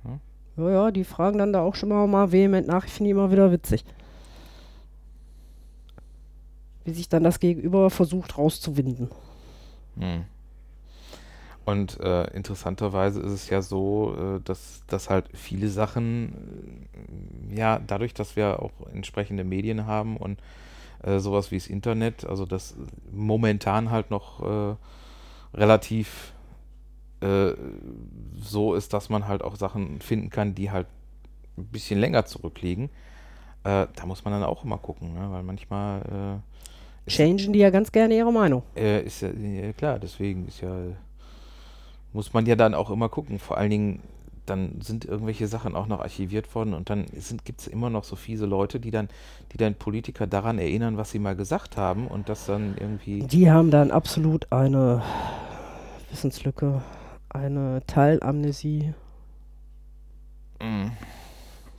Hm. 0.04 0.20
Ja, 0.60 0.70
ja, 0.70 0.92
die 0.92 1.06
fragen 1.06 1.38
dann 1.38 1.54
da 1.54 1.62
auch 1.62 1.76
schon 1.76 1.90
mal, 1.90 2.06
mal 2.08 2.32
vehement 2.32 2.68
nach. 2.68 2.86
Ich 2.86 2.92
finde 2.92 3.08
die 3.08 3.12
immer 3.12 3.32
wieder 3.32 3.52
witzig. 3.52 3.86
Wie 6.84 6.92
sich 6.92 7.08
dann 7.08 7.24
das 7.24 7.40
Gegenüber 7.40 7.90
versucht 7.90 8.38
rauszuwinden. 8.38 9.10
Hm. 9.98 10.26
Und 11.64 12.00
äh, 12.00 12.24
interessanterweise 12.32 13.22
ist 13.22 13.32
es 13.32 13.50
ja 13.50 13.62
so, 13.62 14.16
äh, 14.18 14.42
dass, 14.44 14.82
dass 14.88 15.10
halt 15.10 15.30
viele 15.34 15.70
Sachen, 15.70 16.88
äh, 17.54 17.60
ja, 17.60 17.80
dadurch, 17.80 18.14
dass 18.14 18.36
wir 18.36 18.62
auch 18.62 18.72
entsprechende 18.92 19.44
Medien 19.44 19.86
haben 19.86 20.18
und 20.18 20.40
äh, 21.04 21.20
sowas 21.20 21.52
wie 21.52 21.58
das 21.58 21.68
Internet, 21.68 22.26
also 22.26 22.46
das 22.46 22.76
momentan 23.12 23.92
halt 23.92 24.10
noch 24.10 24.42
äh, 24.42 24.76
relativ 25.54 26.34
äh, 27.22 27.54
so 28.36 28.74
ist, 28.74 28.94
dass 28.94 29.10
man 29.10 29.28
halt 29.28 29.44
auch 29.44 29.56
Sachen 29.56 30.00
finden 30.02 30.30
kann, 30.30 30.56
die 30.56 30.72
halt 30.72 30.88
ein 31.58 31.66
bisschen 31.66 32.00
länger 32.00 32.26
zurückliegen. 32.26 32.90
Äh, 33.64 33.88
da 33.94 34.06
muss 34.06 34.24
man 34.24 34.34
dann 34.34 34.44
auch 34.44 34.64
immer 34.64 34.78
gucken, 34.78 35.14
ne? 35.14 35.28
weil 35.32 35.44
manchmal 35.44 36.02
äh, 36.02 37.10
Changen 37.10 37.54
die 37.54 37.60
ja 37.60 37.70
ganz 37.70 37.92
gerne 37.92 38.16
ihre 38.16 38.32
Meinung. 38.32 38.64
äh, 38.76 39.02
ist 39.04 39.22
ja, 39.22 39.30
ja 39.30 39.74
klar, 39.74 40.00
deswegen 40.00 40.48
ist 40.48 40.62
ja, 40.62 40.76
muss 42.14 42.34
man 42.34 42.46
ja 42.46 42.56
dann 42.56 42.74
auch 42.74 42.90
immer 42.90 43.10
gucken. 43.10 43.40
Vor 43.40 43.58
allen 43.58 43.70
Dingen, 43.70 44.04
dann 44.46 44.82
sind 44.82 45.06
irgendwelche 45.06 45.48
Sachen 45.48 45.76
auch 45.76 45.88
noch 45.88 46.00
archiviert 46.00 46.54
worden 46.56 46.74
und 46.74 46.90
dann 46.90 47.06
gibt 47.44 47.62
es 47.62 47.68
immer 47.68 47.90
noch 47.90 48.04
so 48.04 48.16
fiese 48.16 48.46
Leute, 48.46 48.80
die 48.80 48.92
dann, 48.92 49.10
die 49.52 49.58
dann 49.58 49.76
Politiker 49.76 50.28
daran 50.28 50.58
erinnern, 50.58 50.98
was 50.98 51.12
sie 51.12 51.20
mal 51.20 51.36
gesagt 51.36 51.78
haben 51.78 52.08
und 52.08 52.30
das 52.30 52.46
dann 52.46 52.76
irgendwie. 52.80 53.20
Die 53.24 53.52
haben 53.52 53.72
dann 53.72 53.92
absolut 53.92 54.52
eine 54.52 55.04
Wissenslücke, 56.10 56.82
eine 57.30 57.82
Teilamnesie. 57.88 58.94
Mm. 60.62 60.88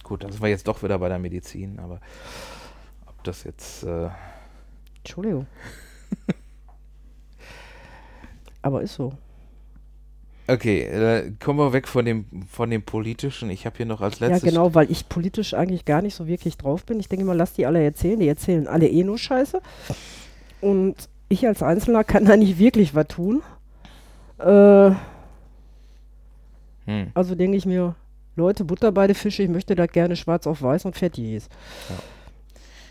Gut, 0.03 0.25
das 0.25 0.41
war 0.41 0.49
jetzt 0.49 0.67
doch 0.67 0.83
wieder 0.83 0.99
bei 0.99 1.09
der 1.09 1.19
Medizin, 1.19 1.79
aber 1.79 2.01
ob 3.07 3.23
das 3.25 3.45
jetzt. 3.45 3.85
Äh, 3.85 4.09
Entschuldigung. 4.99 5.47
Aber 8.63 8.83
ist 8.83 8.95
so. 8.95 9.13
okay, 10.47 10.83
äh, 10.83 11.33
kommen 11.43 11.59
wir 11.59 11.73
weg 11.73 11.89
von 11.89 12.05
dem, 12.05 12.27
von 12.47 12.69
dem 12.69 12.83
Politischen. 12.83 13.49
Ich 13.49 13.65
habe 13.65 13.79
hier 13.79 13.87
noch 13.87 14.03
als 14.03 14.19
Ja, 14.19 14.27
letztes. 14.29 14.51
genau, 14.51 14.75
weil 14.75 14.91
ich 14.91 15.09
politisch 15.09 15.55
eigentlich 15.55 15.87
gar 15.87 16.03
nicht 16.03 16.15
so 16.15 16.27
wirklich 16.27 16.59
drauf 16.59 16.85
bin. 16.85 17.01
Ich 17.01 17.09
denke 17.09 17.23
immer, 17.25 17.35
lass 17.35 17.55
die 17.55 17.65
alle 17.65 17.83
erzählen. 17.83 18.21
Die 18.21 18.29
erzählen 18.29 18.67
alle 18.67 18.89
eh 18.89 19.05
nur 19.05 19.17
Scheiße. 19.17 19.63
Und 20.61 21.09
ich 21.31 21.47
als 21.47 21.63
Einzelner 21.63 22.05
kann 22.05 22.27
da 22.27 22.37
nicht 22.37 22.59
wirklich 22.59 22.95
was 22.95 23.07
tun. 23.09 23.43
Äh, 24.39 24.91
Hm. 26.91 27.11
also 27.14 27.36
denke 27.36 27.57
ich 27.57 27.66
mir, 27.66 27.95
Leute, 28.34 28.64
Butter 28.64 28.91
bei 28.91 29.07
den 29.07 29.14
Fische, 29.14 29.45
ich 29.45 29.49
möchte 29.49 29.76
das 29.76 29.93
gerne 29.93 30.16
schwarz 30.16 30.47
auf 30.49 30.61
weiß 30.61 30.86
und 30.86 30.97
fertig 30.97 31.32
ist. 31.34 31.53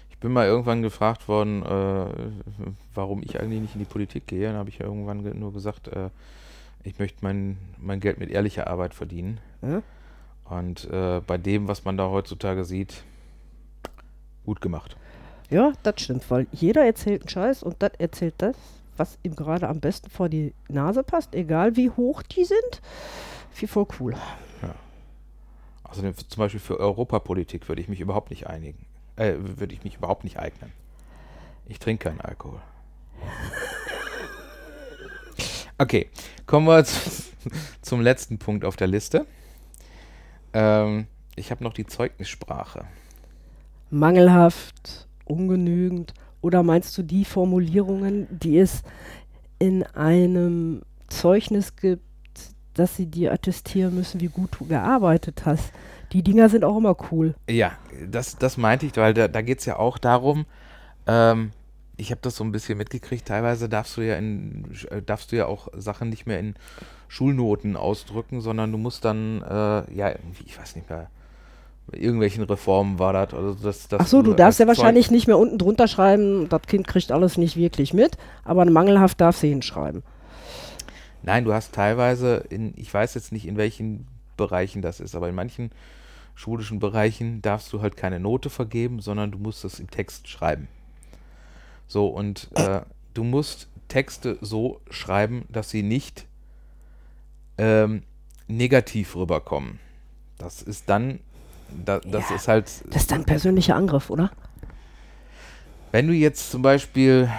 Ich 0.09 0.17
bin 0.19 0.31
mal 0.31 0.47
irgendwann 0.47 0.81
gefragt 0.81 1.27
worden, 1.27 1.63
äh, 1.63 2.05
warum 2.93 3.21
ich 3.23 3.39
eigentlich 3.39 3.61
nicht 3.61 3.75
in 3.75 3.79
die 3.79 3.85
Politik 3.85 4.27
gehe. 4.27 4.47
Dann 4.47 4.55
habe 4.55 4.69
ich 4.69 4.79
ja 4.79 4.85
irgendwann 4.85 5.23
ge 5.23 5.33
nur 5.33 5.51
gesagt, 5.51 5.89
äh, 5.89 6.09
ich 6.83 6.97
möchte 6.97 7.19
mein, 7.21 7.57
mein 7.77 7.99
Geld 7.99 8.19
mit 8.19 8.29
ehrlicher 8.29 8.67
Arbeit 8.67 8.93
verdienen. 8.93 9.39
Ja? 9.61 9.81
Und 10.45 10.89
äh, 10.89 11.21
bei 11.25 11.37
dem, 11.37 11.67
was 11.67 11.83
man 11.83 11.97
da 11.97 12.09
heutzutage 12.09 12.63
sieht, 12.63 13.03
gut 14.45 14.61
gemacht. 14.61 14.95
Ja, 15.49 15.73
das 15.83 16.01
stimmt, 16.01 16.29
weil 16.31 16.47
jeder 16.51 16.85
erzählt 16.85 17.23
einen 17.23 17.29
Scheiß 17.29 17.63
und 17.63 17.75
das 17.79 17.91
erzählt 17.97 18.35
das, 18.37 18.55
was 18.97 19.17
ihm 19.23 19.35
gerade 19.35 19.67
am 19.67 19.79
besten 19.79 20.09
vor 20.09 20.29
die 20.29 20.53
Nase 20.69 21.03
passt, 21.03 21.35
egal 21.35 21.75
wie 21.75 21.89
hoch 21.89 22.21
die 22.23 22.45
sind. 22.45 22.81
Wie 23.55 23.67
voll 23.67 23.87
cool. 23.99 24.15
Also 25.89 26.03
zum 26.11 26.39
Beispiel 26.39 26.59
für 26.59 26.79
Europapolitik 26.79 27.67
würde 27.67 27.81
ich 27.81 27.87
mich 27.87 27.99
überhaupt 27.99 28.29
nicht 28.29 28.47
einigen. 28.47 28.85
Äh, 29.15 29.33
würde 29.39 29.73
ich 29.73 29.83
mich 29.83 29.95
überhaupt 29.95 30.23
nicht 30.23 30.37
eignen. 30.37 30.71
Ich 31.65 31.79
trinke 31.79 32.09
keinen 32.09 32.21
Alkohol. 32.21 32.61
Okay, 35.77 36.09
kommen 36.45 36.67
wir 36.67 36.83
zu, 36.83 37.23
zum 37.81 38.01
letzten 38.01 38.37
Punkt 38.37 38.65
auf 38.65 38.75
der 38.75 38.87
Liste. 38.87 39.25
Ähm, 40.53 41.07
ich 41.35 41.51
habe 41.51 41.63
noch 41.63 41.73
die 41.73 41.85
Zeugnissprache. 41.85 42.85
Mangelhaft, 43.89 45.07
ungenügend. 45.25 46.13
Oder 46.41 46.63
meinst 46.63 46.97
du 46.97 47.03
die 47.03 47.25
Formulierungen, 47.25 48.27
die 48.29 48.59
es 48.59 48.83
in 49.57 49.83
einem 49.83 50.83
Zeugnis 51.07 51.75
gibt, 51.75 52.03
dass 52.73 52.95
sie 52.95 53.05
dir 53.05 53.33
attestieren 53.33 53.95
müssen, 53.95 54.21
wie 54.21 54.27
gut 54.27 54.51
du 54.59 54.65
gearbeitet 54.65 55.43
hast? 55.45 55.71
Die 56.11 56.23
Dinger 56.23 56.49
sind 56.49 56.63
auch 56.63 56.77
immer 56.77 56.95
cool. 57.11 57.35
Ja, 57.49 57.73
das, 58.09 58.37
das 58.37 58.57
meinte 58.57 58.85
ich, 58.85 58.95
weil 58.97 59.13
da, 59.13 59.27
da 59.27 59.41
geht 59.41 59.59
es 59.59 59.65
ja 59.65 59.77
auch 59.77 59.97
darum, 59.97 60.45
ähm, 61.07 61.51
ich 61.97 62.11
habe 62.11 62.21
das 62.21 62.35
so 62.35 62.43
ein 62.43 62.51
bisschen 62.51 62.77
mitgekriegt, 62.77 63.27
teilweise 63.27 63.67
darfst 63.67 63.97
du 63.97 64.01
ja 64.01 64.15
in 64.15 64.65
äh, 64.89 65.01
darfst 65.01 65.31
du 65.31 65.35
ja 65.35 65.47
auch 65.47 65.67
Sachen 65.75 66.09
nicht 66.09 66.25
mehr 66.25 66.39
in 66.39 66.55
Schulnoten 67.07 67.75
ausdrücken, 67.75 68.41
sondern 68.41 68.71
du 68.71 68.77
musst 68.77 69.03
dann, 69.03 69.41
äh, 69.41 69.93
ja, 69.93 70.09
irgendwie, 70.09 70.45
ich 70.45 70.57
weiß 70.57 70.75
nicht 70.75 70.89
mehr, 70.89 71.09
bei 71.87 71.97
irgendwelchen 71.97 72.43
Reformen 72.43 72.99
war 72.99 73.13
das. 73.13 73.33
Also 73.33 73.55
das, 73.55 73.87
das 73.87 73.99
Ach 74.01 74.07
so, 74.07 74.21
du 74.21 74.33
darfst 74.33 74.59
ja 74.59 74.67
wahrscheinlich 74.67 75.11
nicht 75.11 75.27
mehr 75.27 75.37
unten 75.37 75.57
drunter 75.57 75.87
schreiben, 75.87 76.47
das 76.47 76.61
Kind 76.63 76.87
kriegt 76.87 77.11
alles 77.11 77.37
nicht 77.37 77.57
wirklich 77.57 77.93
mit, 77.93 78.17
aber 78.45 78.65
mangelhaft 78.65 79.19
darfst 79.19 79.43
du 79.43 79.47
hinschreiben. 79.47 80.03
Nein, 81.23 81.45
du 81.45 81.53
hast 81.53 81.73
teilweise 81.73 82.37
in, 82.49 82.73
ich 82.77 82.93
weiß 82.93 83.13
jetzt 83.15 83.31
nicht 83.31 83.47
in 83.47 83.57
welchen 83.57 84.07
Bereichen 84.37 84.81
das 84.81 84.99
ist, 84.99 85.15
aber 85.15 85.29
in 85.29 85.35
manchen 85.35 85.71
schulischen 86.35 86.79
Bereichen 86.79 87.41
darfst 87.41 87.73
du 87.73 87.81
halt 87.81 87.97
keine 87.97 88.19
Note 88.19 88.49
vergeben, 88.49 89.01
sondern 89.01 89.31
du 89.31 89.37
musst 89.37 89.65
es 89.65 89.79
im 89.79 89.89
Text 89.89 90.29
schreiben. 90.29 90.69
So, 91.87 92.07
und 92.07 92.49
äh, 92.55 92.81
du 93.13 93.23
musst 93.23 93.67
Texte 93.89 94.37
so 94.41 94.79
schreiben, 94.89 95.45
dass 95.49 95.69
sie 95.69 95.83
nicht 95.83 96.25
ähm, 97.57 98.03
negativ 98.47 99.15
rüberkommen. 99.15 99.79
Das 100.37 100.61
ist 100.61 100.87
dann, 100.89 101.19
da, 101.85 101.99
das 101.99 102.29
Ja, 102.29 102.35
ist 102.35 102.47
halt, 102.47 102.65
Das 102.91 103.01
ist 103.01 103.11
dann 103.11 103.25
persönlicher 103.25 103.75
Angriff, 103.75 104.09
oder? 104.09 104.31
wenn 105.91 106.07
du 106.07 106.13
jetzt 106.13 106.51
zum 106.51 106.61
Beispiel 106.61 107.29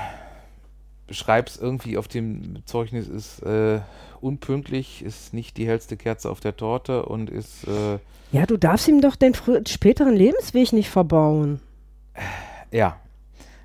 schreibst, 1.11 1.61
irgendwie 1.61 1.97
auf 1.99 2.09
dem 2.09 2.63
Zeugnis 2.67 3.09
ist 3.09 3.43
äh, 3.43 3.81
unpünktlich, 4.21 5.03
ist 5.03 5.33
nicht 5.35 5.57
die 5.57 5.67
hellste 5.67 5.97
Kerze 5.97 6.31
auf 6.31 6.41
der 6.41 6.57
Torte 6.57 7.05
und 7.07 7.31
ist, 7.31 7.67
äh, 7.67 7.99
Ja, 8.33 8.47
du 8.47 8.57
darfst 8.57 8.87
ihm 8.89 9.01
doch 9.01 9.17
den 9.17 9.35
späteren 9.67 10.15
Lebensweg 10.15 10.73
nicht 10.73 10.91
verbauen. 10.91 11.61
ja, 12.71 12.97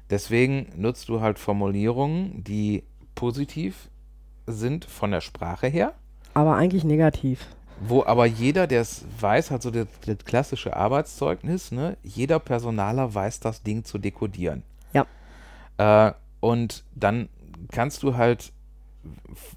deswegen 0.10 0.68
nutzt 0.76 1.10
du 1.10 1.22
halt 1.22 1.40
Formulierungen, 1.40 2.44
die 2.44 2.84
positiv 3.16 3.90
sind 4.48 4.86
von 4.86 5.12
der 5.12 5.22
Sprache 5.22 5.68
her, 5.68 5.94
Aber 6.34 6.56
eigentlich 6.56 6.84
negativ. 6.84 7.48
wo 7.80 8.04
aber 8.06 8.26
jeder, 8.26 8.68
der 8.68 8.82
es 8.82 9.04
weiß, 9.20 9.52
hat 9.52 9.62
so 9.62 9.72
das, 9.72 9.88
das 10.06 10.18
klassische 10.26 10.76
Arbeitszeugnis, 10.76 11.72
ne? 11.72 11.98
jeder 12.04 12.40
Personaler 12.40 13.14
weiß 13.14 13.40
das 13.40 13.64
Ding 13.64 13.84
zu 13.84 13.98
dekodieren. 13.98 14.64
Ja. 14.94 15.06
Äh, 15.78 16.14
und 16.42 16.84
dann 16.94 17.28
kannst 17.72 18.04
du 18.04 18.16
halt, 18.16 18.52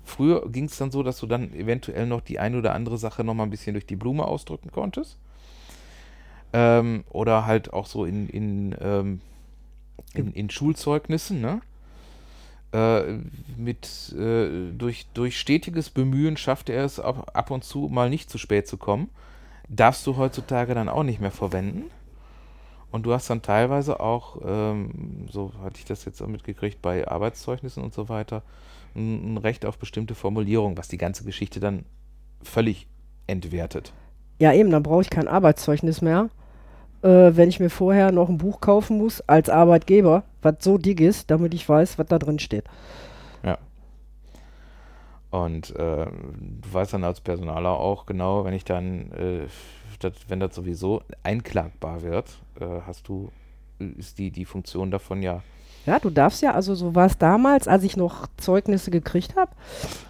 früher 0.05 0.49
ging 0.51 0.65
es 0.65 0.77
dann 0.77 0.91
so, 0.91 1.03
dass 1.03 1.19
du 1.19 1.27
dann 1.27 1.53
eventuell 1.55 2.07
noch 2.07 2.21
die 2.21 2.39
ein 2.39 2.55
oder 2.55 2.75
andere 2.75 2.99
Sache 2.99 3.25
noch 3.25 3.35
mal 3.35 3.45
ein 3.45 3.51
bisschen 3.51 3.75
durch 3.75 3.87
die 3.87 3.97
Blume 3.97 4.25
ausdrücken 4.25 4.71
konntest. 4.73 5.19
Ähm, 6.53 7.05
oder 7.11 7.47
halt 7.47 7.73
auch 7.73 7.87
so 7.87 8.05
in, 8.05 8.29
in 8.29 8.75
ähm, 8.81 9.21
in, 10.15 10.33
in 10.33 10.51
Schulzeugnissen, 10.51 11.41
ne? 11.41 11.61
Äh, 12.71 13.19
mit, 13.57 14.15
äh, 14.19 14.73
durch, 14.73 15.07
durch 15.15 15.39
stetiges 15.39 15.89
Bemühen 15.89 16.37
schafft 16.37 16.69
er 16.69 16.85
es 16.85 17.01
ab 17.01 17.51
und 17.51 17.65
zu 17.65 17.89
mal 17.89 18.11
nicht 18.11 18.29
zu 18.29 18.37
spät 18.37 18.69
zu 18.69 18.77
kommen. 18.77 19.09
Darfst 19.69 20.07
du 20.07 20.17
heutzutage 20.17 20.75
dann 20.75 20.89
auch 20.89 21.03
nicht 21.03 21.21
mehr 21.21 21.31
verwenden. 21.31 21.85
Und 22.91 23.05
du 23.05 23.13
hast 23.13 23.29
dann 23.29 23.43
teilweise 23.43 24.01
auch, 24.01 24.41
ähm, 24.45 25.27
so 25.31 25.53
hatte 25.63 25.79
ich 25.79 25.85
das 25.85 26.05
jetzt 26.05 26.23
auch 26.23 26.27
mitgekriegt, 26.27 26.81
bei 26.81 27.07
Arbeitszeugnissen 27.07 27.83
und 27.83 27.93
so 27.93 28.09
weiter, 28.09 28.43
ein, 28.95 29.35
ein 29.35 29.37
Recht 29.37 29.67
auf 29.67 29.79
bestimmte 29.79 30.15
Formulierung, 30.15 30.79
was 30.79 30.89
die 30.89 30.99
ganze 30.99 31.25
Geschichte 31.25 31.61
dann 31.61 31.85
völlig 32.43 32.87
entwertet. 33.27 33.93
Ja, 34.39 34.53
eben, 34.53 34.71
dann 34.71 34.83
brauche 34.83 35.03
ich 35.03 35.11
kein 35.11 35.29
Arbeitszeugnis 35.29 36.01
mehr. 36.01 36.31
Äh, 37.03 37.37
wenn 37.37 37.49
ich 37.49 37.61
mir 37.61 37.71
vorher 37.71 38.11
noch 38.11 38.29
ein 38.29 38.39
Buch 38.39 38.61
kaufen 38.61 38.99
muss 38.99 39.21
als 39.23 39.49
Arbeitgeber, 39.51 40.25
was 40.43 40.57
so 40.61 40.79
dick 40.79 41.01
ist, 41.01 41.31
damit 41.31 41.55
ich 41.55 41.69
weiß, 41.69 41.99
was 41.99 42.07
da 42.07 42.19
drin 42.19 42.39
steht. 42.39 42.65
Ja. 43.45 43.59
Und 45.31 45.71
äh, 45.77 46.07
du 46.07 46.73
weißt 46.73 46.95
dann 46.95 47.05
als 47.05 47.21
Personaler 47.21 47.71
auch 47.71 48.07
genau, 48.07 48.45
wenn 48.45 48.55
ich 48.55 48.65
dann, 48.65 49.13
äh, 49.13 49.47
das, 49.99 50.13
wenn 50.29 50.41
das 50.41 50.55
sowieso 50.55 51.03
einklagbar 51.23 52.03
wird, 52.03 52.39
äh, 52.61 52.81
hast 52.87 53.09
du, 53.09 53.31
ist 53.79 54.19
die, 54.19 54.31
die 54.31 54.45
Funktion 54.45 54.91
davon 54.91 55.23
ja. 55.23 55.43
Ja, 55.87 55.99
du 55.99 56.11
darfst 56.11 56.43
ja, 56.43 56.53
also 56.53 56.75
so 56.75 56.95
war 56.95 57.07
es 57.07 57.17
damals, 57.17 57.67
als 57.67 57.83
ich 57.83 57.97
noch 57.97 58.27
Zeugnisse 58.37 58.91
gekriegt 58.91 59.37
habe. 59.37 59.53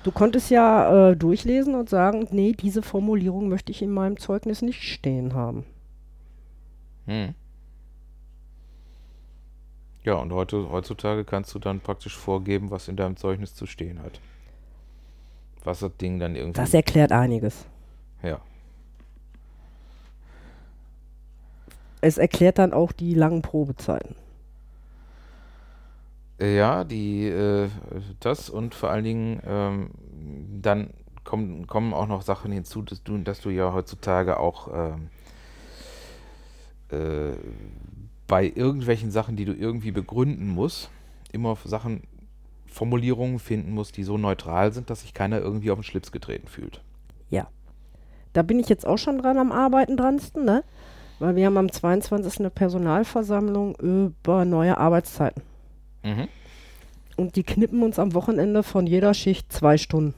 Du 0.03 0.11
konntest 0.11 0.51
ja 0.51 1.11
äh, 1.11 1.16
durchlesen 1.16 1.74
und 1.74 1.89
sagen, 1.89 2.26
nee, 2.32 2.53
diese 2.53 2.82
Formulierung 2.82 3.49
möchte 3.49 3.70
ich 3.70 3.82
in 3.82 3.93
meinem 3.93 4.16
Zeugnis 4.16 4.61
nicht 4.61 4.82
stehen 4.82 5.34
haben. 5.34 5.64
Hm. 7.07 7.34
Ja, 10.05 10.14
und 10.14 10.32
heute, 10.32 10.70
heutzutage 10.70 11.24
kannst 11.24 11.55
du 11.55 11.59
dann 11.59 11.80
praktisch 11.80 12.16
vorgeben, 12.16 12.70
was 12.70 12.89
in 12.89 12.97
deinem 12.97 13.16
Zeugnis 13.16 13.55
zu 13.55 13.66
stehen 13.66 14.03
hat. 14.03 14.20
Was 15.64 15.80
das 15.80 15.97
Ding 15.97 16.18
dann 16.18 16.34
irgendwie. 16.34 16.59
Das 16.61 16.72
erklärt 16.72 17.12
einiges. 17.12 17.66
Ja. 18.22 18.41
Es 22.01 22.18
erklärt 22.18 22.59
dann 22.59 22.72
auch 22.72 22.92
die 22.92 23.14
langen 23.14 23.42
Probezeiten. 23.42 24.14
Ja, 26.40 26.84
die, 26.84 27.26
äh, 27.26 27.68
das 28.20 28.49
und 28.49 28.74
vor 28.74 28.90
allen 28.90 29.05
Dingen 29.05 29.42
ähm, 29.44 29.90
dann 30.62 30.90
kommen, 31.24 31.66
kommen 31.66 31.92
auch 31.92 32.07
noch 32.07 32.22
Sachen 32.22 32.53
hinzu, 32.53 32.82
dass 32.82 33.03
du, 33.03 33.18
dass 33.18 33.40
du 33.40 33.51
ja 33.51 33.72
heutzutage 33.72 34.38
auch 34.38 34.68
ähm, 34.72 35.09
äh, 36.90 37.36
bei 38.28 38.53
irgendwelchen 38.55 39.11
Sachen, 39.11 39.34
die 39.34 39.44
du 39.44 39.53
irgendwie 39.53 39.90
begründen 39.90 40.49
musst, 40.49 40.90
immer 41.32 41.57
Sachen, 41.64 42.03
Formulierungen 42.66 43.38
finden 43.40 43.72
musst, 43.72 43.96
die 43.96 44.05
so 44.05 44.16
neutral 44.16 44.72
sind, 44.72 44.90
dass 44.90 45.01
sich 45.01 45.14
keiner 45.14 45.40
irgendwie 45.40 45.70
auf 45.70 45.78
den 45.78 45.84
Schlips 45.84 46.12
getreten 46.12 46.46
fühlt. 46.46 46.82
Ja. 47.30 47.49
Da 48.34 48.42
bin 48.42 48.61
ich 48.61 48.68
jetzt 48.68 48.86
auch 48.86 48.99
schon 48.99 49.18
dran 49.18 49.38
am 49.38 49.51
Arbeiten 49.51 49.96
dransten, 49.96 50.44
ne? 50.44 50.62
Weil 51.18 51.36
wir 51.36 51.46
haben 51.46 51.56
am 51.56 51.72
22. 51.72 52.40
eine 52.40 52.50
Personalversammlung 52.50 53.74
über 53.76 54.44
neue 54.44 54.78
Arbeitszeiten. 54.78 55.42
Mhm. 56.02 56.28
Und 57.16 57.34
die 57.34 57.42
knippen 57.42 57.82
uns 57.82 57.98
am 57.98 58.14
Wochenende 58.14 58.62
von 58.62 58.86
jeder 58.86 59.14
Schicht 59.14 59.52
zwei 59.52 59.76
Stunden. 59.76 60.14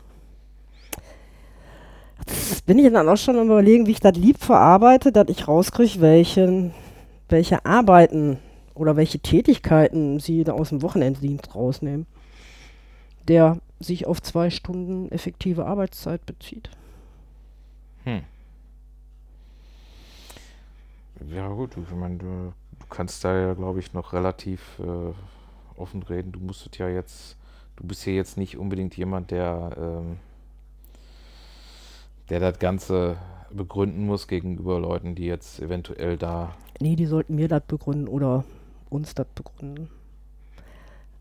Das 2.26 2.60
bin 2.62 2.78
ich 2.78 2.92
dann 2.92 3.08
auch 3.08 3.16
schon 3.16 3.38
am 3.38 3.46
überlegen, 3.46 3.86
wie 3.86 3.92
ich 3.92 4.00
das 4.00 4.16
lieb 4.16 4.38
verarbeite, 4.38 5.10
dass 5.10 5.28
ich 5.28 5.48
rauskriege, 5.48 6.00
welchen, 6.00 6.72
welche 7.28 7.64
Arbeiten 7.64 8.38
oder 8.74 8.96
welche 8.96 9.18
Tätigkeiten 9.18 10.20
sie 10.20 10.44
da 10.44 10.52
aus 10.52 10.68
dem 10.68 10.82
Wochenenddienst 10.82 11.54
rausnehmen, 11.54 12.06
der 13.28 13.58
sich 13.78 14.06
auf 14.06 14.20
zwei 14.20 14.50
Stunden 14.50 15.10
effektive 15.10 15.64
Arbeitszeit 15.64 16.24
bezieht. 16.26 16.70
Hm. 18.04 18.20
Ja 21.28 21.48
gut, 21.48 21.76
ich 21.76 21.94
meine, 21.94 22.16
du, 22.16 22.52
du 22.78 22.86
kannst 22.88 23.24
da 23.24 23.36
ja, 23.38 23.54
glaube 23.54 23.78
ich, 23.78 23.92
noch 23.92 24.12
relativ 24.12 24.78
äh, 24.78 25.12
offen 25.78 26.02
reden. 26.02 26.32
Du 26.32 26.40
musstet 26.40 26.78
ja 26.78 26.88
jetzt, 26.88 27.36
du 27.76 27.86
bist 27.86 28.06
ja 28.06 28.12
jetzt 28.12 28.36
nicht 28.36 28.56
unbedingt 28.56 28.96
jemand, 28.96 29.30
der, 29.30 29.76
ähm, 29.78 30.16
der 32.30 32.40
das 32.40 32.58
Ganze 32.58 33.16
begründen 33.50 34.06
muss 34.06 34.28
gegenüber 34.28 34.80
Leuten, 34.80 35.14
die 35.14 35.26
jetzt 35.26 35.60
eventuell 35.60 36.16
da. 36.16 36.54
Nee, 36.80 36.96
die 36.96 37.06
sollten 37.06 37.34
mir 37.34 37.48
das 37.48 37.62
begründen 37.66 38.08
oder 38.08 38.44
uns 38.88 39.14
das 39.14 39.26
begründen. 39.34 39.90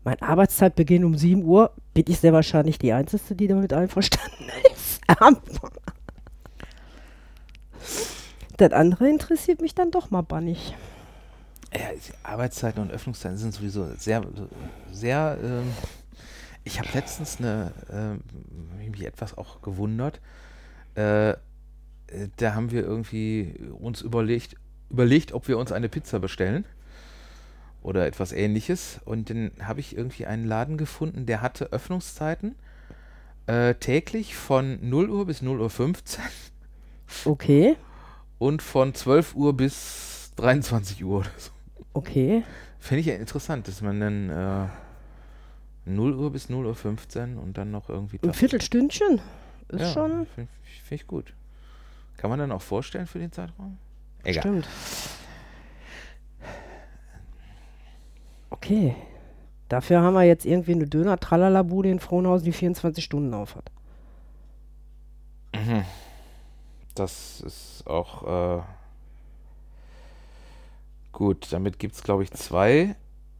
Mein 0.02 0.20
Arbeitszeitbeginn 0.22 1.04
um 1.04 1.16
7 1.16 1.44
Uhr 1.44 1.72
bin 1.92 2.04
ich 2.08 2.20
sehr 2.20 2.32
wahrscheinlich 2.32 2.78
die 2.78 2.92
Einzige, 2.92 3.34
die 3.34 3.48
damit 3.48 3.72
einverstanden 3.72 4.48
ist. 4.72 5.00
Das 8.60 8.72
andere 8.72 9.08
interessiert 9.08 9.60
mich 9.60 9.74
dann 9.74 9.90
doch 9.90 10.10
mal 10.10 10.22
bannig. 10.22 10.74
Ja, 11.72 11.88
Arbeitszeiten 12.22 12.82
und 12.82 12.90
Öffnungszeiten 12.90 13.38
sind 13.38 13.54
sowieso 13.54 13.86
sehr, 13.96 14.22
sehr. 14.90 15.38
Ähm, 15.42 15.72
ich 16.64 16.78
habe 16.78 16.88
letztens 16.92 17.38
eine, 17.38 17.72
äh, 17.90 18.88
mich 18.90 19.04
etwas 19.04 19.38
auch 19.38 19.62
gewundert. 19.62 20.20
Äh, 20.94 21.34
da 22.36 22.54
haben 22.54 22.72
wir 22.72 22.82
irgendwie 22.82 23.54
uns 23.78 24.02
überlegt, 24.02 24.56
überlegt, 24.90 25.32
ob 25.32 25.46
wir 25.46 25.58
uns 25.58 25.70
eine 25.70 25.88
Pizza 25.88 26.18
bestellen 26.18 26.64
oder 27.82 28.06
etwas 28.06 28.32
ähnliches. 28.32 29.00
Und 29.04 29.30
dann 29.30 29.52
habe 29.62 29.80
ich 29.80 29.96
irgendwie 29.96 30.26
einen 30.26 30.44
Laden 30.44 30.76
gefunden, 30.76 31.24
der 31.24 31.40
hatte 31.40 31.72
Öffnungszeiten 31.72 32.56
äh, 33.46 33.74
täglich 33.74 34.34
von 34.34 34.78
0 34.82 35.08
Uhr 35.08 35.26
bis 35.26 35.40
0 35.40 35.60
Uhr 35.60 35.70
15 35.70 36.24
Okay, 37.24 37.76
und 38.40 38.62
von 38.62 38.94
12 38.94 39.36
Uhr 39.36 39.54
bis 39.54 40.32
23 40.36 41.04
Uhr 41.04 41.20
oder 41.20 41.30
so. 41.36 41.50
okay. 41.92 42.42
Finde 42.78 43.00
ich 43.00 43.06
ja 43.06 43.14
interessant, 43.14 43.68
dass 43.68 43.82
man 43.82 44.00
dann 44.00 44.30
äh, 44.30 44.66
0 45.84 46.14
Uhr 46.14 46.32
bis 46.32 46.48
0 46.48 46.64
Uhr 46.64 46.74
15 46.74 47.36
und 47.36 47.58
dann 47.58 47.70
noch 47.70 47.90
irgendwie. 47.90 48.18
Ein 48.22 48.32
Viertelstündchen 48.32 49.20
ist 49.68 49.80
ja, 49.80 49.92
schon. 49.92 50.26
Finde 50.34 50.50
find 50.84 51.00
ich 51.02 51.06
gut. 51.06 51.34
Kann 52.16 52.30
man 52.30 52.38
dann 52.38 52.50
auch 52.50 52.62
vorstellen 52.62 53.06
für 53.06 53.18
den 53.18 53.30
Zeitraum? 53.30 53.76
Egal. 54.24 54.42
Stimmt. 54.42 54.68
Okay. 58.48 58.96
Dafür 59.68 60.00
haben 60.00 60.14
wir 60.14 60.24
jetzt 60.24 60.46
irgendwie 60.46 60.72
eine 60.72 60.86
Döner-Tralala-Bude 60.86 61.90
in 61.90 62.00
Frohnhausen, 62.00 62.46
die 62.46 62.52
24 62.52 63.04
Stunden 63.04 63.34
auf 63.34 63.54
hat. 63.54 63.70
Mhm. 65.54 65.84
Das 66.94 67.40
ist 67.40 67.86
auch 67.86 68.58
äh, 68.58 68.62
gut. 71.12 71.48
Damit 71.52 71.78
gibt 71.78 71.94
es, 71.94 72.02
glaube 72.02 72.22
ich, 72.22 72.30
zwei 72.32 72.96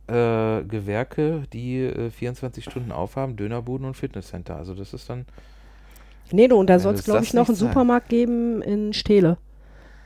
äh, 0.07 0.63
Gewerke, 0.65 1.45
die 1.53 1.79
äh, 1.81 2.11
24 2.11 2.65
Stunden 2.65 2.93
aufhaben: 2.93 3.37
Dönerbuden 3.37 3.87
und 3.87 3.97
Fitnesscenter. 3.97 4.57
Also, 4.57 4.75
das 4.75 4.93
ist 4.95 5.09
dann. 5.11 5.27
Nee, 6.33 6.47
du, 6.49 6.57
und 6.57 6.69
da 6.69 6.79
soll 6.79 6.95
es, 6.95 7.05
glaube 7.05 7.25
ich, 7.25 7.35
noch 7.35 7.49
einen 7.49 7.57
sein- 7.57 7.69
Supermarkt 7.69 8.09
geben 8.09 8.63
in 8.63 8.93
Steele. 8.93 9.37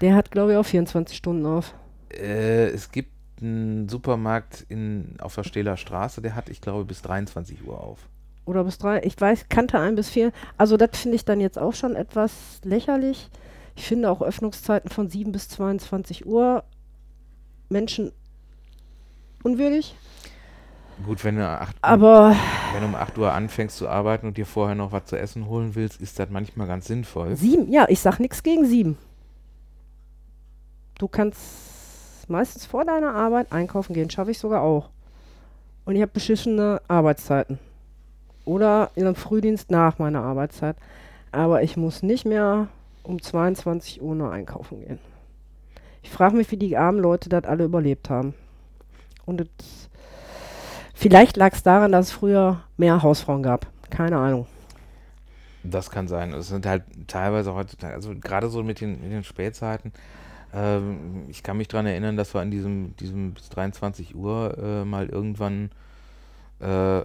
Der 0.01 0.15
hat, 0.15 0.31
glaube 0.31 0.53
ich, 0.53 0.59
auch 0.59 0.65
24 0.65 1.17
Stunden 1.17 1.45
auf. 1.47 1.75
Äh, 2.11 2.69
es 2.69 2.91
gibt 2.91 3.11
einen 3.43 3.89
Supermarkt 3.89 4.65
in, 4.69 5.17
auf 5.21 5.35
der 5.35 5.45
Stehler 5.45 5.77
Straße, 5.77 6.23
der 6.23 6.35
hat, 6.35 6.49
ich 6.49 6.61
glaube, 6.61 6.85
bis 6.85 7.03
23 7.03 7.67
Uhr 7.67 7.79
auf. 7.81 8.09
Oder 8.47 8.65
bis 8.65 8.79
drei. 8.79 9.03
Ich 9.05 9.19
weiß, 9.19 9.49
kannte 9.49 9.79
ein 9.79 9.95
bis 9.95 10.11
vier. 10.11 10.33
Also, 10.59 10.77
das 10.77 10.91
finde 10.99 11.17
ich 11.17 11.25
dann 11.25 11.41
jetzt 11.41 11.59
auch 11.59 11.75
schon 11.75 11.97
etwas 11.97 12.61
lächerlich. 12.63 13.31
Ich 13.77 13.87
finde 13.87 14.11
auch 14.11 14.23
Öffnungszeiten 14.23 14.91
von 14.91 15.09
7 15.09 15.33
bis 15.33 15.49
22 15.49 16.27
Uhr 16.27 16.63
Menschen 17.69 18.13
unwürdig. 19.43 19.97
Gut, 21.05 21.25
wenn 21.25 21.37
du, 21.37 21.49
acht, 21.49 21.77
Aber 21.81 22.37
wenn 22.73 22.83
du 22.83 22.87
um 22.87 22.95
8 22.95 23.19
Uhr 23.19 23.33
anfängst 23.33 23.77
zu 23.77 23.89
arbeiten 23.89 24.29
und 24.29 24.37
dir 24.37 24.47
vorher 24.47 24.77
noch 24.77 24.93
was 24.93 25.07
zu 25.07 25.19
essen 25.19 25.49
holen 25.49 25.75
willst, 25.75 26.01
ist 26.01 26.19
das 26.19 26.31
manchmal 26.31 26.69
ganz 26.69 26.87
sinnvoll. 26.87 27.35
sieben, 27.35 27.71
ja, 27.73 27.87
ich 27.89 27.99
sag 28.01 28.21
nichts 28.21 28.45
gegen 28.45 28.65
sieben. 28.65 28.97
Du 30.99 31.09
kannst 31.09 32.29
meistens 32.29 32.65
vor 32.65 32.85
deiner 32.85 33.15
Arbeit 33.15 33.51
einkaufen 33.53 33.93
gehen, 33.93 34.09
schaffe 34.09 34.31
ich 34.31 34.39
sogar 34.39 34.63
auch. 34.63 34.91
Und 35.85 35.97
ich 35.97 36.03
habe 36.03 36.13
beschissene 36.13 36.81
Arbeitszeiten. 36.87 37.59
Oder 38.45 38.91
in 38.95 39.07
einem 39.07 39.15
Frühdienst 39.15 39.71
nach 39.71 39.99
meiner 39.99 40.23
Arbeitszeit. 40.23 40.77
Aber 41.33 41.63
ich 41.63 41.77
muss 41.77 42.03
nicht 42.03 42.25
mehr 42.25 42.69
um 43.03 43.21
22 43.21 44.03
Uhr 44.03 44.15
nur 44.15 44.33
einkaufen 44.33 44.81
gehen. 44.81 44.99
Ich 46.03 46.11
frage 46.11 46.37
mich, 46.37 46.51
wie 46.51 46.57
die 46.57 46.77
armen 46.77 47.01
Leute 47.01 47.29
das 47.29 47.45
alle 47.45 47.65
überlebt 47.65 48.11
haben. 48.11 48.35
Und 49.25 49.49
vielleicht 50.95 51.37
lag 51.37 51.53
es 51.53 51.63
daran, 51.63 51.93
dass 51.93 52.07
es 52.07 52.13
früher 52.13 52.63
mehr 52.77 53.03
Hausfrauen 53.03 53.43
gab. 53.43 53.67
Keine 53.91 54.19
Ahnung. 54.19 54.47
Das 55.63 55.91
kann 55.91 56.09
sein. 56.09 56.35
Es 56.35 56.49
sind 56.49 56.67
halt 56.67 56.83
teilweise 57.07 57.55
heutzutage, 57.55 57.95
also 57.95 58.15
gerade 58.15 58.49
so 58.49 58.63
mit 58.63 58.81
den, 58.81 59.01
mit 59.01 59.13
den 59.13 59.25
Spätzeiten, 59.25 59.93
Ähm, 60.55 61.25
ich 61.29 61.43
kann 61.43 61.57
mich 61.57 61.69
daran 61.69 61.87
erinnern, 61.87 62.17
dass 62.17 62.33
wir 62.33 62.41
an 62.41 62.51
diesem, 62.51 62.95
diesem 62.97 63.35
bis 63.35 63.49
23 63.49 64.15
Uhr 64.15 64.57
äh, 64.57 64.85
mal 64.85 65.09
irgendwann, 65.09 65.71
äh, 66.61 67.03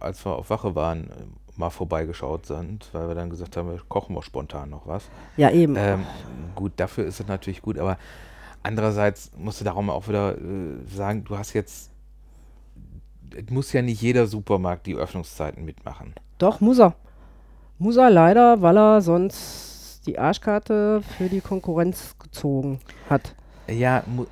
als 0.00 0.24
wir 0.24 0.36
auf 0.36 0.50
Wache 0.50 0.74
waren, 0.74 1.10
mal 1.56 1.70
vorbeigeschaut 1.70 2.46
sind, 2.46 2.88
weil 2.92 3.08
wir 3.08 3.14
dann 3.14 3.30
gesagt 3.30 3.56
haben, 3.56 3.70
wir 3.70 3.80
kochen 3.88 4.14
wir 4.14 4.22
spontan 4.22 4.70
noch 4.70 4.86
was. 4.86 5.08
Ja, 5.36 5.50
eben. 5.50 5.76
Ähm, 5.76 6.04
gut, 6.54 6.72
dafür 6.76 7.04
ist 7.06 7.20
es 7.20 7.26
natürlich 7.26 7.62
gut, 7.62 7.78
aber 7.78 7.98
andererseits 8.62 9.30
musst 9.36 9.60
du 9.60 9.64
darum 9.64 9.90
auch 9.90 10.08
wieder 10.08 10.36
äh, 10.36 10.86
sagen, 10.94 11.24
du 11.24 11.38
hast 11.38 11.54
jetzt, 11.54 11.90
es 13.34 13.50
muss 13.50 13.72
ja 13.72 13.82
nicht 13.82 14.02
jeder 14.02 14.26
Supermarkt 14.26 14.86
die 14.86 14.94
Öffnungszeiten 14.94 15.64
mitmachen. 15.64 16.14
Doch, 16.38 16.60
muss 16.60 16.78
er. 16.78 16.94
Muss 17.78 17.96
er 17.96 18.10
leider, 18.10 18.62
weil 18.62 18.76
er 18.76 19.00
sonst 19.00 20.02
die 20.06 20.18
Arschkarte 20.18 21.02
für 21.16 21.28
die 21.28 21.40
Konkurrenz 21.40 22.16
gezogen 22.18 22.80
hat. 23.10 23.34
Ja, 23.68 24.02
mu 24.06 24.26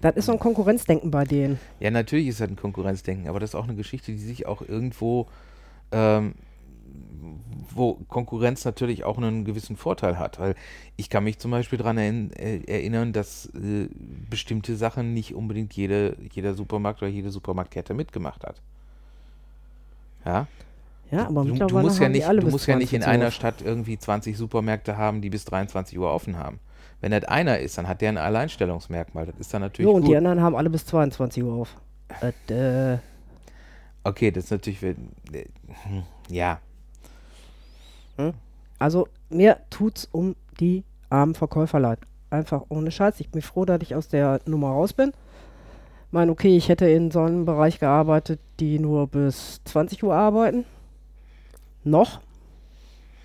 Das 0.00 0.16
ist 0.16 0.26
so 0.26 0.32
ein 0.32 0.38
Konkurrenzdenken 0.38 1.10
bei 1.10 1.24
denen. 1.24 1.58
ja, 1.80 1.90
natürlich 1.90 2.28
ist 2.28 2.40
das 2.40 2.48
ein 2.48 2.56
Konkurrenzdenken, 2.56 3.28
aber 3.28 3.40
das 3.40 3.50
ist 3.50 3.54
auch 3.54 3.64
eine 3.64 3.74
Geschichte, 3.74 4.12
die 4.12 4.18
sich 4.18 4.46
auch 4.46 4.62
irgendwo, 4.62 5.26
ähm, 5.92 6.34
wo 7.74 7.94
Konkurrenz 8.08 8.64
natürlich 8.64 9.04
auch 9.04 9.18
einen 9.18 9.44
gewissen 9.44 9.76
Vorteil 9.76 10.18
hat. 10.18 10.38
Weil 10.38 10.54
ich 10.96 11.10
kann 11.10 11.24
mich 11.24 11.38
zum 11.38 11.50
Beispiel 11.50 11.78
daran 11.78 11.98
erinnern, 11.98 13.12
dass 13.12 13.46
äh, 13.54 13.88
bestimmte 14.30 14.76
Sachen 14.76 15.14
nicht 15.14 15.34
unbedingt 15.34 15.72
jede, 15.74 16.16
jeder 16.32 16.54
Supermarkt 16.54 17.02
oder 17.02 17.10
jede 17.10 17.30
Supermarktkette 17.30 17.94
mitgemacht 17.94 18.44
hat. 18.44 18.60
Ja, 20.24 20.46
Ja, 21.10 21.26
aber 21.26 21.44
du, 21.44 21.54
du 21.54 21.78
musst 21.78 22.00
ja 22.00 22.08
nicht, 22.08 22.26
du 22.26 22.48
musst 22.48 22.66
ja 22.66 22.76
nicht 22.76 22.92
in 22.92 23.02
22 23.02 23.06
einer. 23.06 23.30
Stadt 23.30 23.62
irgendwie 23.62 23.98
20 23.98 24.36
Supermärkte 24.36 24.96
haben, 24.96 25.20
die 25.20 25.30
bis 25.30 25.44
23 25.44 25.98
Uhr 25.98 26.10
offen 26.10 26.36
haben. 26.36 26.58
Wenn 27.04 27.10
das 27.10 27.24
einer 27.24 27.58
ist, 27.58 27.76
dann 27.76 27.86
hat 27.86 28.00
der 28.00 28.08
ein 28.08 28.16
Alleinstellungsmerkmal. 28.16 29.26
Das 29.26 29.34
ist 29.38 29.52
dann 29.52 29.60
natürlich 29.60 29.90
Jo, 29.90 29.94
und 29.96 30.02
gut. 30.04 30.10
die 30.10 30.16
anderen 30.16 30.40
haben 30.40 30.56
alle 30.56 30.70
bis 30.70 30.86
22 30.86 31.44
Uhr 31.44 31.52
auf. 31.52 31.76
Äh, 32.48 32.96
Okay, 34.04 34.30
das 34.30 34.44
ist 34.44 34.50
natürlich, 34.52 34.82
äh, 34.82 34.94
hm, 35.84 36.02
ja, 36.30 36.60
also 38.78 39.06
mir 39.28 39.58
tut's 39.68 40.08
um 40.12 40.34
die 40.60 40.82
armen 41.10 41.34
Verkäufer 41.34 41.78
leid. 41.78 41.98
Einfach 42.30 42.62
ohne 42.70 42.90
Scheiß. 42.90 43.20
Ich 43.20 43.28
bin 43.30 43.42
froh, 43.42 43.66
dass 43.66 43.82
ich 43.82 43.94
aus 43.94 44.08
der 44.08 44.40
Nummer 44.46 44.68
raus 44.70 44.94
bin. 44.94 45.12
Mein, 46.10 46.30
okay, 46.30 46.56
ich 46.56 46.70
hätte 46.70 46.88
in 46.88 47.10
so 47.10 47.20
einem 47.20 47.44
Bereich 47.44 47.80
gearbeitet, 47.80 48.40
die 48.60 48.78
nur 48.78 49.08
bis 49.08 49.60
20 49.64 50.02
Uhr 50.04 50.14
arbeiten. 50.14 50.64
Noch. 51.82 52.20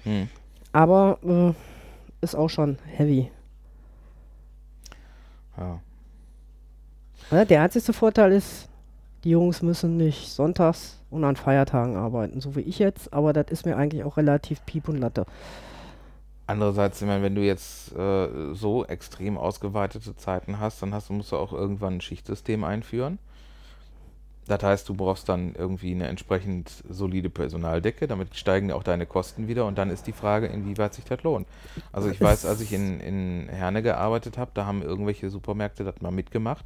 hm. 0.03 0.27
Aber 0.73 1.17
äh, 1.23 1.53
ist 2.21 2.35
auch 2.35 2.49
schon 2.49 2.77
heavy. 2.85 3.31
Ja. 5.59 5.79
Ja, 7.31 7.45
der 7.45 7.61
einzige 7.61 7.93
Vorteil 7.93 8.31
ist, 8.31 8.69
die 9.23 9.31
Jungs 9.31 9.61
müssen 9.61 9.97
nicht 9.97 10.29
sonntags 10.29 10.99
und 11.09 11.23
an 11.23 11.35
Feiertagen 11.35 11.95
arbeiten, 11.95 12.41
so 12.41 12.55
wie 12.55 12.61
ich 12.61 12.79
jetzt, 12.79 13.13
aber 13.13 13.33
das 13.33 13.47
ist 13.49 13.65
mir 13.65 13.75
eigentlich 13.75 14.03
auch 14.03 14.17
relativ 14.17 14.65
piep 14.65 14.87
und 14.87 14.97
Latte. 14.97 15.25
Andererseits, 16.47 17.01
ich 17.01 17.07
meine, 17.07 17.21
wenn 17.21 17.35
du 17.35 17.43
jetzt 17.43 17.95
äh, 17.95 18.53
so 18.53 18.83
extrem 18.85 19.37
ausgeweitete 19.37 20.15
Zeiten 20.15 20.59
hast, 20.59 20.81
dann 20.81 20.93
hast, 20.93 21.11
musst 21.11 21.31
du 21.31 21.37
auch 21.37 21.53
irgendwann 21.53 21.97
ein 21.97 22.01
Schichtsystem 22.01 22.63
einführen. 22.63 23.19
Das 24.49 24.63
heißt, 24.63 24.89
du 24.89 24.95
brauchst 24.95 25.29
dann 25.29 25.53
irgendwie 25.55 25.91
eine 25.91 26.07
entsprechend 26.07 26.71
solide 26.89 27.29
Personaldecke, 27.29 28.07
damit 28.07 28.35
steigen 28.35 28.71
auch 28.71 28.81
deine 28.83 29.05
Kosten 29.05 29.47
wieder 29.47 29.65
und 29.67 29.77
dann 29.77 29.89
ist 29.91 30.07
die 30.07 30.11
Frage, 30.11 30.47
inwieweit 30.47 30.95
sich 30.95 31.05
das 31.05 31.21
lohnt. 31.23 31.47
Also 31.93 32.09
ich 32.09 32.19
weiß, 32.19 32.45
als 32.47 32.59
ich 32.59 32.73
in, 32.73 32.99
in 32.99 33.47
Herne 33.47 33.83
gearbeitet 33.83 34.37
habe, 34.39 34.49
da 34.55 34.65
haben 34.65 34.81
irgendwelche 34.81 35.29
Supermärkte 35.29 35.83
das 35.83 36.01
mal 36.01 36.09
mitgemacht. 36.11 36.65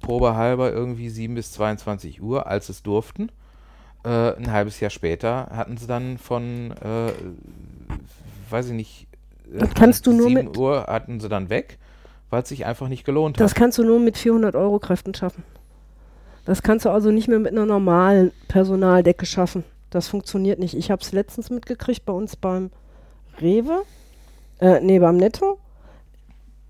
Probehalber 0.00 0.72
irgendwie 0.72 1.08
7 1.08 1.34
bis 1.34 1.50
22 1.52 2.22
Uhr, 2.22 2.46
als 2.46 2.68
es 2.68 2.82
durften. 2.84 3.30
Äh, 4.04 4.36
ein 4.36 4.52
halbes 4.52 4.78
Jahr 4.78 4.90
später 4.90 5.48
hatten 5.50 5.76
sie 5.78 5.88
dann 5.88 6.18
von, 6.18 6.70
äh, 6.80 7.10
weiß 8.50 8.66
ich 8.68 8.72
nicht, 8.74 9.06
äh, 9.52 9.58
Das 9.58 9.74
kannst 9.74 10.06
du 10.06 10.12
nur 10.12 10.28
7 10.28 10.34
mit- 10.46 10.56
Uhr 10.56 10.84
hatten 10.86 11.18
sie 11.18 11.28
dann 11.28 11.50
weg, 11.50 11.78
weil 12.30 12.42
es 12.42 12.48
sich 12.50 12.66
einfach 12.66 12.86
nicht 12.88 13.04
gelohnt 13.04 13.40
Das 13.40 13.50
hat. 13.50 13.58
kannst 13.58 13.78
du 13.78 13.84
nur 13.84 13.98
mit 13.98 14.16
400 14.16 14.54
Euro 14.54 14.78
Kräften 14.78 15.12
schaffen. 15.14 15.42
Das 16.46 16.62
kannst 16.62 16.84
du 16.84 16.90
also 16.90 17.10
nicht 17.10 17.26
mehr 17.28 17.40
mit 17.40 17.52
einer 17.52 17.66
normalen 17.66 18.30
Personaldecke 18.46 19.26
schaffen. 19.26 19.64
Das 19.90 20.08
funktioniert 20.08 20.60
nicht. 20.60 20.74
Ich 20.74 20.90
habe 20.90 21.02
es 21.02 21.12
letztens 21.12 21.50
mitgekriegt 21.50 22.06
bei 22.06 22.12
uns 22.12 22.36
beim 22.36 22.70
Rewe. 23.40 23.82
Äh, 24.60 24.80
nee, 24.80 25.00
beim 25.00 25.16
Netto. 25.16 25.58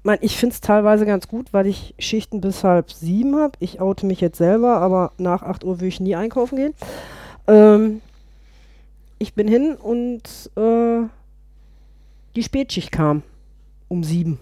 Mein, 0.03 0.19
ich 0.23 0.39
finde 0.39 0.55
es 0.55 0.61
teilweise 0.63 1.05
ganz 1.05 1.29
gut, 1.29 1.53
weil 1.53 1.67
ich 1.67 1.95
Schichten 1.99 2.41
bis 2.41 2.65
halb 2.65 2.91
sieben 2.91 3.37
habe. 3.37 3.53
Ich 3.61 3.81
oute 3.81 4.07
mich 4.07 4.21
jetzt 4.21 4.39
selber, 4.39 4.79
aber 4.79 5.13
nach 5.19 5.43
8 5.43 5.63
Uhr 5.63 5.79
will 5.81 5.89
ich 5.89 6.01
nie 6.01 6.17
einkaufen 6.17 6.57
gehen. 6.57 6.75
Ähm, 7.47 8.01
ich 9.19 9.35
bin 9.35 9.47
hin 9.47 9.75
und 9.75 10.23
äh, 10.57 11.07
die 12.35 12.43
Spätschicht 12.43 12.93
kam 12.93 13.23
um 13.89 14.05
sieben. 14.05 14.39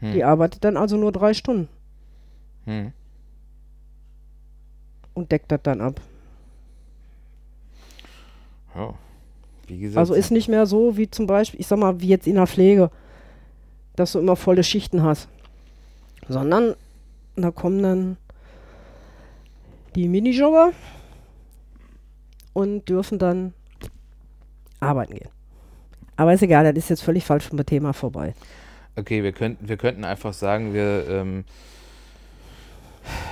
Hm. 0.00 0.12
Die 0.12 0.24
arbeitet 0.24 0.64
dann 0.64 0.76
also 0.76 0.96
nur 0.96 1.12
drei 1.12 1.34
Stunden 1.34 1.68
Hm. 2.66 2.92
Und 5.14 5.32
deckt 5.32 5.50
das 5.50 5.60
dann 5.62 5.80
ab. 5.80 6.00
Ja. 8.74 8.94
Wie 9.66 9.78
gesagt, 9.78 9.98
Also 9.98 10.14
ist 10.14 10.30
nicht 10.30 10.48
mehr 10.48 10.66
so 10.66 10.96
wie 10.96 11.10
zum 11.10 11.26
Beispiel, 11.26 11.60
ich 11.60 11.66
sag 11.66 11.78
mal, 11.78 12.00
wie 12.00 12.08
jetzt 12.08 12.26
in 12.26 12.34
der 12.34 12.46
Pflege, 12.46 12.90
dass 13.96 14.12
du 14.12 14.18
immer 14.18 14.36
volle 14.36 14.64
Schichten 14.64 15.02
hast. 15.02 15.28
Sondern 16.28 16.74
da 17.36 17.50
kommen 17.50 17.82
dann 17.82 18.16
die 19.94 20.08
Minijobber 20.08 20.72
und 22.52 22.88
dürfen 22.88 23.18
dann 23.18 23.54
arbeiten 24.80 25.14
gehen. 25.14 25.30
Aber 26.16 26.32
ist 26.32 26.42
egal, 26.42 26.64
das 26.64 26.84
ist 26.84 26.90
jetzt 26.90 27.02
völlig 27.02 27.24
falsch 27.24 27.48
vom 27.48 27.64
Thema 27.64 27.92
vorbei. 27.92 28.34
Okay, 28.96 29.22
wir 29.22 29.32
könnten, 29.32 29.68
wir 29.68 29.76
könnten 29.76 30.04
einfach 30.04 30.32
sagen, 30.32 30.72
wir, 30.72 31.08
ähm, 31.08 31.44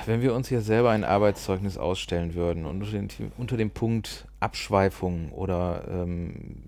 wenn 0.05 0.21
wir 0.21 0.33
uns 0.33 0.47
hier 0.49 0.61
selber 0.61 0.91
ein 0.91 1.03
Arbeitszeugnis 1.03 1.77
ausstellen 1.77 2.35
würden 2.35 2.65
und 2.65 2.81
unter, 2.81 2.91
den, 2.91 3.09
unter 3.37 3.57
dem 3.57 3.71
Punkt 3.71 4.25
Abschweifung 4.39 5.31
oder 5.31 5.83
ähm, 5.89 6.63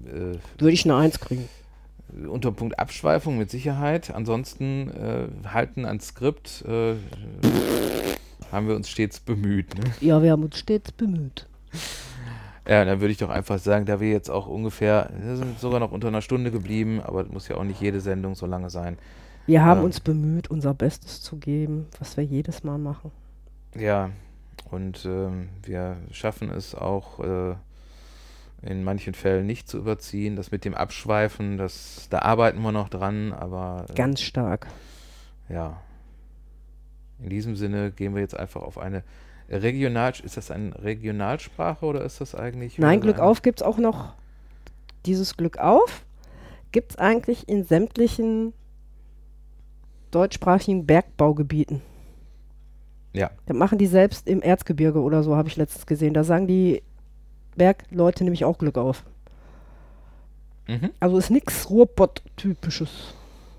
Würde 0.57 0.73
ich 0.73 0.85
eine 0.85 0.95
Eins 0.95 1.19
kriegen. 1.19 1.47
äh, 2.23 2.27
unter 2.27 2.51
Punkt 2.51 2.79
Abschweifung 2.79 3.37
mit 3.37 3.49
Sicherheit, 3.51 4.11
ansonsten 4.13 4.89
äh, 4.91 5.49
halten 5.49 5.85
ans 5.85 6.07
Skript, 6.07 6.63
äh, 6.67 6.95
haben 8.51 8.67
wir 8.67 8.75
uns 8.75 8.89
stets 8.89 9.19
bemüht. 9.19 9.77
Ne? 9.77 9.83
Ja, 10.01 10.21
wir 10.23 10.31
haben 10.31 10.43
uns 10.43 10.57
stets 10.57 10.91
bemüht. 10.91 11.47
Ja, 12.67 12.83
dann 12.83 12.99
würde 12.99 13.11
ich 13.11 13.17
doch 13.19 13.29
einfach 13.29 13.59
sagen, 13.59 13.85
da 13.85 13.99
wir 13.99 14.09
jetzt 14.09 14.29
auch 14.29 14.47
ungefähr, 14.47 15.11
wir 15.19 15.35
sind 15.35 15.59
sogar 15.59 15.79
noch 15.79 15.91
unter 15.91 16.07
einer 16.07 16.21
Stunde 16.23 16.49
geblieben, 16.49 16.99
aber 17.03 17.23
das 17.23 17.31
muss 17.31 17.47
ja 17.47 17.57
auch 17.57 17.63
nicht 17.63 17.79
jede 17.79 18.01
Sendung 18.01 18.33
so 18.33 18.47
lange 18.47 18.71
sein. 18.71 18.97
Wir 19.45 19.63
haben 19.63 19.79
Ja. 19.79 19.85
uns 19.85 19.99
bemüht, 19.99 20.49
unser 20.49 20.73
Bestes 20.73 21.21
zu 21.21 21.37
geben, 21.37 21.87
was 21.99 22.17
wir 22.17 22.23
jedes 22.23 22.63
Mal 22.63 22.77
machen. 22.77 23.11
Ja, 23.75 24.09
und 24.71 25.05
ähm, 25.05 25.49
wir 25.63 25.97
schaffen 26.11 26.49
es 26.49 26.73
auch 26.73 27.19
äh, 27.19 27.55
in 28.63 28.83
manchen 28.83 29.13
Fällen 29.13 29.45
nicht 29.45 29.67
zu 29.69 29.77
überziehen. 29.77 30.35
Das 30.35 30.51
mit 30.51 30.65
dem 30.65 30.73
Abschweifen, 30.73 31.57
das, 31.57 32.07
da 32.09 32.19
arbeiten 32.19 32.61
wir 32.61 32.71
noch 32.71 32.89
dran, 32.89 33.33
aber 33.33 33.85
äh, 33.89 33.93
Ganz 33.93 34.21
stark. 34.21 34.67
ja. 35.49 35.79
In 37.19 37.29
diesem 37.29 37.55
Sinne 37.55 37.91
gehen 37.91 38.13
wir 38.13 38.21
jetzt 38.21 38.37
einfach 38.37 38.61
auf 38.61 38.77
eine 38.77 39.01
Regional, 39.49 40.11
ist 40.23 40.35
das 40.35 40.51
eine 40.51 40.83
Regionalsprache 40.83 41.85
oder 41.85 42.03
ist 42.03 42.19
das 42.19 42.35
eigentlich? 42.35 42.77
Nein, 42.77 42.99
Glück 42.99 43.19
auf 43.19 43.41
gibt 43.41 43.61
es 43.61 43.65
auch 43.65 43.77
noch. 43.77 44.13
Dieses 45.05 45.37
Glück 45.37 45.57
auf 45.57 46.03
gibt 46.73 46.91
es 46.91 46.97
eigentlich 46.97 47.47
in 47.47 47.63
sämtlichen 47.63 48.51
deutschsprachigen 50.15 50.85
Bergbaugebieten. 50.85 51.81
Ja. 53.13 53.31
Das 53.45 53.55
machen 53.55 53.77
die 53.77 53.87
selbst 53.87 54.27
im 54.27 54.41
Erzgebirge 54.41 55.01
oder 55.01 55.23
so, 55.23 55.35
habe 55.35 55.47
ich 55.47 55.57
letztens 55.57 55.85
gesehen. 55.85 56.13
Da 56.13 56.23
sagen 56.23 56.47
die 56.47 56.83
Bergleute 57.55 58.23
nämlich 58.23 58.45
auch 58.45 58.57
Glück 58.57 58.77
auf. 58.77 59.03
Mhm. 60.67 60.91
Also 60.99 61.17
ist 61.17 61.29
nichts 61.29 61.69
Ruhrpott-typisches. 61.69 63.13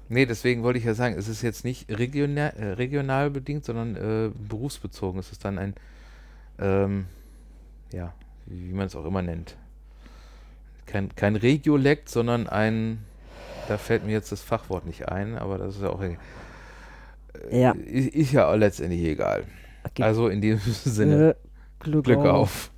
Nee, 0.09 0.27
deswegen 0.27 0.63
wollte 0.63 0.79
ich 0.79 0.85
ja 0.85 0.95
sagen, 0.95 1.17
es 1.19 1.29
ist 1.29 1.43
jetzt 1.43 1.65
nicht 1.65 1.91
regional, 1.91 2.53
äh, 2.57 2.73
regional 2.73 3.31
bedingt, 3.31 3.65
sondern 3.65 3.97
äh, 3.97 4.31
berufsbezogen. 4.49 5.19
Es 5.19 5.33
ist 5.33 5.45
dann 5.45 5.59
ein, 5.59 5.75
ähm, 6.59 7.07
ja, 7.93 8.15
wie, 8.47 8.71
wie 8.71 8.75
man 8.75 8.87
es 8.87 8.95
auch 8.95 9.05
immer 9.05 9.23
nennt. 9.23 9.57
Kein, 10.87 11.15
kein 11.17 11.35
Regiolekt, 11.35 12.09
sondern 12.09 12.47
ein, 12.47 13.05
da 13.69 13.79
fällt 13.79 14.05
mir 14.05 14.13
jetzt 14.13 14.31
das 14.31 14.43
Fachwort 14.43 14.87
nicht 14.87 15.09
ein, 15.09 15.37
aber 15.37 15.59
das 15.59 15.77
ist 15.77 15.83
ja 15.83 15.91
auch, 15.91 16.03
Ja. 17.51 17.73
ist, 17.73 18.09
ist 18.15 18.33
ja 18.33 18.49
auch 18.51 18.57
letztendlich 18.57 19.03
egal. 19.05 19.45
Gibt 19.95 20.03
Also 20.03 20.29
in 20.29 20.41
diesem 20.41 20.61
Sinne, 20.85 21.31
äh, 21.31 21.35
Glück, 21.85 22.05
Glück 22.05 22.19
auf. 22.19 22.27
auf. 22.27 22.73